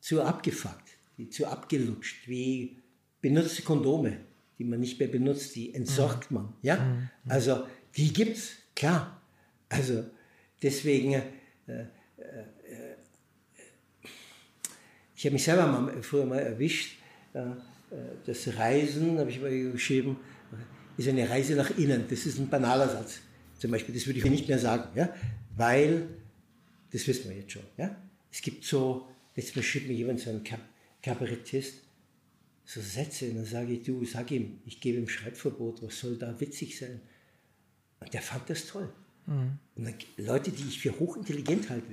[0.00, 2.78] zu abgefuckt, die zu abgelutscht, wie
[3.20, 4.16] benutzte Kondome,
[4.58, 6.52] die man nicht mehr benutzt, die entsorgt man.
[6.62, 7.08] Ja?
[7.28, 9.22] Also die gibt's, klar.
[9.68, 10.06] Also
[10.60, 11.22] deswegen, äh,
[11.68, 11.84] äh,
[15.22, 16.98] ich habe mich selber mal, früher mal erwischt,
[17.32, 17.42] äh,
[18.26, 20.16] das Reisen, habe ich mal geschrieben,
[20.96, 22.06] ist eine Reise nach innen.
[22.10, 23.20] Das ist ein banaler Satz.
[23.56, 25.14] Zum Beispiel, das würde ich nicht mehr sagen, ja?
[25.54, 26.08] weil,
[26.90, 27.96] das wissen wir jetzt schon, ja?
[28.32, 30.42] es gibt so, letztes Mal schrieb mir jemand, so ein
[31.00, 31.74] Kabarettist,
[32.64, 36.16] so Sätze, und dann sage ich, du, sag ihm, ich gebe ihm Schreibverbot, was soll
[36.16, 37.00] da witzig sein?
[38.00, 38.92] Und der fand das toll.
[39.26, 39.58] Mhm.
[39.76, 41.86] Und dann, Leute, die ich für hochintelligent halte,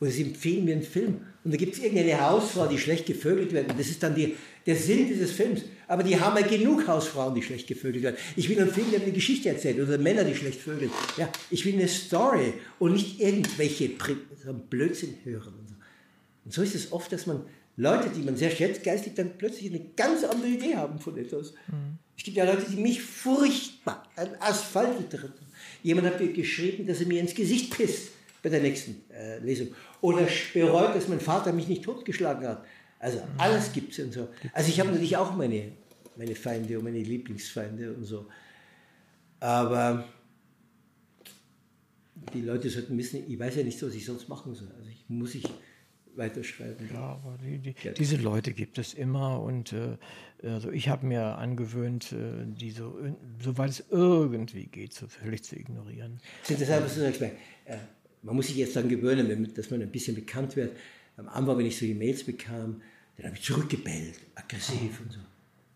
[0.00, 1.20] oder sie empfehlen mir einen Film.
[1.44, 3.70] Und da gibt es irgendeine Hausfrau, die schlecht gevögelt wird.
[3.70, 4.34] Und das ist dann die,
[4.66, 5.62] der Sinn dieses Films.
[5.88, 8.16] Aber die haben ja genug Hausfrauen, die schlecht gevögelt werden.
[8.36, 9.78] Ich will einen Film, der eine Geschichte erzählt.
[9.78, 10.90] Oder Männer, die schlecht vögeln.
[11.18, 13.90] Ja, ich will eine Story und nicht irgendwelche
[14.70, 15.54] Blödsinn hören.
[15.58, 15.74] Und so.
[16.46, 17.42] und so ist es oft, dass man
[17.76, 21.52] Leute, die man sehr schätzt, geistig dann plötzlich eine ganz andere Idee haben von etwas.
[21.68, 21.98] Mhm.
[22.16, 25.32] Es gibt ja Leute, die mich furchtbar an Asphalt tritt.
[25.82, 28.08] Jemand hat mir geschrieben, dass er mir ins Gesicht pisst
[28.42, 29.68] bei der nächsten äh, Lesung.
[30.00, 32.64] Oder bereut, dass mein Vater mich nicht totgeschlagen hat.
[32.98, 34.28] Also alles gibt es und so.
[34.52, 35.72] Also ich habe natürlich auch meine,
[36.16, 38.26] meine Feinde und meine Lieblingsfeinde und so.
[39.40, 40.04] Aber
[42.34, 44.68] die Leute sollten wissen, ich weiß ja nicht, was ich sonst machen soll.
[44.76, 45.44] Also ich muss ich
[46.16, 46.88] weiterschreiben.
[46.92, 47.92] Ja, aber die, die, ja.
[47.92, 49.96] diese Leute gibt es immer und äh,
[50.42, 52.98] also ich habe mir angewöhnt, äh, die so,
[53.42, 56.20] soweit es irgendwie geht, so völlig zu ignorieren.
[56.48, 57.32] Deshalb ist es äh,
[58.22, 60.76] man muss sich jetzt dann gewöhnen, dass man ein bisschen bekannt wird.
[61.16, 62.82] Am Anfang, wenn ich so E-Mails bekam,
[63.16, 65.20] dann habe ich zurückgebellt, aggressiv und so.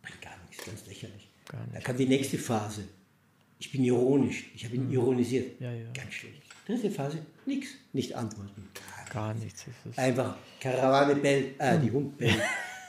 [0.03, 1.29] Bringt gar nichts, ganz lächerlich.
[1.49, 1.77] Gar nicht.
[1.77, 2.85] Da kam die nächste Phase.
[3.59, 4.93] Ich bin ironisch, ich habe ihn mhm.
[4.93, 5.61] ironisiert.
[5.61, 5.87] Ja, ja.
[5.95, 6.43] Ganz schlecht.
[6.67, 8.69] Dritte Phase, nichts, nicht antworten.
[9.13, 9.67] Gar nichts.
[9.97, 12.41] Einfach Karawane bellt, äh, die Hund bellt.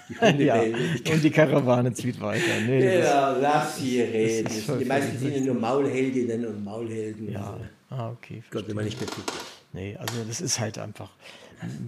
[0.09, 2.61] Die Hunde ja, und die Karawane zieht weiter.
[2.65, 4.49] Nee, genau, lass sie reden.
[4.79, 7.31] Die meisten sind ja nur Maulheldinnen und Maulhelden.
[7.31, 7.65] Ja, also.
[7.89, 8.43] Ah, okay.
[8.51, 9.25] Gott, wenn man nicht mehr tut.
[9.73, 11.11] Nee, also das ist halt einfach,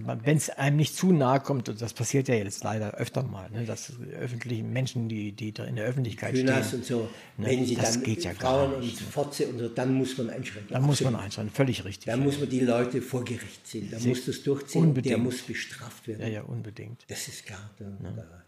[0.04, 3.50] wenn es einem nicht zu nahe kommt, und das passiert ja jetzt leider öfter mal,
[3.50, 7.08] ne, dass öffentlichen Menschen, die, die da in der Öffentlichkeit stehen, und so,
[7.38, 10.72] ne, wenn sie dann geht ja Frauen und Fotze und so, dann muss man einschränken.
[10.72, 12.06] Dann muss man einschränken, völlig richtig.
[12.06, 12.26] Dann ja.
[12.26, 15.10] muss man die Leute vor Gericht ziehen, da muss das durchziehen, unbedingt.
[15.10, 16.22] der muss bestraft werden.
[16.22, 17.04] Ja, ja, unbedingt.
[17.08, 18.10] Das ist klar, da, ja.
[18.10, 18.44] da,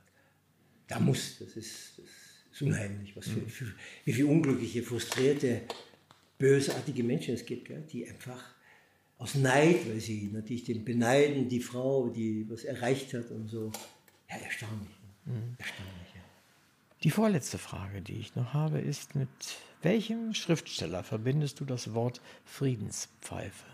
[0.88, 2.06] da, muss, das ist, das
[2.52, 3.72] ist unheimlich, was für, für,
[4.04, 5.62] wie viele unglückliche, frustrierte,
[6.40, 8.42] bösartige Menschen es gibt, gell, die einfach
[9.18, 13.70] aus Neid, weil sie natürlich den beneiden, die Frau, die was erreicht hat und so.
[14.28, 14.88] Ja, erstaunlich.
[15.26, 15.54] Mhm.
[15.58, 16.22] Erstaunlich, ja.
[17.04, 19.28] Die vorletzte Frage, die ich noch habe, ist, mit
[19.82, 23.66] welchem Schriftsteller verbindest du das Wort Friedenspfeife?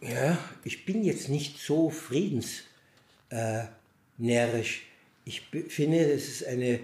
[0.00, 4.86] Ja, ich bin jetzt nicht so friedensnärrisch.
[5.26, 6.80] ich finde, es eine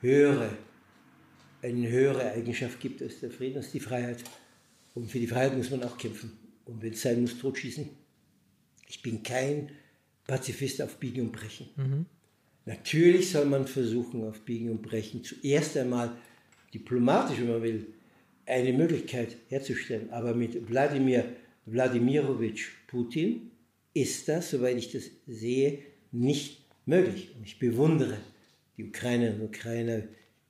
[0.00, 0.56] höhere,
[1.64, 4.22] eine höhere Eigenschaft gibt als der Frieden, als die Freiheit.
[4.94, 6.32] Und für die Freiheit muss man auch kämpfen.
[6.66, 7.88] Und wenn es sein muss, totschießen.
[8.88, 9.70] Ich bin kein
[10.26, 11.68] Pazifist auf Biegen und Brechen.
[11.76, 12.06] Mhm.
[12.66, 16.16] Natürlich soll man versuchen, auf Biegen und Brechen zuerst einmal
[16.72, 17.86] diplomatisch, wenn man will,
[18.46, 20.10] eine Möglichkeit herzustellen.
[20.10, 21.24] Aber mit Wladimir
[21.66, 23.50] Wladimirovich Putin
[23.94, 25.78] ist das, soweit ich das sehe,
[26.12, 27.34] nicht möglich.
[27.36, 28.18] Und ich bewundere
[28.76, 30.02] die Ukrainerinnen und Ukrainer,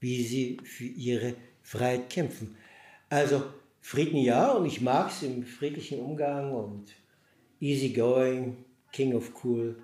[0.04, 2.56] wie sie für ihre Freiheit kämpfen.
[3.08, 3.42] Also
[3.80, 6.84] Frieden ja, und ich mag es im friedlichen Umgang und
[7.58, 9.76] easy going, king of cool.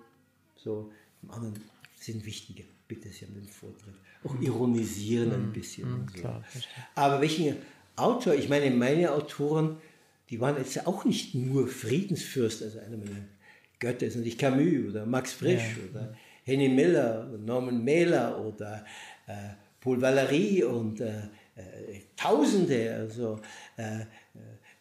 [0.57, 0.93] So,
[1.23, 1.55] im anderen
[1.99, 2.65] sind wichtige.
[2.87, 3.95] Bitte, Sie haben den Vortritt.
[4.23, 4.43] Auch mhm.
[4.43, 5.35] ironisieren mhm.
[5.35, 5.91] ein bisschen.
[5.91, 6.21] Mhm, so.
[6.21, 6.45] klar,
[6.95, 7.57] Aber welchen
[7.97, 9.79] Autor, ich meine, meine Autoren,
[10.29, 13.27] die waren jetzt auch nicht nur Friedensfürst, also einer meiner
[13.79, 15.91] Götter ist natürlich Camus oder Max Frisch ja.
[15.91, 18.85] oder Henny Miller oder Norman Mailer oder
[19.27, 21.23] äh, Paul Valéry und äh,
[21.57, 23.40] äh, Tausende, also
[23.77, 24.01] äh,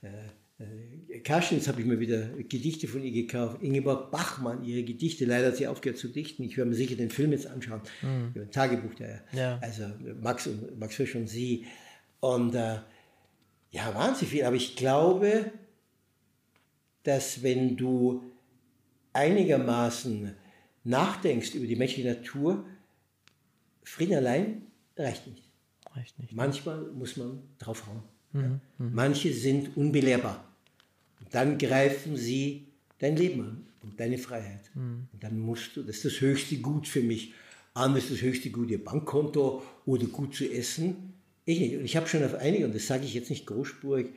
[0.01, 3.61] äh, Kaschnitz habe ich mir wieder Gedichte von ihr gekauft.
[3.61, 5.25] Ingeborg Bachmann, ihre Gedichte.
[5.25, 6.43] Leider hat sie aufgehört zu dichten.
[6.43, 7.81] Ich werde mir sicher den Film jetzt anschauen.
[8.01, 8.33] Mhm.
[8.35, 9.57] Ein Tagebuch der, ja.
[9.61, 9.85] also
[10.21, 11.65] Max und Max Fisch und sie.
[12.19, 12.79] Und äh,
[13.71, 14.43] ja, wahnsinnig viel.
[14.43, 15.51] Aber ich glaube,
[17.03, 18.23] dass wenn du
[19.13, 20.35] einigermaßen
[20.83, 22.65] nachdenkst über die menschliche Natur,
[23.83, 24.61] Frieden allein
[24.99, 25.43] reicht nicht.
[25.95, 26.33] Reicht nicht.
[26.33, 28.03] Manchmal muss man draufhauen.
[28.33, 28.41] Mhm.
[28.41, 28.47] Ja.
[28.77, 28.93] Mhm.
[28.93, 30.45] Manche sind unbelehrbar.
[31.19, 32.67] Und dann greifen sie
[32.99, 34.69] dein Leben an und deine Freiheit.
[34.75, 35.07] Mhm.
[35.11, 37.33] Und dann musst du, das ist das höchste Gut für mich.
[37.73, 41.13] Andere ist das höchste Gut ihr Bankkonto oder gut zu essen.
[41.45, 41.75] Ich nicht.
[41.75, 44.09] Und ich habe schon auf einige, und das sage ich jetzt nicht großspurig,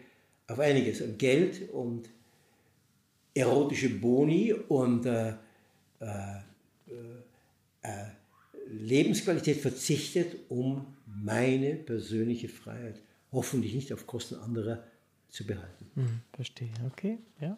[0.49, 2.09] auf einiges an Geld und
[3.35, 5.31] erotische Boni und äh,
[6.01, 6.41] äh,
[7.83, 8.05] äh,
[8.73, 13.01] Lebensqualität verzichtet, um meine persönliche Freiheit
[13.31, 14.85] hoffentlich nicht auf Kosten anderer
[15.29, 15.91] zu behalten.
[15.95, 17.57] Hm, verstehe, okay, ja.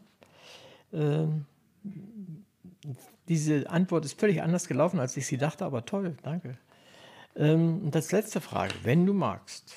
[0.93, 1.47] Ähm,
[3.29, 6.59] diese Antwort ist völlig anders gelaufen, als ich sie dachte, aber toll, danke.
[7.37, 9.75] Ähm, und als letzte Frage, wenn du magst,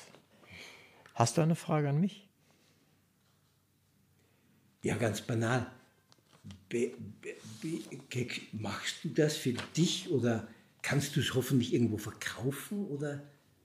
[1.14, 2.28] hast du eine Frage an mich?
[4.82, 5.66] Ja, ganz banal.
[6.68, 10.46] Be, be, be, machst du das für dich oder
[10.88, 13.22] kannst du es hoffentlich irgendwo verkaufen oder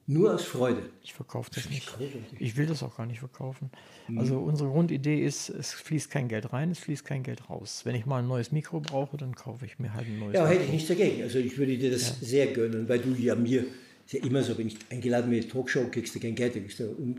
[0.07, 0.89] nur aus Freude?
[1.01, 1.89] Ich verkaufe das nicht.
[2.37, 3.71] Ich will das auch gar nicht verkaufen.
[4.09, 4.19] Mhm.
[4.19, 7.85] Also unsere Grundidee ist, es fließt kein Geld rein, es fließt kein Geld raus.
[7.85, 10.41] Wenn ich mal ein neues Mikro brauche, dann kaufe ich mir halt ein neues Ja,
[10.41, 10.53] Mikro.
[10.53, 11.23] hätte ich nichts dagegen.
[11.23, 12.27] Also ich würde dir das ja.
[12.27, 13.61] sehr gönnen, weil du ja mir,
[14.05, 17.15] ist ja immer so, wenn ich eingeladen bin Talkshow, kriegst du kein Geld, kriegst du,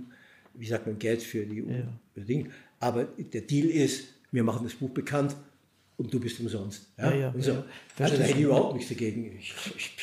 [0.52, 2.22] wie sagt man, Geld für die ja.
[2.22, 2.50] Dinge.
[2.78, 5.34] Aber der Deal ist, wir machen das Buch bekannt
[5.96, 6.92] und du bist umsonst.
[6.98, 7.10] Ja?
[7.10, 7.52] Ja, ja, so.
[7.52, 7.64] ja.
[7.98, 9.36] Also da hätte ich überhaupt nichts dagegen.
[9.38, 9.96] Ich, ich,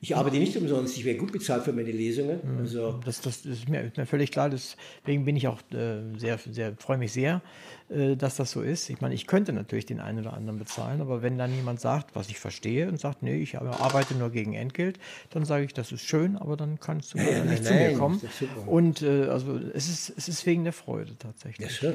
[0.00, 2.38] ich arbeite nicht umsonst, ich werde gut bezahlt für meine Lesungen.
[2.42, 2.58] Mhm.
[2.58, 6.02] Also das, das, das ist, mir, ist, mir, völlig klar, deswegen bin ich auch äh,
[6.18, 7.40] sehr, sehr, freue mich sehr,
[7.88, 8.90] äh, dass das so ist.
[8.90, 12.14] Ich meine, ich könnte natürlich den einen oder anderen bezahlen, aber wenn dann jemand sagt,
[12.14, 14.98] was ich verstehe und sagt, nee, ich arbeite nur gegen Entgelt,
[15.30, 18.20] dann sage ich, das ist schön, aber dann kannst du nicht nein, zu mir kommen.
[18.66, 21.68] Und äh, also es ist, es ist wegen der Freude tatsächlich.
[21.68, 21.94] Ja, schön.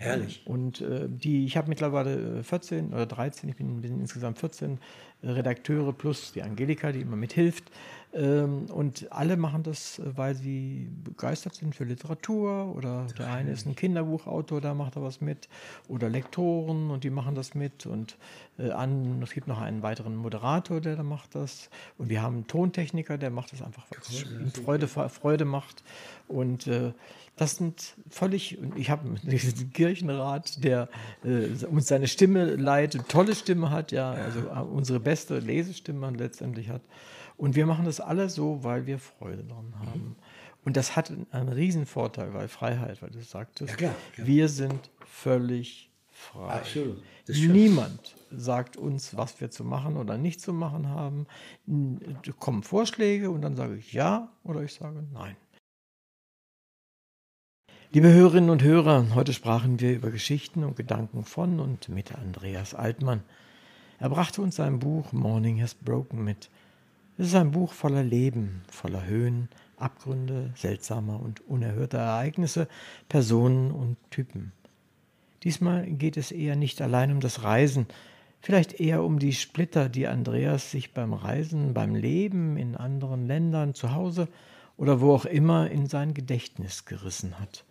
[0.00, 0.42] Herrlich.
[0.46, 4.78] Und äh, die, ich habe mittlerweile 14 oder 13, ich bin, bin insgesamt 14
[5.20, 7.64] äh, Redakteure plus die Angelika, die immer mithilft.
[8.12, 13.66] Ähm, und alle machen das, weil sie begeistert sind für Literatur oder der eine ist
[13.66, 15.48] ein Kinderbuchautor, da macht er was mit
[15.86, 18.16] oder Lektoren und die machen das mit und
[18.58, 22.34] äh, an, es gibt noch einen weiteren Moderator, der da macht das und wir haben
[22.34, 25.84] einen Tontechniker, der macht das einfach, weil es ihm Freude, Freude macht
[26.26, 26.92] und äh,
[27.36, 30.88] das sind völlig, ich habe diesen Kirchenrat, der
[31.22, 36.70] äh, uns seine Stimme leitet, tolle Stimme hat, ja, also äh, unsere beste Lesestimme letztendlich
[36.70, 36.82] hat.
[37.40, 40.00] Und wir machen das alle so, weil wir Freude daran haben.
[40.00, 40.16] Mhm.
[40.62, 44.26] Und das hat einen riesen Vorteil, weil Freiheit, weil du sagtest, ja, klar, klar.
[44.26, 46.52] wir sind völlig frei.
[46.52, 47.02] Absolut.
[47.26, 51.26] Niemand sagt uns, was wir zu machen oder nicht zu machen haben.
[52.38, 55.34] Kommen Vorschläge und dann sage ich ja oder ich sage nein.
[57.90, 62.74] Liebe Hörerinnen und Hörer, heute sprachen wir über Geschichten und Gedanken von und mit Andreas
[62.74, 63.22] Altmann.
[63.98, 66.50] Er brachte uns sein Buch Morning Has Broken mit.
[67.18, 72.68] Es ist ein Buch voller Leben, voller Höhen, Abgründe, seltsamer und unerhörter Ereignisse,
[73.08, 74.52] Personen und Typen.
[75.42, 77.86] Diesmal geht es eher nicht allein um das Reisen,
[78.40, 83.74] vielleicht eher um die Splitter, die Andreas sich beim Reisen, beim Leben in anderen Ländern,
[83.74, 84.28] zu Hause
[84.76, 87.64] oder wo auch immer in sein Gedächtnis gerissen hat.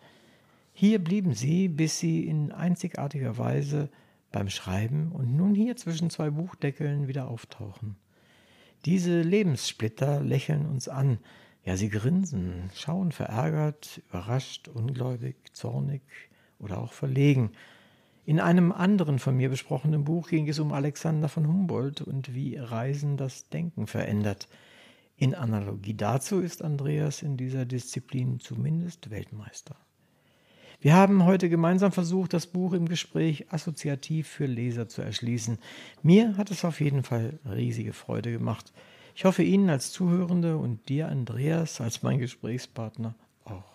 [0.73, 3.89] Hier blieben sie, bis sie in einzigartiger Weise
[4.31, 7.95] beim Schreiben und nun hier zwischen zwei Buchdeckeln wieder auftauchen.
[8.85, 11.19] Diese Lebenssplitter lächeln uns an,
[11.65, 16.01] ja sie grinsen, schauen verärgert, überrascht, ungläubig, zornig
[16.59, 17.51] oder auch verlegen.
[18.25, 22.57] In einem anderen von mir besprochenen Buch ging es um Alexander von Humboldt und wie
[22.57, 24.47] Reisen das Denken verändert.
[25.17, 29.75] In Analogie dazu ist Andreas in dieser Disziplin zumindest Weltmeister.
[30.81, 35.57] Wir haben heute gemeinsam versucht, das Buch im Gespräch assoziativ für Leser zu erschließen.
[36.03, 38.71] Mir hat es auf jeden Fall riesige Freude gemacht.
[39.13, 43.73] Ich hoffe Ihnen als Zuhörende und dir, Andreas, als mein Gesprächspartner auch.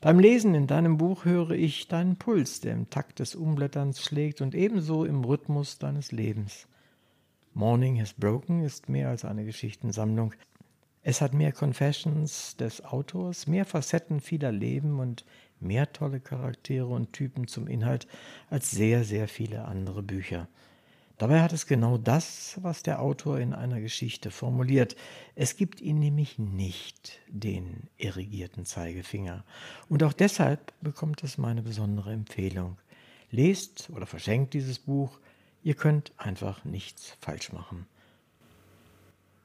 [0.00, 4.40] Beim Lesen in deinem Buch höre ich deinen Puls, der im Takt des Umblätterns schlägt
[4.40, 6.68] und ebenso im Rhythmus deines Lebens.
[7.54, 10.32] Morning Has Broken ist mehr als eine Geschichtensammlung.
[11.02, 15.24] Es hat mehr Confessions des Autors, mehr Facetten vieler Leben und
[15.64, 18.06] mehr tolle Charaktere und Typen zum Inhalt
[18.50, 20.48] als sehr, sehr viele andere Bücher.
[21.16, 24.96] Dabei hat es genau das, was der Autor in einer Geschichte formuliert.
[25.36, 29.44] Es gibt ihm nämlich nicht den irrigierten Zeigefinger.
[29.88, 32.78] Und auch deshalb bekommt es meine besondere Empfehlung.
[33.30, 35.18] Lest oder verschenkt dieses Buch.
[35.62, 37.86] Ihr könnt einfach nichts falsch machen.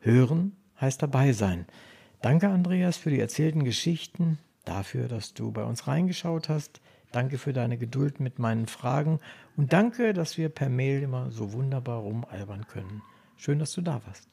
[0.01, 1.65] Hören heißt dabei sein.
[2.21, 4.39] Danke, Andreas, für die erzählten Geschichten,
[4.69, 6.79] dafür, dass du bei uns reingeschaut hast.
[7.11, 9.19] Danke für deine Geduld mit meinen Fragen
[9.57, 13.01] und danke, dass wir per Mail immer so wunderbar rumalbern können.
[13.35, 14.27] Schön, dass du da warst.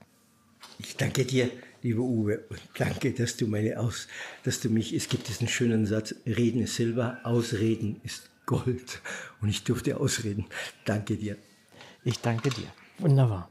[0.78, 1.50] Ich danke dir,
[1.82, 4.08] lieber Uwe, und danke, dass du meine Aus,
[4.44, 9.00] dass du mich, es gibt diesen schönen Satz, Reden ist Silber, Ausreden ist Gold.
[9.40, 10.46] Und ich durfte ausreden.
[10.84, 11.36] Danke dir.
[12.04, 12.68] Ich danke dir.
[12.98, 13.50] Wunderbar.